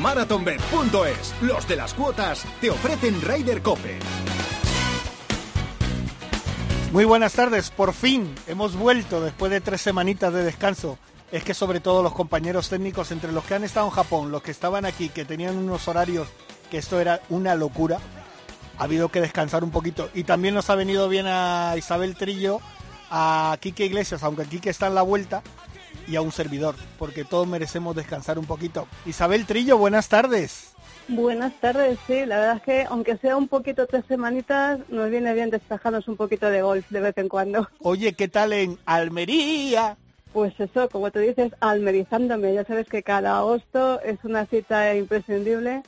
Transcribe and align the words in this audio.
MarathonBet.es, 0.00 1.34
los 1.42 1.68
de 1.68 1.76
las 1.76 1.92
cuotas, 1.92 2.46
te 2.62 2.70
ofrecen 2.70 3.20
Ryder 3.20 3.60
Cope. 3.60 3.98
Muy 6.90 7.04
buenas 7.04 7.34
tardes, 7.34 7.70
por 7.70 7.92
fin 7.92 8.34
hemos 8.46 8.76
vuelto 8.76 9.20
después 9.20 9.52
de 9.52 9.60
tres 9.60 9.82
semanitas 9.82 10.32
de 10.32 10.42
descanso. 10.42 10.98
Es 11.30 11.44
que 11.44 11.52
sobre 11.52 11.80
todo 11.80 12.02
los 12.02 12.14
compañeros 12.14 12.70
técnicos, 12.70 13.12
entre 13.12 13.30
los 13.30 13.44
que 13.44 13.54
han 13.54 13.62
estado 13.62 13.86
en 13.86 13.92
Japón, 13.92 14.32
los 14.32 14.42
que 14.42 14.50
estaban 14.50 14.86
aquí, 14.86 15.10
que 15.10 15.26
tenían 15.26 15.58
unos 15.58 15.86
horarios, 15.86 16.28
que 16.70 16.78
esto 16.78 16.98
era 16.98 17.20
una 17.28 17.54
locura, 17.54 17.98
ha 18.78 18.84
habido 18.84 19.10
que 19.10 19.20
descansar 19.20 19.62
un 19.62 19.70
poquito. 19.70 20.08
Y 20.14 20.24
también 20.24 20.54
nos 20.54 20.70
ha 20.70 20.76
venido 20.76 21.10
bien 21.10 21.26
a 21.28 21.74
Isabel 21.76 22.16
Trillo, 22.16 22.60
a 23.10 23.58
Quique 23.60 23.84
Iglesias, 23.84 24.22
aunque 24.22 24.46
Quique 24.46 24.70
está 24.70 24.86
en 24.86 24.94
la 24.94 25.02
vuelta, 25.02 25.42
y 26.06 26.16
a 26.16 26.22
un 26.22 26.32
servidor, 26.32 26.74
porque 26.98 27.24
todos 27.24 27.46
merecemos 27.46 27.96
descansar 27.96 28.38
un 28.38 28.46
poquito. 28.46 28.86
Isabel 29.06 29.46
Trillo, 29.46 29.78
buenas 29.78 30.08
tardes. 30.08 30.72
Buenas 31.08 31.52
tardes, 31.54 31.98
sí, 32.06 32.24
la 32.24 32.38
verdad 32.38 32.56
es 32.58 32.62
que 32.62 32.84
aunque 32.88 33.16
sea 33.16 33.36
un 33.36 33.48
poquito 33.48 33.86
tres 33.86 34.04
semanitas, 34.06 34.78
nos 34.90 35.10
viene 35.10 35.34
bien 35.34 35.50
despejarnos 35.50 36.06
un 36.06 36.16
poquito 36.16 36.48
de 36.48 36.62
golf 36.62 36.88
de 36.90 37.00
vez 37.00 37.18
en 37.18 37.28
cuando. 37.28 37.68
Oye, 37.80 38.12
¿qué 38.12 38.28
tal 38.28 38.52
en 38.52 38.78
Almería? 38.86 39.96
Pues 40.32 40.52
eso, 40.60 40.88
como 40.88 41.10
tú 41.10 41.18
dices, 41.18 41.52
almerizándome. 41.58 42.54
Ya 42.54 42.64
sabes 42.64 42.88
que 42.88 43.02
cada 43.02 43.38
agosto 43.38 44.00
es 44.02 44.18
una 44.22 44.46
cita 44.46 44.94
imprescindible 44.94 45.82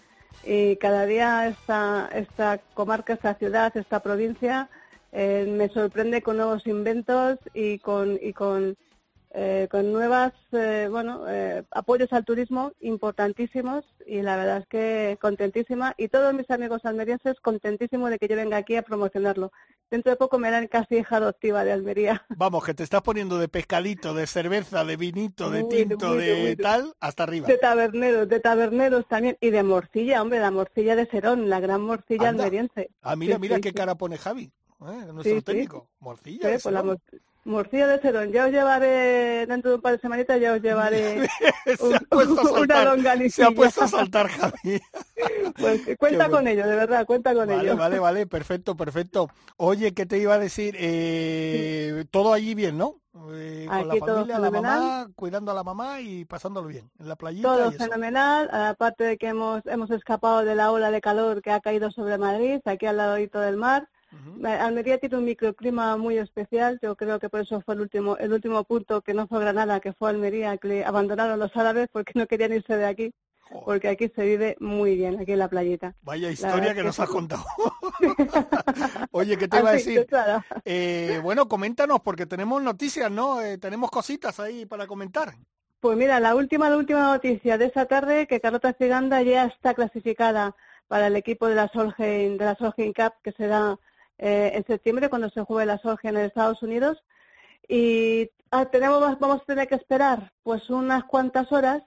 y 0.44 0.74
cada 0.76 1.06
día 1.06 1.46
esta, 1.46 2.08
esta 2.12 2.58
comarca, 2.74 3.12
esta 3.12 3.34
ciudad, 3.34 3.76
esta 3.76 4.00
provincia 4.00 4.68
eh, 5.12 5.46
me 5.48 5.68
sorprende 5.68 6.22
con 6.22 6.38
nuevos 6.38 6.66
inventos 6.66 7.38
y 7.54 7.78
con, 7.78 8.18
y 8.20 8.32
con 8.32 8.76
eh, 9.34 9.66
con 9.70 9.90
nuevas, 9.92 10.34
eh, 10.52 10.88
bueno, 10.90 11.24
eh, 11.26 11.64
apoyos 11.70 12.12
al 12.12 12.24
turismo 12.24 12.72
importantísimos 12.80 13.82
y 14.06 14.20
la 14.20 14.36
verdad 14.36 14.58
es 14.58 14.66
que 14.66 15.18
contentísima 15.22 15.94
y 15.96 16.08
todos 16.08 16.34
mis 16.34 16.50
amigos 16.50 16.84
almerienses 16.84 17.40
contentísimos 17.40 18.10
de 18.10 18.18
que 18.18 18.28
yo 18.28 18.36
venga 18.36 18.58
aquí 18.58 18.76
a 18.76 18.82
promocionarlo. 18.82 19.50
Dentro 19.90 20.10
de 20.10 20.16
poco 20.16 20.38
me 20.38 20.50
dan 20.50 20.66
casi 20.66 20.96
hija 20.96 21.16
adoptiva 21.16 21.64
de 21.64 21.72
Almería. 21.72 22.26
Vamos, 22.36 22.62
que 22.62 22.74
te 22.74 22.82
estás 22.82 23.00
poniendo 23.00 23.38
de 23.38 23.48
pescadito, 23.48 24.12
de 24.12 24.26
cerveza, 24.26 24.84
de 24.84 24.96
vinito, 24.98 25.50
de 25.50 25.64
tinto, 25.64 26.14
de 26.14 26.54
tal, 26.56 26.94
hasta 27.00 27.22
arriba. 27.22 27.46
De 27.46 27.56
taberneros, 27.56 28.28
de 28.28 28.38
taberneros 28.38 29.08
también 29.08 29.38
y 29.40 29.48
de 29.48 29.62
morcilla, 29.62 30.20
hombre, 30.20 30.40
la 30.40 30.50
morcilla 30.50 30.94
de 30.94 31.06
Serón, 31.06 31.48
la 31.48 31.60
gran 31.60 31.80
morcilla 31.80 32.28
almeriense. 32.28 32.90
Ah, 33.00 33.16
mira, 33.16 33.38
mira 33.38 33.60
qué 33.60 33.72
cara 33.72 33.94
pone 33.94 34.18
Javi, 34.18 34.52
nuestro 34.78 35.40
técnico. 35.40 35.88
Morcilla. 36.00 36.48
De 36.48 36.58
pues 36.58 36.98
Morcilla 37.44 37.88
de 37.88 37.98
Cerón, 37.98 38.30
ya 38.30 38.46
os 38.46 38.52
llevaré, 38.52 39.46
dentro 39.46 39.70
de 39.70 39.76
un 39.76 39.82
par 39.82 39.92
de 39.92 39.98
semanitas 39.98 40.40
ya 40.40 40.52
os 40.52 40.62
llevaré 40.62 41.28
una 42.60 42.84
longaniza. 42.84 43.36
Se 43.36 43.44
ha 43.44 43.50
puesto 43.50 43.82
a 43.82 43.88
saltar, 43.88 44.28
Javi. 44.28 44.80
pues 45.58 45.82
cuenta 45.98 46.28
con 46.28 46.46
ello, 46.46 46.66
de 46.66 46.76
verdad, 46.76 47.04
cuenta 47.04 47.34
con 47.34 47.50
ello. 47.50 47.76
Vale, 47.76 47.98
vale, 47.98 48.26
perfecto, 48.28 48.76
perfecto. 48.76 49.28
Oye, 49.56 49.92
¿qué 49.92 50.06
te 50.06 50.18
iba 50.18 50.34
a 50.34 50.38
decir? 50.38 50.76
Eh, 50.78 52.04
todo 52.12 52.32
allí 52.32 52.54
bien, 52.54 52.78
¿no? 52.78 53.00
Eh, 53.32 53.66
con 53.68 53.88
la 53.88 53.96
familia, 53.96 54.38
la 54.38 54.50
mamá, 54.50 55.08
cuidando 55.16 55.50
a 55.50 55.54
la 55.54 55.64
mamá 55.64 56.00
y 56.00 56.24
pasándolo 56.24 56.68
bien 56.68 56.90
en 57.00 57.08
la 57.08 57.16
playita. 57.16 57.48
Todo 57.48 57.72
fenomenal, 57.72 58.48
aparte 58.52 59.04
de 59.04 59.18
que 59.18 59.28
hemos, 59.28 59.66
hemos 59.66 59.90
escapado 59.90 60.44
de 60.44 60.54
la 60.54 60.70
ola 60.70 60.92
de 60.92 61.00
calor 61.00 61.42
que 61.42 61.50
ha 61.50 61.60
caído 61.60 61.90
sobre 61.90 62.18
Madrid, 62.18 62.60
aquí 62.64 62.86
al 62.86 62.98
lado 62.98 63.14
del 63.14 63.56
mar 63.56 63.88
Almería 64.44 64.98
tiene 64.98 65.16
un 65.16 65.24
microclima 65.24 65.96
muy 65.96 66.18
especial, 66.18 66.78
yo 66.82 66.96
creo 66.96 67.18
que 67.18 67.28
por 67.28 67.40
eso 67.40 67.60
fue 67.60 67.74
el 67.74 67.80
último, 67.80 68.16
el 68.18 68.32
último 68.32 68.64
punto 68.64 69.00
que 69.00 69.14
no 69.14 69.26
fue 69.26 69.40
Granada, 69.40 69.80
que 69.80 69.92
fue 69.92 70.10
Almería, 70.10 70.56
que 70.58 70.84
abandonaron 70.84 71.38
los 71.38 71.56
árabes 71.56 71.88
porque 71.92 72.12
no 72.14 72.26
querían 72.26 72.52
irse 72.52 72.76
de 72.76 72.84
aquí, 72.84 73.14
porque 73.64 73.88
aquí 73.88 74.10
se 74.14 74.24
vive 74.24 74.56
muy 74.60 74.96
bien, 74.96 75.20
aquí 75.20 75.32
en 75.32 75.38
la 75.38 75.48
playita. 75.48 75.94
Vaya 76.02 76.30
historia 76.30 76.74
que, 76.74 76.82
nos 76.82 76.98
has 77.00 77.08
contado. 77.08 77.44
Oye, 79.12 79.36
¿qué 79.36 79.48
te 79.48 79.58
iba 79.58 79.70
a 79.70 79.72
decir? 79.72 80.06
Eh, 80.64 81.20
bueno, 81.22 81.48
coméntanos, 81.48 82.00
porque 82.00 82.26
tenemos 82.26 82.62
noticias, 82.62 83.10
¿no? 83.10 83.40
Eh, 83.40 83.58
tenemos 83.58 83.90
cositas 83.90 84.40
ahí 84.40 84.66
para 84.66 84.86
comentar. 84.86 85.34
Pues 85.80 85.96
mira, 85.96 86.20
la 86.20 86.34
última, 86.34 86.70
la 86.70 86.76
última 86.76 87.02
noticia 87.02 87.58
de 87.58 87.66
esta 87.66 87.86
tarde, 87.86 88.26
que 88.26 88.40
Carlota 88.40 88.72
Ciganda 88.72 89.20
ya 89.22 89.46
está 89.46 89.74
clasificada 89.74 90.54
para 90.86 91.08
el 91.08 91.16
equipo 91.16 91.48
de 91.48 91.54
la 91.54 91.68
Solheim, 91.68 92.36
de 92.36 92.44
la 92.44 92.54
Solheim 92.54 92.92
Cup, 92.92 93.14
que 93.22 93.32
será 93.32 93.78
eh, 94.24 94.52
en 94.54 94.64
septiembre 94.64 95.08
cuando 95.08 95.28
se 95.30 95.42
juegue 95.42 95.66
la 95.66 95.78
Solheim 95.78 96.16
en 96.16 96.26
Estados 96.26 96.62
Unidos. 96.62 97.02
Y 97.68 98.30
ah, 98.52 98.66
tenemos, 98.66 99.18
vamos 99.18 99.42
a 99.42 99.44
tener 99.44 99.66
que 99.66 99.74
esperar 99.74 100.32
pues 100.44 100.70
unas 100.70 101.02
cuantas 101.04 101.50
horas 101.50 101.82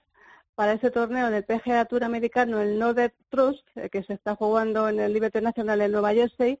para 0.54 0.74
ese 0.74 0.90
torneo 0.90 1.30
del 1.30 1.44
PGA 1.44 1.86
Tour 1.86 2.04
americano, 2.04 2.60
el 2.60 2.78
Northern 2.78 3.14
Trust, 3.30 3.66
eh, 3.74 3.88
que 3.88 4.02
se 4.02 4.12
está 4.12 4.36
jugando 4.36 4.86
en 4.90 5.00
el 5.00 5.14
Liberty 5.14 5.40
National 5.40 5.80
en 5.80 5.92
Nueva 5.92 6.12
Jersey, 6.12 6.60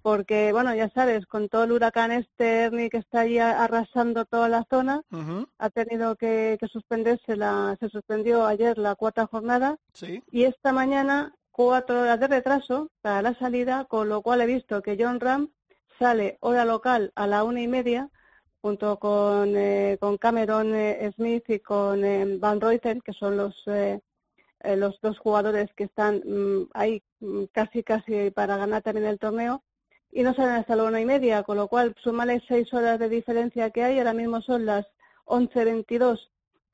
porque, 0.00 0.52
bueno, 0.52 0.72
ya 0.76 0.88
sabes, 0.90 1.26
con 1.26 1.48
todo 1.48 1.64
el 1.64 1.72
huracán 1.72 2.12
este 2.12 2.70
que 2.88 2.98
está 2.98 3.20
ahí 3.20 3.38
arrasando 3.40 4.26
toda 4.26 4.48
la 4.48 4.64
zona, 4.70 5.02
ha 5.58 5.70
tenido 5.70 6.14
que, 6.14 6.56
suspenderse, 6.70 7.34
la, 7.34 7.76
se 7.80 7.88
suspendió 7.88 8.46
ayer 8.46 8.78
la 8.78 8.94
cuarta 8.94 9.26
jornada, 9.26 9.76
y 10.30 10.44
esta 10.44 10.72
mañana 10.72 11.34
cuatro 11.56 12.02
horas 12.02 12.20
de 12.20 12.28
retraso 12.28 12.90
para 13.00 13.22
la 13.22 13.32
salida, 13.32 13.86
con 13.86 14.10
lo 14.10 14.20
cual 14.20 14.42
he 14.42 14.46
visto 14.46 14.82
que 14.82 14.98
John 15.00 15.20
Ram 15.20 15.48
sale 15.98 16.36
hora 16.40 16.66
local 16.66 17.12
a 17.14 17.26
la 17.26 17.44
una 17.44 17.62
y 17.62 17.66
media 17.66 18.10
junto 18.60 18.98
con, 18.98 19.56
eh, 19.56 19.96
con 19.98 20.18
Cameron 20.18 20.74
eh, 20.74 21.10
Smith 21.16 21.48
y 21.48 21.60
con 21.60 22.04
eh, 22.04 22.36
Van 22.38 22.60
Ruyten, 22.60 23.00
que 23.00 23.14
son 23.14 23.38
los, 23.38 23.64
los 24.64 25.00
dos 25.00 25.18
jugadores 25.18 25.72
que 25.74 25.84
están 25.84 26.16
mm, 26.26 26.68
ahí 26.74 27.02
mm, 27.20 27.44
casi 27.52 27.82
casi 27.82 28.30
para 28.32 28.58
ganar 28.58 28.82
también 28.82 29.06
el 29.06 29.18
torneo, 29.18 29.62
y 30.12 30.24
no 30.24 30.34
salen 30.34 30.56
hasta 30.56 30.76
la 30.76 30.84
una 30.84 31.00
y 31.00 31.06
media, 31.06 31.42
con 31.42 31.56
lo 31.56 31.68
cual 31.68 31.94
sumale 32.02 32.42
seis 32.46 32.70
horas 32.74 32.98
de 32.98 33.08
diferencia 33.08 33.70
que 33.70 33.82
hay, 33.82 33.98
ahora 33.98 34.12
mismo 34.12 34.42
son 34.42 34.66
las 34.66 34.84
11.22 35.24 36.18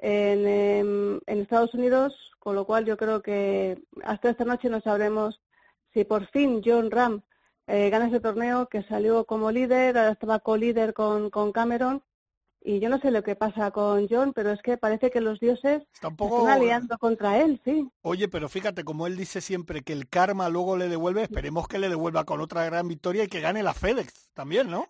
en, 0.03 0.47
em, 0.49 1.21
en 1.27 1.41
Estados 1.41 1.73
Unidos, 1.75 2.13
con 2.41 2.57
lo 2.57 2.67
cual 2.67 2.85
yo 2.85 2.97
creo 2.97 3.23
que 3.23 3.81
hasta 4.05 4.31
esta 4.31 4.45
noche 4.45 4.69
no 4.69 4.81
sabremos 4.81 5.41
si 5.95 6.05
por 6.05 6.27
fin 6.31 6.61
John 6.65 6.91
Ram 6.91 7.23
eh, 7.69 7.89
gana 7.89 8.09
ese 8.09 8.19
torneo, 8.19 8.69
que 8.69 8.83
salió 8.83 9.25
como 9.25 9.53
líder, 9.53 9.97
ahora 9.97 10.11
estaba 10.11 10.41
co-líder 10.41 10.93
con, 10.93 11.31
con 11.31 11.53
Cameron, 11.53 12.03
y 12.65 12.81
yo 12.81 12.89
no 12.89 12.99
sé 12.99 13.13
lo 13.13 13.23
que 13.23 13.37
pasa 13.37 13.71
con 13.71 14.09
John, 14.09 14.33
pero 14.33 14.51
es 14.51 14.61
que 14.61 14.77
parece 14.77 15.11
que 15.11 15.21
los 15.21 15.39
dioses 15.39 15.83
están 15.95 16.49
aliando 16.49 16.99
contra 16.99 17.41
él, 17.41 17.61
sí. 17.65 17.89
Oye, 18.03 18.29
pero 18.29 18.49
fíjate, 18.49 18.83
como 18.83 19.07
él 19.07 19.17
dice 19.17 19.41
siempre 19.41 19.83
que 19.83 19.93
el 19.93 20.09
karma 20.09 20.49
luego 20.49 20.77
le 20.77 20.89
devuelve, 20.89 21.23
esperemos 21.23 21.69
que 21.69 21.79
le 21.79 21.89
devuelva 21.89 22.25
con 22.25 22.41
otra 22.41 22.65
gran 22.65 22.89
victoria 22.89 23.25
y 23.25 23.29
que 23.29 23.41
gane 23.41 23.63
la 23.63 23.75
FedEx 23.75 24.31
también, 24.35 24.69
¿no? 24.69 24.89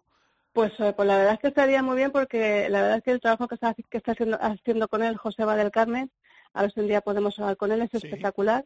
Pues, 0.53 0.73
eh, 0.81 0.93
pues 0.95 1.09
la 1.09 1.17
verdad 1.17 1.35
es 1.35 1.41
que 1.41 1.49
estaría 1.49 1.83
muy 1.83 1.97
bien 1.97 2.11
porque 2.11 2.69
la 2.69 2.83
verdad 2.83 2.99
es 2.99 3.03
que 3.05 3.11
el 3.13 3.21
trabajo 3.21 3.49
que 3.49 3.55
está, 3.55 3.75
que 3.75 3.97
está 3.97 4.13
haciendo, 4.13 4.39
haciendo 4.41 4.87
con 4.89 5.03
él 5.03 5.17
José 5.17 5.45
Va 5.45 5.57
del 5.57 5.71
Carmen, 5.71 6.11
a 6.53 6.63
ver 6.63 6.73
si 6.73 6.81
un 6.81 6.89
día 6.89 7.01
podemos 7.01 7.39
hablar 7.39 7.57
con 7.57 7.73
él, 7.73 7.83
es 7.83 7.95
espectacular. 7.95 8.65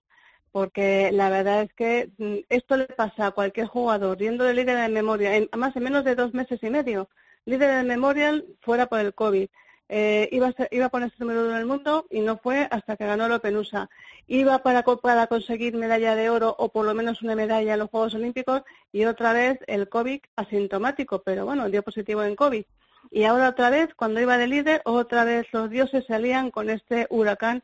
Porque 0.52 1.10
la 1.12 1.28
verdad 1.28 1.62
es 1.62 1.72
que 1.74 2.10
mm, 2.18 2.36
esto 2.48 2.76
le 2.76 2.86
pasa 2.86 3.26
a 3.26 3.30
cualquier 3.32 3.66
jugador, 3.66 4.16
yendo 4.18 4.44
de 4.44 4.54
líder 4.54 4.78
de 4.78 4.88
memoria, 4.88 5.36
en, 5.36 5.48
además 5.52 5.76
en 5.76 5.82
menos 5.82 6.04
de 6.04 6.14
dos 6.14 6.34
meses 6.34 6.62
y 6.62 6.70
medio, 6.70 7.08
líder 7.44 7.76
de 7.76 7.82
memorial 7.82 8.46
fuera 8.60 8.86
por 8.86 9.00
el 9.00 9.14
COVID. 9.14 9.48
Eh, 9.88 10.28
iba, 10.32 10.48
a 10.48 10.54
iba 10.72 10.86
a 10.86 10.88
ponerse 10.88 11.14
número 11.20 11.42
uno 11.42 11.50
en 11.52 11.58
el 11.58 11.66
mundo 11.66 12.06
y 12.10 12.20
no 12.20 12.38
fue 12.38 12.66
hasta 12.70 12.96
que 12.96 13.06
ganó 13.06 13.26
el 13.26 13.32
Open 13.32 13.56
USA. 13.56 13.88
Iba 14.26 14.58
para, 14.58 14.82
para 14.82 15.26
conseguir 15.28 15.76
medalla 15.76 16.16
de 16.16 16.28
oro 16.28 16.54
o 16.58 16.70
por 16.70 16.84
lo 16.84 16.94
menos 16.94 17.22
una 17.22 17.36
medalla 17.36 17.74
en 17.74 17.78
los 17.78 17.90
Juegos 17.90 18.14
Olímpicos 18.14 18.62
y 18.92 19.04
otra 19.04 19.32
vez 19.32 19.58
el 19.68 19.88
COVID 19.88 20.20
asintomático, 20.34 21.22
pero 21.22 21.44
bueno, 21.46 21.70
dio 21.70 21.82
positivo 21.82 22.24
en 22.24 22.34
COVID. 22.34 22.64
Y 23.10 23.24
ahora 23.24 23.50
otra 23.50 23.70
vez, 23.70 23.94
cuando 23.94 24.20
iba 24.20 24.36
de 24.36 24.48
líder, 24.48 24.82
otra 24.84 25.22
vez 25.24 25.46
los 25.52 25.70
dioses 25.70 26.04
salían 26.06 26.50
con 26.50 26.68
este 26.70 27.06
huracán 27.08 27.62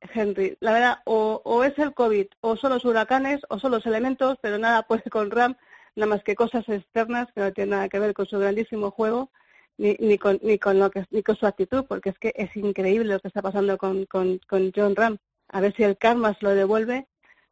Henry. 0.00 0.56
La 0.60 0.72
verdad, 0.72 0.98
o, 1.04 1.40
o 1.44 1.62
es 1.62 1.78
el 1.78 1.94
COVID, 1.94 2.26
o 2.40 2.56
son 2.56 2.72
los 2.72 2.84
huracanes, 2.84 3.40
o 3.48 3.58
son 3.60 3.70
los 3.70 3.86
elementos, 3.86 4.38
pero 4.42 4.58
nada 4.58 4.82
pues 4.82 5.02
con 5.10 5.30
Ram, 5.30 5.56
nada 5.94 6.08
más 6.08 6.24
que 6.24 6.34
cosas 6.34 6.68
externas 6.68 7.28
que 7.32 7.40
no 7.40 7.52
tienen 7.52 7.70
nada 7.70 7.88
que 7.88 7.98
ver 8.00 8.14
con 8.14 8.26
su 8.26 8.38
grandísimo 8.38 8.90
juego 8.90 9.30
ni, 9.80 9.96
ni, 9.98 10.18
con, 10.18 10.38
ni, 10.42 10.58
con 10.58 10.78
lo 10.78 10.90
que, 10.90 11.06
ni 11.10 11.22
con 11.22 11.36
su 11.36 11.46
actitud, 11.46 11.86
porque 11.88 12.10
es 12.10 12.18
que 12.18 12.34
es 12.36 12.54
increíble 12.54 13.14
lo 13.14 13.20
que 13.20 13.28
está 13.28 13.40
pasando 13.40 13.78
con, 13.78 14.04
con, 14.04 14.38
con 14.46 14.70
John 14.76 14.94
Ram. 14.94 15.16
a 15.48 15.60
ver 15.60 15.74
si 15.74 15.82
el 15.82 15.96
karma 15.96 16.34
se 16.34 16.44
lo 16.44 16.50
devuelve, 16.50 17.08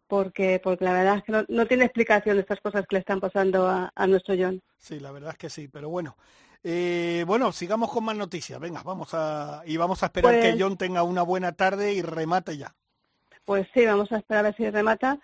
porque, 0.07 0.61
porque 0.63 0.85
la 0.85 0.93
verdad 0.93 1.17
es 1.17 1.25
que 1.25 1.47
no, 1.49 1.67
tiene 1.67 1.87
explicación 1.87 2.39
estas 2.39 2.61
cosas 2.61 2.87
que 2.87 2.97
le 2.97 3.01
están 3.01 3.21
pasando 3.21 3.67
a, 3.67 4.07
nuestro 4.07 4.35
John. 4.39 4.61
Sí, 4.77 5.01
la 5.01 5.11
verdad 5.11 5.33
es 5.33 5.39
que 5.39 5.49
sí, 5.49 5.69
pero 5.69 5.89
bueno. 5.89 6.17
Eh, 6.63 7.25
bueno, 7.27 7.51
sigamos 7.53 7.91
con 7.91 8.05
más 8.05 8.17
noticias. 8.17 8.61
Venga, 8.61 8.83
vamos 8.83 9.15
a 9.15 9.63
y 9.65 9.77
vamos 9.77 10.03
a 10.03 10.07
esperar 10.07 10.35
que 10.35 10.51
pues 10.51 10.57
John 10.59 10.77
tenga 10.77 11.05
una 11.05 11.23
buena 11.23 11.53
tarde 11.53 11.95
y 11.95 12.03
remate 12.03 12.59
ya. 12.59 12.75
Pues 13.45 13.67
sí, 13.73 13.87
vamos 13.87 14.13
a 14.13 14.19
esperar 14.19 14.41
a 14.41 14.49
ver 14.49 14.57
si 14.57 14.69
remata. 14.69 15.19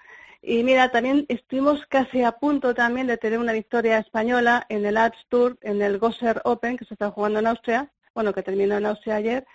Y 0.46 0.62
mira, 0.62 0.91
también 0.91 1.25
estuvimos 1.29 1.87
casi 1.87 2.23
a 2.23 2.32
punto 2.32 2.75
también 2.75 3.06
de 3.06 3.17
tener 3.17 3.38
una 3.38 3.55
victoria 3.55 3.99
española 3.99 4.67
en 4.69 4.85
el 4.85 4.99
Arts 4.99 5.25
Tour, 5.31 5.56
en 5.62 5.81
el 5.81 5.99
Gosser 5.99 6.43
Open, 6.44 6.76
que 6.76 6.85
se 6.85 6.93
está 6.93 7.11
jugando 7.11 7.38
en 7.38 7.46
Austria, 7.46 7.91
bueno, 8.14 8.35
que 8.35 8.43
terminó 8.43 8.76
en 8.76 8.85
Austria 8.85 9.17
ayer. 9.17 9.46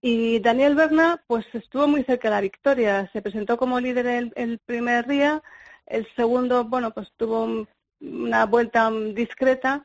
Y 0.00 0.40
Daniel 0.40 0.74
Berna, 0.74 1.22
pues 1.26 1.44
estuvo 1.52 1.86
muy 1.86 2.02
cerca 2.04 2.28
de 2.28 2.34
la 2.36 2.40
victoria. 2.40 3.10
Se 3.12 3.20
presentó 3.20 3.58
como 3.58 3.78
líder 3.78 4.32
el, 4.34 4.58
primer 4.60 5.06
día. 5.06 5.42
El 5.84 6.08
segundo, 6.16 6.64
bueno, 6.64 6.92
pues 6.92 7.12
tuvo 7.18 7.66
una 8.00 8.46
vuelta 8.46 8.90
discreta. 8.90 9.84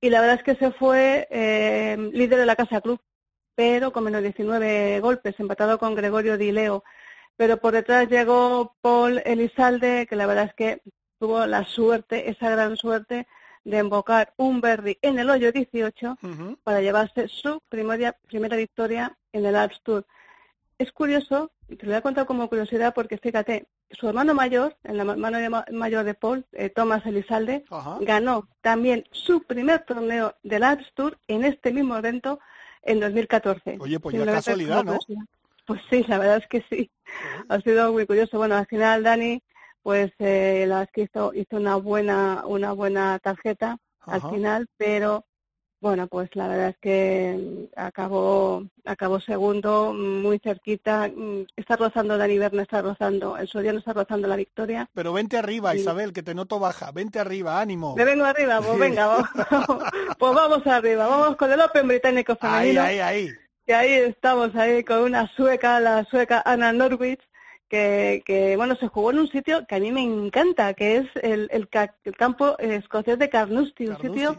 Y 0.00 0.08
la 0.08 0.22
verdad 0.22 0.36
es 0.36 0.42
que 0.42 0.56
se 0.56 0.72
fue 0.72 1.28
eh, 1.30 1.98
líder 2.14 2.38
de 2.38 2.46
la 2.46 2.56
Casa 2.56 2.80
Club, 2.80 2.98
pero 3.54 3.92
con 3.92 4.04
menos 4.04 4.22
19 4.22 5.00
golpes, 5.00 5.38
empatado 5.38 5.78
con 5.78 5.94
Gregorio 5.94 6.38
Dileo 6.38 6.82
pero 7.36 7.58
por 7.58 7.72
detrás 7.74 8.08
llegó 8.08 8.76
Paul 8.80 9.22
Elizalde, 9.24 10.06
que 10.08 10.16
la 10.16 10.26
verdad 10.26 10.46
es 10.46 10.54
que 10.54 10.82
tuvo 11.18 11.46
la 11.46 11.64
suerte, 11.64 12.30
esa 12.30 12.50
gran 12.50 12.76
suerte, 12.76 13.26
de 13.64 13.78
embocar 13.78 14.34
un 14.36 14.60
Berry 14.60 14.98
en 15.02 15.18
el 15.18 15.30
hoyo 15.30 15.52
18 15.52 16.18
para 16.64 16.80
llevarse 16.80 17.28
su 17.28 17.60
primera, 17.68 18.16
primera 18.26 18.56
victoria 18.56 19.16
en 19.32 19.46
el 19.46 19.56
Alps 19.56 19.80
Tour. 19.82 20.04
Es 20.78 20.90
curioso, 20.90 21.52
y 21.68 21.76
te 21.76 21.86
lo 21.86 21.92
voy 21.92 21.98
a 21.98 22.02
contar 22.02 22.26
como 22.26 22.48
curiosidad 22.48 22.92
porque 22.92 23.18
fíjate, 23.18 23.68
su 23.90 24.08
hermano 24.08 24.34
mayor, 24.34 24.76
el 24.82 24.98
hermano 24.98 25.64
mayor 25.70 26.04
de 26.04 26.14
Paul, 26.14 26.44
eh, 26.52 26.70
Thomas 26.70 27.06
Elizalde, 27.06 27.64
ganó 28.00 28.48
también 28.62 29.04
su 29.12 29.42
primer 29.42 29.84
torneo 29.84 30.34
del 30.42 30.64
Alps 30.64 30.92
Tour 30.94 31.18
en 31.28 31.44
este 31.44 31.72
mismo 31.72 31.96
evento 31.96 32.40
en 32.82 33.00
2014. 33.00 33.76
Oye, 33.78 34.00
pues 34.00 34.16
ya 34.16 34.24
casualidad, 34.24 34.82
¿no? 34.82 34.98
Pues 35.66 35.80
sí, 35.90 36.04
la 36.08 36.18
verdad 36.18 36.38
es 36.38 36.48
que 36.48 36.64
sí. 36.68 36.90
Ha 37.48 37.60
sido 37.60 37.92
muy 37.92 38.06
curioso. 38.06 38.38
Bueno, 38.38 38.56
al 38.56 38.66
final 38.66 39.02
Dani, 39.02 39.42
pues 39.82 40.12
eh, 40.18 40.64
la 40.66 40.86
que 40.86 41.02
hizo, 41.02 41.32
hizo 41.34 41.56
una 41.56 41.76
buena, 41.76 42.42
una 42.46 42.72
buena 42.72 43.18
tarjeta 43.18 43.78
al 44.00 44.20
final, 44.30 44.66
pero 44.76 45.24
bueno, 45.80 46.06
pues 46.06 46.30
la 46.34 46.46
verdad 46.46 46.68
es 46.68 46.78
que 46.78 47.68
acabó, 47.76 48.64
acabó 48.84 49.18
segundo, 49.18 49.92
muy 49.92 50.38
cerquita. 50.38 51.08
Mm, 51.08 51.46
está 51.56 51.74
rozando 51.74 52.16
Dani 52.16 52.38
Berna, 52.38 52.62
está 52.62 52.82
rozando, 52.82 53.36
el 53.36 53.48
no 53.52 53.78
está 53.78 53.92
rozando 53.92 54.28
la 54.28 54.36
victoria. 54.36 54.88
Pero 54.94 55.12
vente 55.12 55.36
arriba, 55.36 55.74
Isabel, 55.74 56.12
que 56.12 56.22
te 56.22 56.34
noto 56.34 56.60
baja. 56.60 56.92
Vente 56.92 57.18
arriba, 57.18 57.60
ánimo. 57.60 57.96
Me 57.96 58.04
vengo 58.04 58.24
arriba, 58.24 58.60
pues 58.60 58.78
venga, 58.78 59.06
vamos, 59.06 59.28
pues 60.18 60.34
vamos 60.34 60.66
arriba. 60.68 61.08
Vamos 61.08 61.36
con 61.36 61.50
el 61.50 61.60
Open 61.60 61.88
británico 61.88 62.36
femenino. 62.36 62.82
Ahí, 62.82 63.00
ahí, 63.00 63.26
ahí 63.26 63.41
que 63.66 63.74
ahí 63.74 63.92
estamos 63.92 64.54
ahí 64.56 64.82
con 64.82 65.00
una 65.00 65.28
sueca, 65.34 65.80
la 65.80 66.04
sueca 66.04 66.42
Anna 66.44 66.72
Norwich, 66.72 67.20
que, 67.68 68.22
que, 68.26 68.56
bueno, 68.56 68.76
se 68.76 68.88
jugó 68.88 69.12
en 69.12 69.20
un 69.20 69.28
sitio 69.28 69.66
que 69.66 69.76
a 69.76 69.80
mí 69.80 69.92
me 69.92 70.02
encanta, 70.02 70.74
que 70.74 70.98
es 70.98 71.06
el, 71.22 71.48
el, 71.50 71.68
campo 72.16 72.58
escocés 72.58 73.18
de 73.18 73.30
Carnoustie, 73.30 73.88
un 73.88 73.98
sitio 73.98 74.36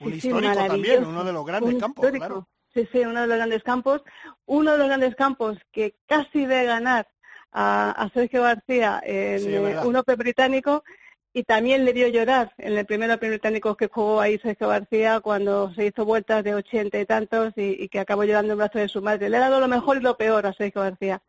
un 0.00 0.14
histórico 0.14 0.54
también, 0.54 1.04
uno 1.04 1.24
de 1.24 1.32
los 1.32 1.44
grandes 1.44 1.76
campos, 1.76 2.10
claro. 2.10 2.48
Sí, 2.72 2.88
sí, 2.92 3.00
uno 3.00 3.22
de 3.22 3.26
los 3.26 3.36
grandes 3.36 3.62
campos, 3.64 4.02
uno 4.46 4.72
de 4.72 4.78
los 4.78 4.86
grandes 4.86 5.16
campos 5.16 5.58
que 5.72 5.96
casi 6.06 6.46
ve 6.46 6.64
ganar 6.64 7.08
a, 7.50 7.90
a 7.90 8.08
Sergio 8.10 8.42
García 8.42 9.00
en 9.04 9.84
un 9.84 9.96
Open 9.96 10.16
británico 10.16 10.84
y 11.32 11.44
también 11.44 11.84
le 11.84 11.92
dio 11.92 12.08
llorar 12.08 12.52
en 12.58 12.76
el 12.76 12.86
primer 12.86 13.10
Open 13.10 13.30
británico 13.30 13.76
que 13.76 13.88
jugó 13.88 14.20
ahí 14.20 14.38
Sergio 14.38 14.68
García 14.68 15.20
cuando 15.20 15.72
se 15.74 15.86
hizo 15.86 16.04
vueltas 16.04 16.42
de 16.42 16.54
ochenta 16.54 16.98
y 16.98 17.06
tantos 17.06 17.52
y, 17.56 17.88
que 17.88 18.00
acabó 18.00 18.24
llorando 18.24 18.52
en 18.52 18.58
brazos 18.58 18.82
de 18.82 18.88
su 18.88 19.00
madre. 19.00 19.28
Le 19.28 19.36
ha 19.36 19.40
dado 19.40 19.60
lo 19.60 19.68
mejor 19.68 19.98
y 19.98 20.00
lo 20.00 20.16
peor 20.16 20.46
a 20.46 20.52
Sergio 20.52 20.82
García. 20.82 21.22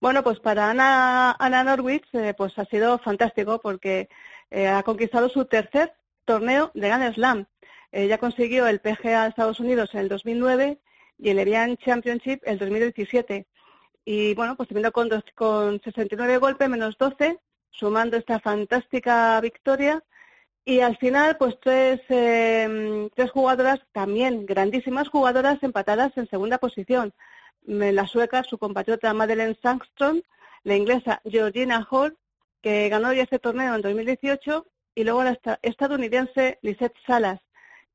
Bueno, 0.00 0.22
pues 0.22 0.38
para 0.40 0.70
Ana, 0.70 1.32
Ana 1.38 1.64
Norwich 1.64 2.04
eh, 2.12 2.34
pues 2.36 2.58
ha 2.58 2.64
sido 2.66 2.98
fantástico 2.98 3.58
porque 3.58 4.08
eh, 4.50 4.68
ha 4.68 4.82
conquistado 4.82 5.28
su 5.30 5.46
tercer 5.46 5.94
torneo 6.26 6.70
de 6.74 6.88
Grand 6.88 7.14
Slam. 7.14 7.46
ya 7.92 8.18
consiguió 8.18 8.66
el 8.66 8.80
PGA 8.80 9.22
de 9.22 9.28
Estados 9.28 9.60
Unidos 9.60 9.90
en 9.94 10.00
el 10.00 10.08
2009 10.08 10.78
y 11.18 11.30
el 11.30 11.38
Evian 11.38 11.76
Championship 11.76 12.40
en 12.44 12.54
el 12.54 12.58
2017. 12.58 13.46
Y 14.04 14.34
bueno, 14.34 14.56
pues 14.56 14.68
terminó 14.68 14.92
con, 14.92 15.08
dos, 15.08 15.24
con 15.34 15.80
69 15.82 16.38
golpes 16.38 16.68
menos 16.68 16.96
12 16.98 17.38
sumando 17.72 18.16
esta 18.16 18.38
fantástica 18.40 19.40
victoria. 19.40 20.02
Y 20.64 20.80
al 20.80 20.96
final, 20.96 21.36
pues 21.38 21.58
tres, 21.60 22.00
em, 22.08 23.10
tres 23.10 23.30
jugadoras 23.32 23.80
también, 23.92 24.46
grandísimas 24.46 25.08
jugadoras 25.08 25.60
empatadas 25.62 26.16
en 26.16 26.28
segunda 26.28 26.58
posición. 26.58 27.12
La 27.64 28.06
sueca, 28.06 28.42
su 28.44 28.58
compatriota 28.58 29.12
Madeleine 29.12 29.58
Sangström, 29.60 30.22
la 30.62 30.76
inglesa 30.76 31.20
Georgina 31.24 31.86
Hall, 31.90 32.16
que 32.60 32.88
ganó 32.88 33.12
ya 33.12 33.24
este 33.24 33.40
torneo 33.40 33.74
en 33.74 33.82
2018, 33.82 34.66
y 34.94 35.04
luego 35.04 35.24
la 35.24 35.38
estadounidense 35.62 36.58
Lisette 36.62 36.94
Salas, 37.06 37.40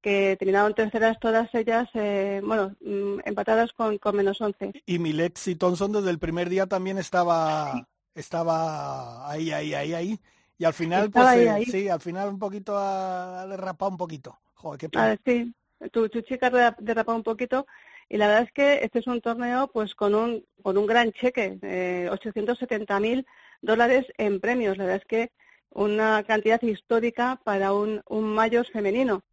que 0.01 0.35
terminaron 0.37 0.73
terceras 0.73 1.19
todas 1.19 1.53
ellas, 1.53 1.89
eh, 1.93 2.41
bueno, 2.43 2.75
mm, 2.81 3.19
empatadas 3.25 3.71
con, 3.73 3.97
con 3.97 4.15
menos 4.15 4.41
11. 4.41 4.73
Y 4.85 4.99
Milet 4.99 5.39
Thompson 5.57 5.91
desde 5.91 6.09
el 6.09 6.19
primer 6.19 6.49
día 6.49 6.65
también 6.65 6.97
estaba 6.97 7.87
estaba 8.19 9.29
ahí, 9.29 9.51
ahí, 9.51 9.73
ahí, 9.73 9.93
ahí. 9.93 10.19
Y 10.57 10.65
al 10.65 10.73
final, 10.73 11.11
pues 11.11 11.37
eh, 11.37 11.65
sí, 11.69 11.89
al 11.89 12.01
final 12.01 12.29
un 12.29 12.39
poquito 12.39 12.75
ha 12.77 13.45
derrapado 13.47 13.91
un 13.91 13.97
poquito. 13.97 14.37
Joder, 14.55 14.79
qué 14.79 14.89
pena. 14.89 15.17
sí, 15.23 15.53
tu, 15.91 16.07
chica 16.07 16.47
ha 16.47 16.75
derrapado 16.79 17.17
un 17.17 17.23
poquito. 17.23 17.67
Y 18.09 18.17
la 18.17 18.27
verdad 18.27 18.43
es 18.43 18.51
que 18.53 18.79
este 18.83 18.99
es 18.99 19.07
un 19.07 19.21
torneo 19.21 19.67
pues 19.67 19.93
con 19.93 20.15
un, 20.15 20.45
con 20.63 20.77
un 20.77 20.85
gran 20.85 21.11
cheque, 21.11 21.59
eh, 21.61 22.07
870 22.09 22.99
mil 22.99 23.25
dólares 23.61 24.05
en 24.17 24.39
premios. 24.39 24.77
La 24.77 24.85
verdad 24.85 25.01
es 25.01 25.07
que 25.07 25.31
una 25.71 26.23
cantidad 26.23 26.61
histórica 26.61 27.39
para 27.43 27.73
un, 27.73 28.01
un 28.07 28.23
mayor 28.23 28.65
femenino. 28.65 29.23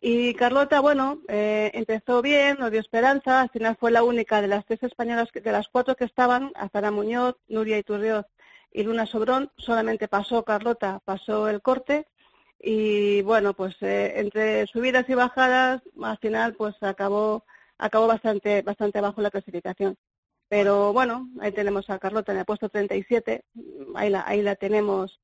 Y 0.00 0.34
Carlota, 0.34 0.80
bueno, 0.80 1.22
eh, 1.28 1.70
empezó 1.74 2.22
bien, 2.22 2.56
nos 2.60 2.70
dio 2.70 2.80
esperanza, 2.80 3.40
al 3.40 3.50
final 3.50 3.76
fue 3.78 3.90
la 3.90 4.04
única 4.04 4.40
de 4.40 4.46
las 4.46 4.64
tres 4.64 4.82
españolas, 4.82 5.28
de 5.32 5.52
las 5.52 5.68
cuatro 5.68 5.96
que 5.96 6.04
estaban, 6.04 6.52
Azara 6.54 6.92
Muñoz, 6.92 7.36
Nuria 7.48 7.78
Iturrioz 7.78 8.26
y 8.72 8.84
Luna 8.84 9.06
Sobrón, 9.06 9.50
solamente 9.56 10.06
pasó 10.06 10.44
Carlota, 10.44 11.00
pasó 11.04 11.48
el 11.48 11.62
corte. 11.62 12.06
Y 12.60 13.22
bueno, 13.22 13.54
pues 13.54 13.76
eh, 13.82 14.14
entre 14.16 14.66
subidas 14.66 15.08
y 15.08 15.14
bajadas, 15.14 15.82
al 16.02 16.18
final 16.18 16.54
pues 16.54 16.74
acabó, 16.82 17.44
acabó 17.78 18.06
bastante, 18.06 18.62
bastante 18.62 18.98
abajo 18.98 19.20
la 19.20 19.30
clasificación. 19.30 19.96
Pero 20.48 20.92
bueno, 20.92 21.28
ahí 21.40 21.52
tenemos 21.52 21.90
a 21.90 21.98
Carlota 21.98 22.32
en 22.32 22.38
el 22.38 22.44
puesto 22.44 22.68
37, 22.68 23.44
ahí 23.94 24.10
la, 24.10 24.24
ahí 24.26 24.42
la 24.42 24.56
tenemos 24.56 25.20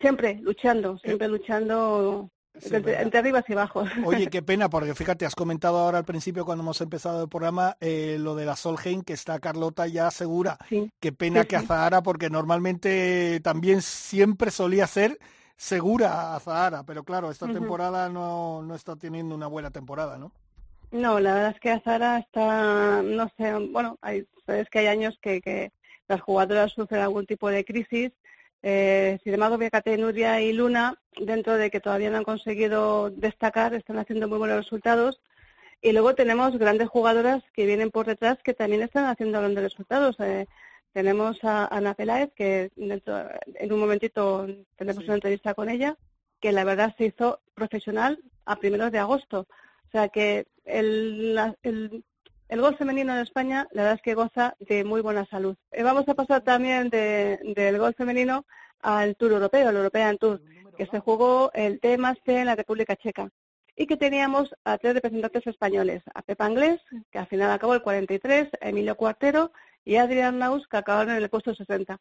siempre 0.00 0.38
luchando, 0.42 0.98
siempre 0.98 1.28
luchando 1.28 2.30
entre, 2.62 3.18
arriba 3.18 3.44
y 3.46 3.52
abajo. 3.52 3.84
Oye, 4.04 4.26
qué 4.30 4.42
pena, 4.42 4.68
porque 4.68 4.94
fíjate, 4.94 5.26
has 5.26 5.34
comentado 5.34 5.78
ahora 5.78 5.98
al 5.98 6.04
principio 6.04 6.44
cuando 6.44 6.62
hemos 6.62 6.80
empezado 6.80 7.22
el 7.22 7.28
programa 7.28 7.76
eh, 7.80 8.16
lo 8.18 8.34
de 8.34 8.46
la 8.46 8.56
Solheim, 8.56 9.02
que 9.02 9.12
está 9.12 9.38
Carlota 9.40 9.86
ya 9.86 10.10
segura. 10.10 10.58
Qué 11.00 11.12
pena 11.12 11.44
que 11.44 11.56
Azahara, 11.56 12.02
porque 12.02 12.30
normalmente 12.30 13.40
también 13.42 13.82
siempre 13.82 14.50
solía 14.50 14.86
ser 14.86 15.18
segura 15.56 16.34
Azahara, 16.34 16.84
pero 16.84 17.04
claro, 17.04 17.30
esta 17.30 17.46
temporada 17.46 18.08
no, 18.08 18.62
no 18.62 18.74
está 18.74 18.96
teniendo 18.96 19.34
una 19.34 19.46
buena 19.46 19.70
temporada, 19.70 20.18
¿no? 20.18 20.32
No, 20.90 21.18
la 21.18 21.34
verdad 21.34 21.50
es 21.50 21.60
que 21.60 21.70
Azahara 21.70 22.18
está, 22.18 23.02
no 23.02 23.28
sé, 23.36 23.52
bueno, 23.72 23.98
hay, 24.00 24.26
sabes 24.46 24.68
que 24.70 24.80
hay 24.80 24.86
años 24.86 25.18
que, 25.20 25.40
que 25.40 25.72
las 26.06 26.20
jugadoras 26.20 26.72
sufren 26.72 27.00
algún 27.00 27.26
tipo 27.26 27.48
de 27.48 27.64
crisis 27.64 28.12
eh, 28.66 29.18
sin 29.22 29.34
embargo, 29.34 29.58
fíjate, 29.58 29.98
Nuria 29.98 30.40
y 30.40 30.54
Luna, 30.54 30.98
dentro 31.18 31.58
de 31.58 31.70
que 31.70 31.80
todavía 31.80 32.08
no 32.08 32.16
han 32.16 32.24
conseguido 32.24 33.10
destacar, 33.10 33.74
están 33.74 33.98
haciendo 33.98 34.26
muy 34.26 34.38
buenos 34.38 34.56
resultados. 34.56 35.20
Y 35.82 35.92
luego 35.92 36.14
tenemos 36.14 36.56
grandes 36.56 36.88
jugadoras 36.88 37.42
que 37.52 37.66
vienen 37.66 37.90
por 37.90 38.06
detrás 38.06 38.38
que 38.42 38.54
también 38.54 38.80
están 38.80 39.04
haciendo 39.04 39.38
grandes 39.38 39.64
resultados. 39.64 40.16
Eh, 40.20 40.46
tenemos 40.94 41.44
a 41.44 41.66
Ana 41.66 41.92
Peláez, 41.92 42.32
que 42.34 42.70
dentro, 42.74 43.28
en 43.54 43.70
un 43.70 43.80
momentito 43.80 44.46
tenemos 44.76 45.04
una 45.04 45.16
entrevista 45.16 45.52
con 45.52 45.68
ella, 45.68 45.98
que 46.40 46.50
la 46.50 46.64
verdad 46.64 46.94
se 46.96 47.04
hizo 47.04 47.40
profesional 47.52 48.18
a 48.46 48.56
primeros 48.56 48.90
de 48.92 48.98
agosto. 48.98 49.40
O 49.40 49.90
sea 49.92 50.08
que 50.08 50.46
el, 50.64 51.38
el, 51.62 52.02
el 52.48 52.60
gol 52.60 52.76
femenino 52.76 53.14
en 53.14 53.20
España, 53.20 53.66
la 53.72 53.82
verdad 53.82 53.96
es 53.96 54.02
que 54.02 54.14
goza 54.14 54.54
de 54.60 54.84
muy 54.84 55.00
buena 55.00 55.24
salud. 55.26 55.56
Eh, 55.70 55.82
vamos 55.82 56.08
a 56.08 56.14
pasar 56.14 56.42
también 56.42 56.90
del 56.90 57.78
gol 57.78 57.94
femenino 57.94 58.44
al 58.80 59.16
Tour 59.16 59.32
Europeo, 59.32 59.70
el 59.70 59.76
European 59.76 60.18
Tour, 60.18 60.40
que 60.76 60.86
se 60.86 61.00
jugó 61.00 61.50
el 61.54 61.80
T 61.80 61.96
más 61.98 62.16
en 62.26 62.46
la 62.46 62.54
República 62.54 62.96
Checa. 62.96 63.30
Y 63.76 63.86
que 63.86 63.96
teníamos 63.96 64.54
a 64.64 64.78
tres 64.78 64.94
representantes 64.94 65.46
españoles, 65.46 66.02
a 66.14 66.22
Pepa 66.22 66.46
Anglés, 66.46 66.80
que 67.10 67.18
al 67.18 67.26
final 67.26 67.50
acabó 67.50 67.74
el 67.74 67.82
43, 67.82 68.50
a 68.60 68.68
Emilio 68.68 68.96
Cuartero 68.96 69.50
y 69.84 69.96
Adrián 69.96 70.38
Naus, 70.38 70.68
que 70.68 70.76
acabaron 70.76 71.16
en 71.16 71.22
el 71.22 71.28
puesto 71.28 71.54
60. 71.54 71.98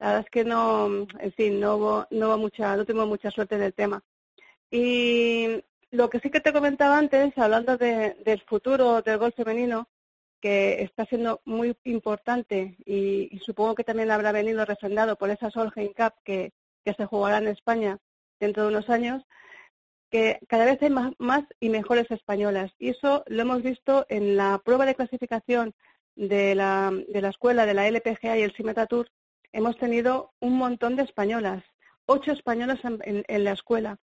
La 0.00 0.06
verdad 0.06 0.24
es 0.24 0.30
que 0.30 0.44
no, 0.44 1.06
en 1.20 1.32
fin, 1.36 1.60
no 1.60 1.76
hubo, 1.76 2.06
no 2.10 2.28
hubo 2.28 2.38
mucha, 2.38 2.76
no 2.76 2.84
tuvimos 2.84 3.06
mucha 3.06 3.30
suerte 3.30 3.54
en 3.54 3.62
el 3.62 3.72
tema. 3.72 4.02
Y 4.68 5.62
lo 5.92 6.08
que 6.08 6.20
sí 6.20 6.30
que 6.30 6.40
te 6.40 6.54
comentaba 6.54 6.98
antes, 6.98 7.36
hablando 7.36 7.76
del 7.76 8.42
futuro 8.46 9.02
del 9.02 9.18
gol 9.18 9.32
femenino, 9.34 9.88
que 10.40 10.82
está 10.82 11.04
siendo 11.04 11.40
muy 11.44 11.76
importante 11.84 12.76
y, 12.86 13.38
supongo 13.44 13.74
que 13.74 13.84
también 13.84 14.10
habrá 14.10 14.32
venido 14.32 14.64
refrendado 14.64 15.16
por 15.16 15.30
esa 15.30 15.50
Solheim 15.50 15.92
Cup 15.92 16.14
que, 16.24 16.52
se 16.84 17.06
jugará 17.06 17.38
en 17.38 17.46
España 17.46 17.98
dentro 18.40 18.64
de 18.64 18.70
unos 18.70 18.90
años, 18.90 19.22
que 20.10 20.40
cada 20.48 20.64
vez 20.64 20.82
hay 20.82 20.90
más, 20.90 21.12
más, 21.18 21.44
y 21.60 21.68
mejores 21.68 22.10
españolas. 22.10 22.72
Y 22.78 22.88
eso 22.88 23.22
lo 23.26 23.42
hemos 23.42 23.62
visto 23.62 24.04
en 24.08 24.36
la 24.36 24.60
prueba 24.64 24.86
de 24.86 24.96
clasificación 24.96 25.74
de 26.16 26.54
la, 26.54 26.90
de 27.08 27.20
la 27.20 27.28
escuela, 27.28 27.66
de 27.66 27.74
la 27.74 27.86
LPGA 27.86 28.38
y 28.38 28.42
el 28.42 28.54
Simeta 28.54 28.86
Tour. 28.86 29.10
Hemos 29.52 29.76
tenido 29.76 30.32
un 30.40 30.56
montón 30.56 30.96
de 30.96 31.02
españolas, 31.02 31.62
ocho 32.06 32.32
españolas 32.32 32.80
en 32.82 33.44
la 33.44 33.52
escuela. 33.52 33.98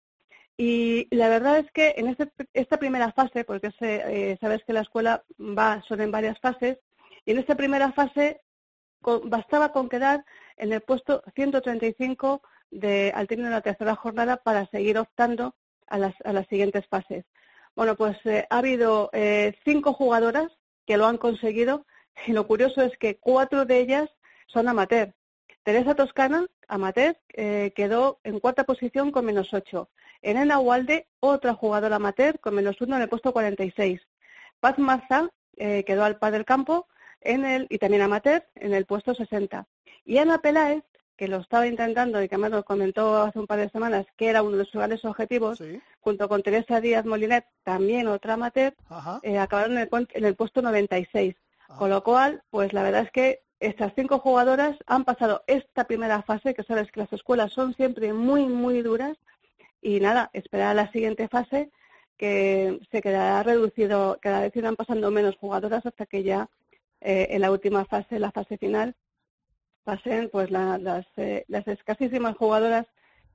Y 0.62 1.08
la 1.16 1.30
verdad 1.30 1.58
es 1.58 1.72
que 1.72 1.94
en 1.96 2.10
este, 2.10 2.30
esta 2.54 2.76
primera 2.76 3.14
fase, 3.14 3.46
porque 3.46 3.72
eh, 3.80 4.38
sabes 4.42 4.62
que 4.66 4.74
la 4.74 4.82
escuela 4.82 5.24
va, 5.40 5.82
son 5.88 6.02
en 6.02 6.12
varias 6.12 6.38
fases, 6.42 6.78
y 7.26 7.32
en 7.32 7.38
esta 7.38 7.56
primera 7.56 7.94
fase 7.94 8.42
bastaba 9.24 9.72
con 9.72 9.88
quedar 9.88 10.26
en 10.58 10.74
el 10.74 10.82
puesto 10.82 11.24
135 11.34 12.42
de, 12.72 13.14
al 13.16 13.28
término 13.28 13.48
de 13.48 13.56
la 13.56 13.62
tercera 13.62 13.96
jornada 13.96 14.36
para 14.36 14.66
seguir 14.66 14.98
optando 14.98 15.56
a 15.88 15.98
las, 15.98 16.14
siguientes 16.50 16.86
fases. 16.88 17.24
Bueno, 17.74 17.96
pues 17.96 18.18
eh, 18.26 18.46
ha 18.50 18.58
habido 18.58 19.10
eh, 19.14 19.58
cinco 19.64 19.94
jugadoras 19.94 20.52
que 20.86 20.98
lo 20.98 21.06
han 21.06 21.18
conseguido 21.18 21.86
y 22.28 22.34
lo 22.34 22.46
curioso 22.48 22.82
es 22.82 22.98
que 22.98 23.16
cuatro 23.16 23.64
de 23.64 23.80
ellas 23.80 24.10
son 24.48 24.68
amateur. 24.68 25.14
Teresa 25.64 25.96
Toscana, 25.96 26.48
amateur, 26.68 27.16
quedó 27.32 28.20
en 28.26 28.42
cuarta 28.42 28.66
posición 28.66 29.12
con 29.12 29.24
menos 29.24 29.54
ocho. 29.54 29.90
Elena 30.22 30.60
Walde, 30.60 31.08
otra 31.20 31.54
jugadora 31.54 31.98
amateur, 31.98 32.40
con 32.40 32.56
menos 32.56 32.80
uno 32.82 32.96
en 32.96 33.04
el 33.04 33.10
puesto 33.10 33.34
46. 33.34 34.02
Paz 34.60 34.78
Maza 34.78 35.30
eh, 35.58 35.84
quedó 35.86 36.04
al 36.04 36.18
par 36.18 36.34
del 36.34 36.46
campo 36.46 36.88
en 37.22 37.46
el, 37.46 37.68
y 37.70 37.78
también 37.78 38.02
amateur 38.02 38.46
en 38.56 38.74
el 38.74 38.86
puesto 38.86 39.14
60. 39.14 39.66
Y 40.06 40.18
Ana 40.18 40.40
Peláez, 40.40 40.84
que 41.16 41.28
lo 41.28 41.38
estaba 41.38 41.68
intentando 41.68 42.24
y 42.24 42.30
que 42.30 42.38
me 42.38 42.50
lo 42.50 42.64
comentó 42.64 43.22
hace 43.22 43.40
un 43.40 43.48
par 43.48 43.60
de 43.60 43.70
semanas 43.70 44.06
que 44.16 44.28
era 44.30 44.42
uno 44.42 44.58
de 44.58 44.64
sus 44.66 44.76
grandes 44.76 45.04
objetivos, 45.04 45.62
junto 46.00 46.30
con 46.30 46.42
Teresa 46.44 46.80
Díaz 46.80 47.06
Molinet, 47.06 47.46
también 47.64 48.08
otra 48.08 48.36
amateur, 48.36 48.74
eh, 49.24 49.38
acabaron 49.38 49.78
en 49.78 49.90
el, 49.92 50.08
en 50.14 50.26
el, 50.26 50.36
puesto 50.36 50.62
96. 50.62 51.36
Ah. 51.68 51.76
Con 51.78 51.90
lo 51.90 52.04
cual, 52.04 52.42
pues 52.50 52.72
la 52.72 52.84
verdad 52.84 53.04
es 53.04 53.12
que 53.12 53.42
estas 53.60 53.92
cinco 53.96 54.20
jugadoras 54.20 54.78
han 54.88 55.04
pasado 55.04 55.44
esta 55.48 55.84
primera 55.84 56.22
fase, 56.22 56.54
que 56.54 56.64
sabes 56.64 56.90
que 56.92 57.02
las 57.02 57.12
escuelas 57.12 57.52
son 57.52 57.74
siempre 57.76 58.14
muy, 58.14 58.46
muy 58.46 58.82
duras, 58.82 59.18
y 59.82 60.00
nada, 60.00 60.30
esperar 60.34 60.70
a 60.70 60.74
la 60.74 60.92
siguiente 60.92 61.28
fase 61.28 61.72
que 62.18 62.80
se 62.92 63.02
quedará 63.02 63.42
reducido, 63.44 64.20
cada 64.22 64.42
vez 64.42 64.56
irán 64.56 64.76
pasando 64.76 65.10
menos 65.10 65.38
jugadoras 65.38 65.86
hasta 65.86 66.06
que 66.06 66.24
ya 66.24 66.50
eh, 67.00 67.28
en 67.32 67.42
la 67.42 67.52
última 67.52 67.86
fase, 67.86 68.20
la 68.20 68.32
fase 68.32 68.58
final, 68.58 68.96
pasen 69.86 70.30
pues 70.30 70.52
las, 70.52 71.06
eh, 71.16 71.46
las 71.48 71.66
escasísimas 71.68 72.36
jugadoras 72.36 72.86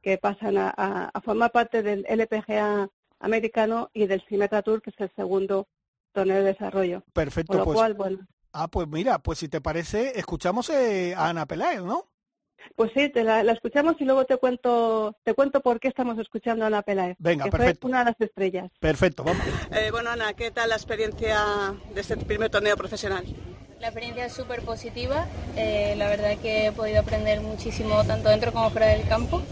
que 0.03 0.19
pasan 0.19 0.59
a, 0.59 1.11
formar 1.25 1.51
parte 1.51 1.83
del 1.83 2.05
LPGA 2.07 2.91
americano 3.21 3.91
y 3.95 4.07
del 4.07 4.23
Symmetra 4.29 4.61
Tour, 4.61 4.83
que 4.83 4.91
es 4.91 5.01
el 5.01 5.11
segundo 5.17 5.67
torneo 6.13 6.37
de 6.37 6.53
desarrollo. 6.53 7.03
Perfecto. 7.15 7.65
pues, 7.65 8.19
Ah, 8.53 8.69
pues 8.69 8.87
mira, 8.87 9.19
pues 9.19 9.39
si 9.39 9.49
te 9.49 9.61
parece, 9.61 10.17
escuchamos 10.17 10.69
eh, 10.71 11.15
a 11.17 11.31
Ana 11.31 11.47
Peláez, 11.47 11.83
¿no? 11.83 12.07
Pues 12.77 12.91
sí, 12.95 13.09
te 13.09 13.23
la, 13.23 13.41
escuchamos 13.41 13.97
y 14.01 14.05
luego 14.05 14.25
te 14.25 14.37
cuento 14.37 15.17
te 15.23 15.35
cuento 15.35 15.61
por 15.61 15.79
qué 15.79 15.89
estamos 15.89 16.19
escuchando 16.19 16.65
a 16.65 16.69
Ana 16.69 16.83
Peláez. 16.83 17.17
Venga, 17.19 17.45
que 17.45 17.51
perfecto. 17.51 17.83
Fue 17.83 17.91
una 17.91 18.01
de 18.01 18.05
las 18.07 18.21
estrellas. 18.21 18.71
Perfecto, 18.81 19.23
vamos. 19.25 19.45
Eh, 19.71 19.91
bueno, 19.91 20.11
Ana, 20.11 20.33
¿qué 20.35 20.51
tal 20.51 20.71
la 20.71 20.77
experiencia 20.77 21.75
de 21.95 22.01
este 22.01 22.17
primer 22.17 22.51
torneo 22.51 22.77
profesional? 22.77 23.25
La 23.81 23.89
experiencia 23.89 24.27
es 24.27 24.33
súper 24.33 24.63
positiva. 24.63 25.27
Eh, 25.57 25.95
la 25.97 26.09
verdad 26.09 26.37
que 26.39 26.67
he 26.67 26.73
podido 26.73 27.01
aprender 27.01 27.41
muchísimo 27.41 28.03
tanto 28.05 28.29
dentro 28.29 28.53
como 28.53 28.71
fuera 28.71 28.87
del 28.87 29.07
campo 29.07 29.43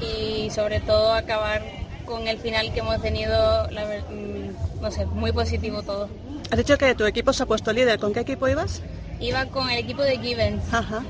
y 0.00 0.50
sobre 0.50 0.80
todo 0.80 1.12
acabar 1.12 1.62
con 2.04 2.26
el 2.28 2.38
final 2.38 2.72
que 2.72 2.80
hemos 2.80 3.02
tenido, 3.02 3.68
mm, 3.68 4.80
no 4.80 4.90
sé, 4.90 5.04
muy 5.06 5.32
positivo 5.32 5.82
todo. 5.82 6.08
Has 6.50 6.58
dicho 6.58 6.78
que 6.78 6.94
tu 6.94 7.04
equipo 7.04 7.32
se 7.32 7.42
ha 7.42 7.46
puesto 7.46 7.72
líder. 7.72 7.98
¿Con 7.98 8.12
qué 8.12 8.20
equipo 8.20 8.48
ibas? 8.48 8.82
Iba 9.20 9.46
con 9.46 9.70
el 9.70 9.78
equipo 9.78 10.02
de 10.02 10.18
Givens. 10.18 10.62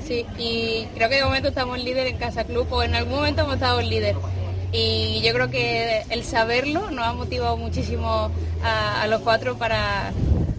Sí, 0.05 0.25
y 0.39 0.87
creo 0.95 1.09
que 1.09 1.17
de 1.17 1.25
momento 1.25 1.49
estamos 1.49 1.83
líder 1.83 2.07
en 2.07 2.17
Casa 2.17 2.45
Club 2.45 2.67
o 2.71 2.83
en 2.83 2.95
algún 2.95 3.17
momento 3.17 3.43
hemos 3.43 3.55
estado 3.55 3.81
líder. 3.81 4.17
Y 4.73 5.21
yo 5.23 5.33
creo 5.33 5.51
que 5.51 6.03
el 6.11 6.23
saberlo 6.25 6.91
nos 6.91 7.07
ha 7.07 7.13
motivado 7.13 7.57
muchísimo 7.57 8.31
a, 8.63 9.07
los 9.09 9.23
cuatro 9.23 9.57
para 9.57 10.13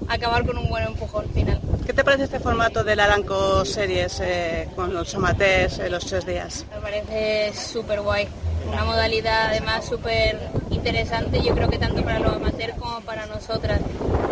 acabar 0.07 0.45
con 0.45 0.57
un 0.57 0.69
buen 0.69 0.83
empujón 0.83 1.25
final. 1.33 1.59
¿Qué 1.85 1.93
te 1.93 2.03
parece 2.03 2.25
este 2.25 2.39
formato 2.39 2.83
del 2.83 2.99
Aranco 2.99 3.63
Series 3.65 4.19
eh, 4.21 4.69
con 4.75 4.93
los 4.93 5.13
amateurs 5.15 5.79
los 5.89 6.05
tres 6.05 6.25
días? 6.25 6.65
Me 6.73 6.81
parece 6.81 7.53
súper 7.53 8.01
guay 8.01 8.27
una 8.67 8.83
modalidad 8.83 9.47
además 9.47 9.85
súper 9.85 10.37
interesante, 10.71 11.41
yo 11.41 11.55
creo 11.55 11.69
que 11.69 11.77
tanto 11.77 12.03
para 12.03 12.19
los 12.19 12.35
amateurs 12.35 12.73
como 12.77 12.99
para 13.01 13.25
nosotras. 13.25 13.79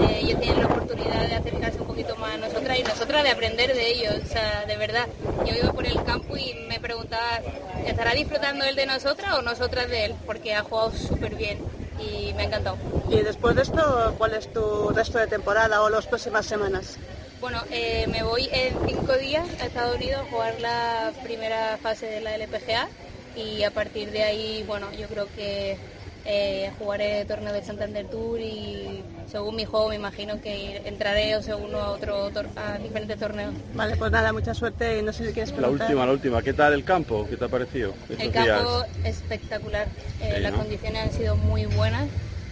Eh, 0.01 0.19
ellos 0.23 0.39
tienen 0.39 0.59
la 0.59 0.65
oportunidad 0.67 1.27
de 1.27 1.35
acercarse 1.35 1.79
un 1.79 1.87
poquito 1.87 2.15
más 2.17 2.33
a 2.33 2.37
nosotras 2.37 2.79
y 2.79 2.83
nosotras 2.83 3.23
de 3.23 3.29
aprender 3.29 3.73
de 3.73 3.87
ellos, 3.87 4.15
o 4.23 4.27
sea, 4.27 4.65
de 4.67 4.75
verdad. 4.77 5.07
Yo 5.45 5.55
iba 5.55 5.71
por 5.71 5.85
el 5.85 6.03
campo 6.03 6.35
y 6.37 6.53
me 6.67 6.79
preguntaba, 6.79 7.39
¿estará 7.85 8.13
disfrutando 8.13 8.65
él 8.65 8.75
de 8.75 8.85
nosotras 8.85 9.35
o 9.39 9.41
nosotras 9.41 9.89
de 9.89 10.05
él? 10.05 10.15
Porque 10.25 10.53
ha 10.53 10.63
jugado 10.63 10.91
súper 10.91 11.35
bien 11.35 11.59
y 11.99 12.33
me 12.33 12.43
ha 12.43 12.45
encantado. 12.45 12.77
¿Y 13.09 13.21
después 13.21 13.55
de 13.55 13.63
esto, 13.63 14.15
cuál 14.17 14.33
es 14.33 14.51
tu 14.51 14.89
resto 14.89 15.17
de 15.17 15.27
temporada 15.27 15.81
o 15.81 15.89
las 15.89 16.07
próximas 16.07 16.45
semanas? 16.45 16.97
Bueno, 17.41 17.61
eh, 17.69 18.07
me 18.07 18.23
voy 18.23 18.49
en 18.51 18.73
cinco 18.87 19.13
días 19.13 19.47
a 19.61 19.65
Estados 19.65 19.95
Unidos 19.95 20.21
a 20.21 20.31
jugar 20.31 20.59
la 20.61 21.11
primera 21.23 21.77
fase 21.81 22.07
de 22.07 22.21
la 22.21 22.35
LPGA 22.35 22.87
y 23.35 23.63
a 23.63 23.71
partir 23.71 24.11
de 24.11 24.23
ahí, 24.23 24.63
bueno, 24.65 24.87
yo 24.93 25.07
creo 25.07 25.27
que 25.35 25.77
eh, 26.25 26.71
jugaré 26.79 27.25
torneo 27.25 27.53
de 27.53 27.63
Santander 27.63 28.07
Tour 28.07 28.39
y 28.39 29.03
según 29.31 29.55
mi 29.55 29.65
juego 29.65 29.89
me 29.89 29.95
imagino 29.95 30.41
que 30.41 30.81
entraré 30.85 31.35
o 31.35 31.41
según 31.41 31.73
a 31.75 31.89
otro 31.89 32.31
a 32.55 32.77
diferentes 32.77 33.17
torneos. 33.17 33.53
Vale, 33.73 33.95
pues 33.95 34.11
nada, 34.11 34.33
mucha 34.33 34.53
suerte 34.53 34.99
y 34.99 35.03
no 35.03 35.13
sé 35.13 35.27
si 35.27 35.33
quieres 35.33 35.51
preguntar. 35.51 35.79
La 35.79 35.85
última, 35.85 36.05
la 36.05 36.11
última, 36.11 36.41
¿qué 36.41 36.53
tal 36.53 36.73
el 36.73 36.83
campo? 36.83 37.27
¿Qué 37.29 37.37
te 37.37 37.45
ha 37.45 37.49
parecido? 37.49 37.93
El 38.09 38.31
campo 38.31 38.83
espectacular, 39.03 39.87
eh, 40.21 40.39
las 40.39 40.53
condiciones 40.53 41.03
han 41.03 41.11
sido 41.11 41.35
muy 41.35 41.65
buenas 41.65 42.07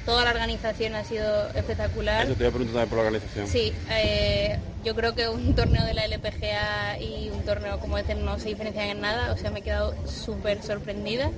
toda 0.06 0.26
la 0.26 0.32
organización 0.32 0.96
ha 0.96 1.04
sido 1.04 1.50
espectacular. 1.56 2.26
Eso 2.26 2.34
te 2.34 2.40
voy 2.40 2.48
a 2.48 2.52
preguntar 2.52 2.74
también 2.74 2.90
por 2.90 2.98
la 2.98 3.04
organización. 3.06 3.48
Sí, 3.48 3.74
eh, 3.90 4.60
yo 4.84 4.96
creo 4.96 5.16
que 5.16 5.30
un 5.30 5.56
torneo 5.56 5.86
de 5.86 5.94
la 5.94 6.06
LPGA 6.06 7.00
y 7.00 7.30
un 7.30 7.44
torneo 7.44 7.80
como 7.80 7.98
este 7.98 8.16
no 8.16 8.38
se 8.40 8.50
diferencian 8.50 8.90
en 8.90 9.02
nada, 9.02 9.32
o 9.32 9.38
sea, 9.38 9.52
me 9.52 9.60
he 9.60 9.62
quedado 9.62 9.96
súper 10.06 10.62
sorprendida 10.62 11.32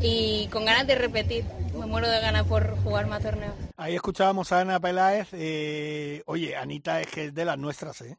y 0.00 0.48
con 0.50 0.64
ganas 0.64 0.86
de 0.86 0.94
repetir. 0.94 1.44
Muero 1.90 2.08
de 2.08 2.20
ganas 2.20 2.46
por 2.46 2.76
jugar 2.84 3.08
más 3.08 3.20
torneos. 3.20 3.52
Ahí 3.76 3.96
escuchábamos 3.96 4.52
a 4.52 4.60
Ana 4.60 4.78
Peláez. 4.78 5.30
Eh, 5.32 6.22
oye, 6.26 6.54
Anita 6.54 7.00
es 7.00 7.08
que 7.08 7.24
es 7.24 7.34
de 7.34 7.44
las 7.44 7.58
nuestras, 7.58 8.00
¿eh? 8.02 8.16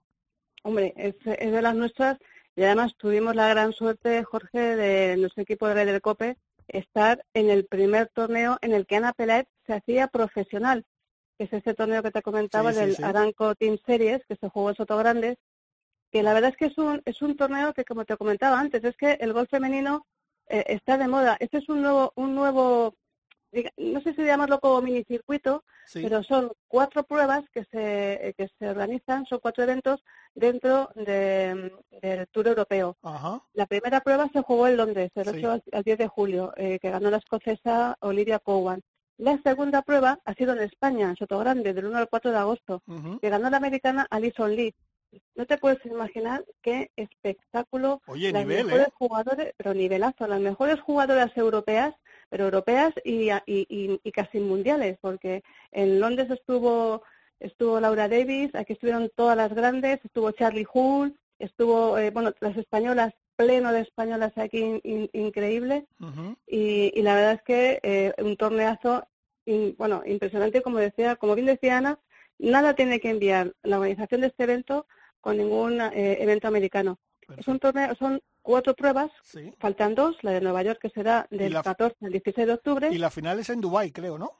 Hombre, 0.63 0.93
es, 0.97 1.15
es 1.25 1.51
de 1.53 1.61
las 1.61 1.73
nuestras 1.73 2.17
y 2.57 2.63
además 2.63 2.91
tuvimos 2.97 3.33
la 3.33 3.47
gran 3.47 3.71
suerte, 3.71 4.25
Jorge, 4.25 4.59
de 4.59 5.15
nuestro 5.15 5.43
equipo 5.43 5.69
de 5.69 5.73
Red 5.75 5.85
del 5.85 6.01
Cope, 6.01 6.35
estar 6.67 7.23
en 7.33 7.49
el 7.49 7.65
primer 7.65 8.09
torneo 8.09 8.57
en 8.61 8.73
el 8.73 8.85
que 8.85 8.97
Ana 8.97 9.13
Peláez 9.13 9.47
se 9.65 9.75
hacía 9.75 10.07
profesional, 10.07 10.85
que 11.37 11.45
es 11.45 11.53
ese 11.53 11.73
torneo 11.73 12.03
que 12.03 12.11
te 12.11 12.21
comentaba 12.21 12.73
del 12.73 13.01
Aranco 13.01 13.55
Team 13.55 13.77
Series, 13.85 14.21
que 14.27 14.35
se 14.35 14.49
jugó 14.49 14.71
en 14.71 14.75
Soto 14.75 14.97
Grandes, 14.97 15.37
que 16.11 16.23
la 16.23 16.33
verdad 16.33 16.49
es 16.49 16.57
que 16.57 16.65
es 16.65 16.77
un, 16.77 17.01
es 17.05 17.21
un 17.21 17.37
torneo 17.37 17.73
que, 17.73 17.85
como 17.85 18.03
te 18.03 18.17
comentaba 18.17 18.59
antes, 18.59 18.83
es 18.83 18.97
que 18.97 19.13
el 19.13 19.31
golf 19.31 19.49
femenino 19.49 20.05
eh, 20.47 20.65
está 20.67 20.97
de 20.97 21.07
moda. 21.07 21.37
Este 21.39 21.59
es 21.59 21.69
un 21.69 21.81
nuevo, 21.81 22.11
un 22.17 22.35
nuevo 22.35 22.95
no 23.77 24.01
sé 24.01 24.13
si 24.13 24.23
llamarlo 24.23 24.59
como 24.59 24.81
minicircuito, 24.81 25.63
pero 25.93 26.23
son 26.23 26.51
cuatro 26.67 27.03
pruebas 27.03 27.43
que 27.53 27.65
se, 27.65 28.33
que 28.37 28.49
se 28.57 28.69
organizan, 28.69 29.25
son 29.25 29.39
cuatro 29.39 29.63
eventos 29.63 30.03
dentro 30.33 30.89
del 30.95 31.71
Tour 32.31 32.47
Europeo. 32.47 32.97
La 33.53 33.65
primera 33.65 34.01
prueba 34.01 34.29
se 34.31 34.41
jugó 34.41 34.67
en 34.67 34.77
Londres, 34.77 35.11
el 35.15 35.27
8 35.27 35.61
al 35.71 35.83
10 35.83 35.97
de 35.97 36.07
julio, 36.07 36.53
eh, 36.55 36.79
que 36.79 36.89
ganó 36.89 37.09
la 37.09 37.17
escocesa 37.17 37.97
Olivia 37.99 38.39
Cowan. 38.39 38.81
La 39.17 39.39
segunda 39.43 39.81
prueba 39.83 40.19
ha 40.25 40.33
sido 40.33 40.53
en 40.53 40.61
España, 40.61 41.09
en 41.09 41.15
Sotogrande, 41.15 41.73
del 41.73 41.85
1 41.85 41.97
al 41.97 42.09
4 42.09 42.31
de 42.31 42.37
agosto, 42.37 42.81
que 43.21 43.29
ganó 43.29 43.49
la 43.49 43.57
americana 43.57 44.07
Alison 44.09 44.55
Lee. 44.55 44.73
No 45.35 45.45
te 45.45 45.57
puedes 45.57 45.85
imaginar 45.85 46.43
qué 46.61 46.89
espectáculo. 46.95 48.01
Oye, 48.07 48.31
las 48.31 48.45
nivel, 48.45 48.65
mejores 48.65 48.87
¿eh? 48.87 48.93
jugadores, 48.93 49.53
pero 49.57 49.73
nivelazo, 49.73 50.25
las 50.25 50.39
mejores 50.39 50.79
jugadoras 50.79 51.35
europeas 51.35 51.93
pero 52.31 52.45
europeas 52.45 52.93
y, 53.03 53.29
y, 53.45 53.99
y, 54.03 54.11
casi 54.11 54.39
mundiales, 54.39 54.97
porque 55.01 55.43
en 55.71 55.99
Londres 55.99 56.29
estuvo 56.31 57.03
estuvo 57.41 57.79
Laura 57.79 58.07
Davis, 58.07 58.53
aquí 58.55 58.73
estuvieron 58.73 59.11
todas 59.15 59.35
las 59.35 59.53
grandes, 59.53 59.99
estuvo 60.05 60.31
Charlie 60.31 60.67
Hull, 60.71 61.17
estuvo, 61.39 61.97
eh, 61.97 62.11
bueno, 62.11 62.31
las 62.39 62.55
españolas, 62.55 63.13
pleno 63.35 63.71
de 63.73 63.81
españolas 63.81 64.31
aquí 64.37 64.79
in- 64.83 65.09
increíble. 65.13 65.87
Y, 66.47 66.91
y 66.95 67.01
la 67.01 67.15
verdad 67.15 67.33
es 67.33 67.41
que 67.41 67.79
eh, 67.83 68.13
un 68.19 68.37
torneazo, 68.37 69.07
in- 69.45 69.75
bueno, 69.77 70.03
impresionante, 70.05 70.61
como 70.61 70.77
decía, 70.77 71.15
como 71.15 71.33
bien 71.35 71.47
decía 71.47 71.77
Ana, 71.79 71.99
nada 72.37 72.75
tiene 72.75 72.99
que 72.99 73.09
enviar 73.09 73.53
la 73.63 73.77
organización 73.79 74.21
de 74.21 74.27
este 74.27 74.43
evento 74.43 74.85
con 75.19 75.37
ningún 75.37 75.81
eh, 75.81 76.17
evento 76.21 76.47
americano. 76.47 76.99
Es 77.37 77.47
un 77.47 77.59
torneo, 77.59 77.95
son 77.95 78.21
cuatro 78.41 78.75
pruebas, 78.75 79.11
Sí. 79.23 79.53
faltan 79.59 79.95
dos, 79.95 80.15
la 80.23 80.31
de 80.31 80.41
Nueva 80.41 80.63
York 80.63 80.79
que 80.81 80.89
será 80.89 81.27
del 81.29 81.53
la- 81.53 81.63
14 81.63 82.05
al 82.05 82.11
16 82.11 82.47
de 82.47 82.53
octubre, 82.53 82.89
Y 82.91 82.97
la 82.97 83.09
final 83.09 83.39
es 83.39 83.49
en 83.49 83.61
Dubái, 83.61 83.91
creo, 83.91 84.17
¿no? 84.17 84.33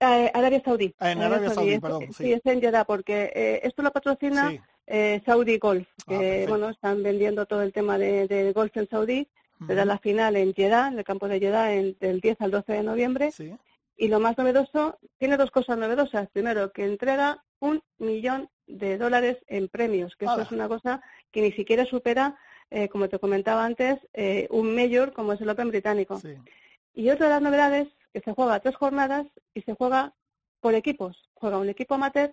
eh, 0.00 0.30
Arabia 0.34 0.60
Saudí. 0.64 0.94
Ah, 0.98 1.12
en 1.12 1.22
Arabia 1.22 1.50
Saudí, 1.50 1.78
perdón, 1.78 2.02
Sí, 2.08 2.24
sí. 2.24 2.32
es 2.32 2.44
en 2.44 2.60
Jeddah, 2.60 2.84
porque 2.84 3.32
eh, 3.34 3.60
esto 3.62 3.82
lo 3.82 3.90
patrocina 3.92 4.50
Sí. 4.50 4.60
eh, 4.86 5.22
Saudi 5.24 5.56
Golf, 5.58 5.88
Ah, 6.00 6.04
que 6.08 6.46
bueno, 6.48 6.68
están 6.68 7.02
vendiendo 7.02 7.46
todo 7.46 7.62
el 7.62 7.72
tema 7.72 7.96
de, 7.96 8.26
de 8.28 8.52
golf 8.52 8.76
en 8.76 8.88
Saudí. 8.88 9.28
Será 9.66 9.82
Ujú. 9.82 9.88
la 9.88 9.98
final 9.98 10.36
en 10.36 10.52
Jeddah, 10.52 10.88
en 10.88 10.98
el 10.98 11.04
campo 11.04 11.26
de 11.28 11.38
Jeddah, 11.40 11.72
en- 11.74 11.96
del 12.00 12.20
10 12.20 12.38
al 12.40 12.50
12 12.50 12.72
de 12.74 12.82
noviembre. 12.82 13.30
Sí. 13.30 13.54
Y 13.96 14.08
lo 14.08 14.18
más 14.20 14.36
novedoso, 14.36 14.98
tiene 15.16 15.36
dos 15.38 15.50
cosas 15.52 15.78
novedosas. 15.78 16.28
Primero, 16.32 16.72
que 16.72 16.84
entrega 16.84 17.42
un 17.60 17.80
millón 17.98 18.50
de 18.66 18.98
dólares 18.98 19.38
en 19.46 19.68
premios, 19.68 20.16
que 20.16 20.24
eso 20.26 20.40
es 20.40 20.50
una 20.50 20.68
cosa 20.68 21.00
que 21.30 21.40
ni 21.40 21.52
siquiera 21.52 21.84
supera, 21.86 22.36
eh, 22.74 22.88
como 22.88 23.08
te 23.08 23.20
comentaba 23.20 23.64
antes, 23.64 24.00
eh, 24.14 24.48
un 24.50 24.74
mayor 24.74 25.12
como 25.12 25.32
es 25.32 25.40
el 25.40 25.48
Open 25.48 25.68
británico. 25.68 26.18
Sí. 26.18 26.34
Y 26.92 27.08
otra 27.10 27.26
de 27.26 27.32
las 27.34 27.42
novedades, 27.42 27.88
que 28.12 28.20
se 28.20 28.32
juega 28.32 28.58
tres 28.58 28.74
jornadas 28.74 29.26
y 29.54 29.62
se 29.62 29.74
juega 29.74 30.12
por 30.60 30.74
equipos. 30.74 31.16
Juega 31.34 31.58
un 31.58 31.68
equipo 31.68 31.94
amateur 31.94 32.32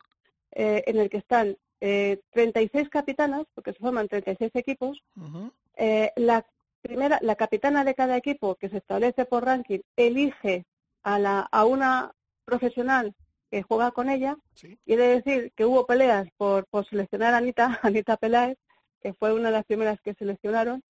eh, 0.52 0.84
en 0.88 0.98
el 0.98 1.12
que 1.12 1.18
están 1.18 1.58
eh, 1.80 2.22
36 2.32 2.90
capitanas, 2.90 3.46
porque 3.54 3.74
se 3.74 3.80
forman 3.80 4.08
36 4.08 4.52
equipos. 4.56 5.04
Ujú. 5.16 5.52
Eh, 5.76 6.12
la 6.16 6.44
primera, 6.82 7.20
la 7.22 7.36
capitana 7.36 7.84
de 7.84 7.94
cada 7.94 8.18
equipo, 8.18 8.56
que 8.56 8.70
se 8.70 8.78
establece 8.78 9.26
por 9.26 9.46
ranking, 9.46 9.82
elige 9.96 10.66
a, 11.04 11.20
la, 11.20 11.42
a 11.52 11.66
una 11.66 12.14
profesional 12.46 13.14
que 13.52 13.62
juega 13.62 13.92
con 13.92 14.10
ella. 14.10 14.38
Sí. 14.56 14.80
Quiere 14.86 15.22
decir 15.22 15.52
que 15.56 15.66
hubo 15.66 15.86
peleas 15.86 16.28
por, 16.36 16.66
por 16.66 16.88
seleccionar 16.88 17.36
a 17.36 17.38
Anita, 17.38 17.80
Anita 17.84 18.18
Peláez, 18.18 18.58
que 19.02 19.14
fue 19.14 19.34
una 19.34 19.48
de 19.50 19.54
las 19.58 19.66
primeras 19.66 20.00
que 20.02 20.14
seleccionaron. 20.16 20.84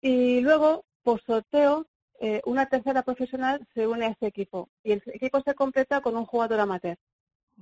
Y 0.00 0.40
luego, 0.40 0.84
por 1.02 1.22
sorteo, 1.22 1.86
eh, 2.20 2.40
una 2.46 2.66
tercera 2.66 3.02
profesional 3.02 3.66
se 3.74 3.86
une 3.86 4.06
a 4.06 4.10
ese 4.10 4.26
equipo. 4.26 4.68
Y 4.84 4.92
el 4.92 5.02
equipo 5.06 5.40
se 5.42 5.54
completa 5.54 6.00
con 6.00 6.16
un 6.16 6.26
jugador 6.26 6.60
amateur. 6.60 6.96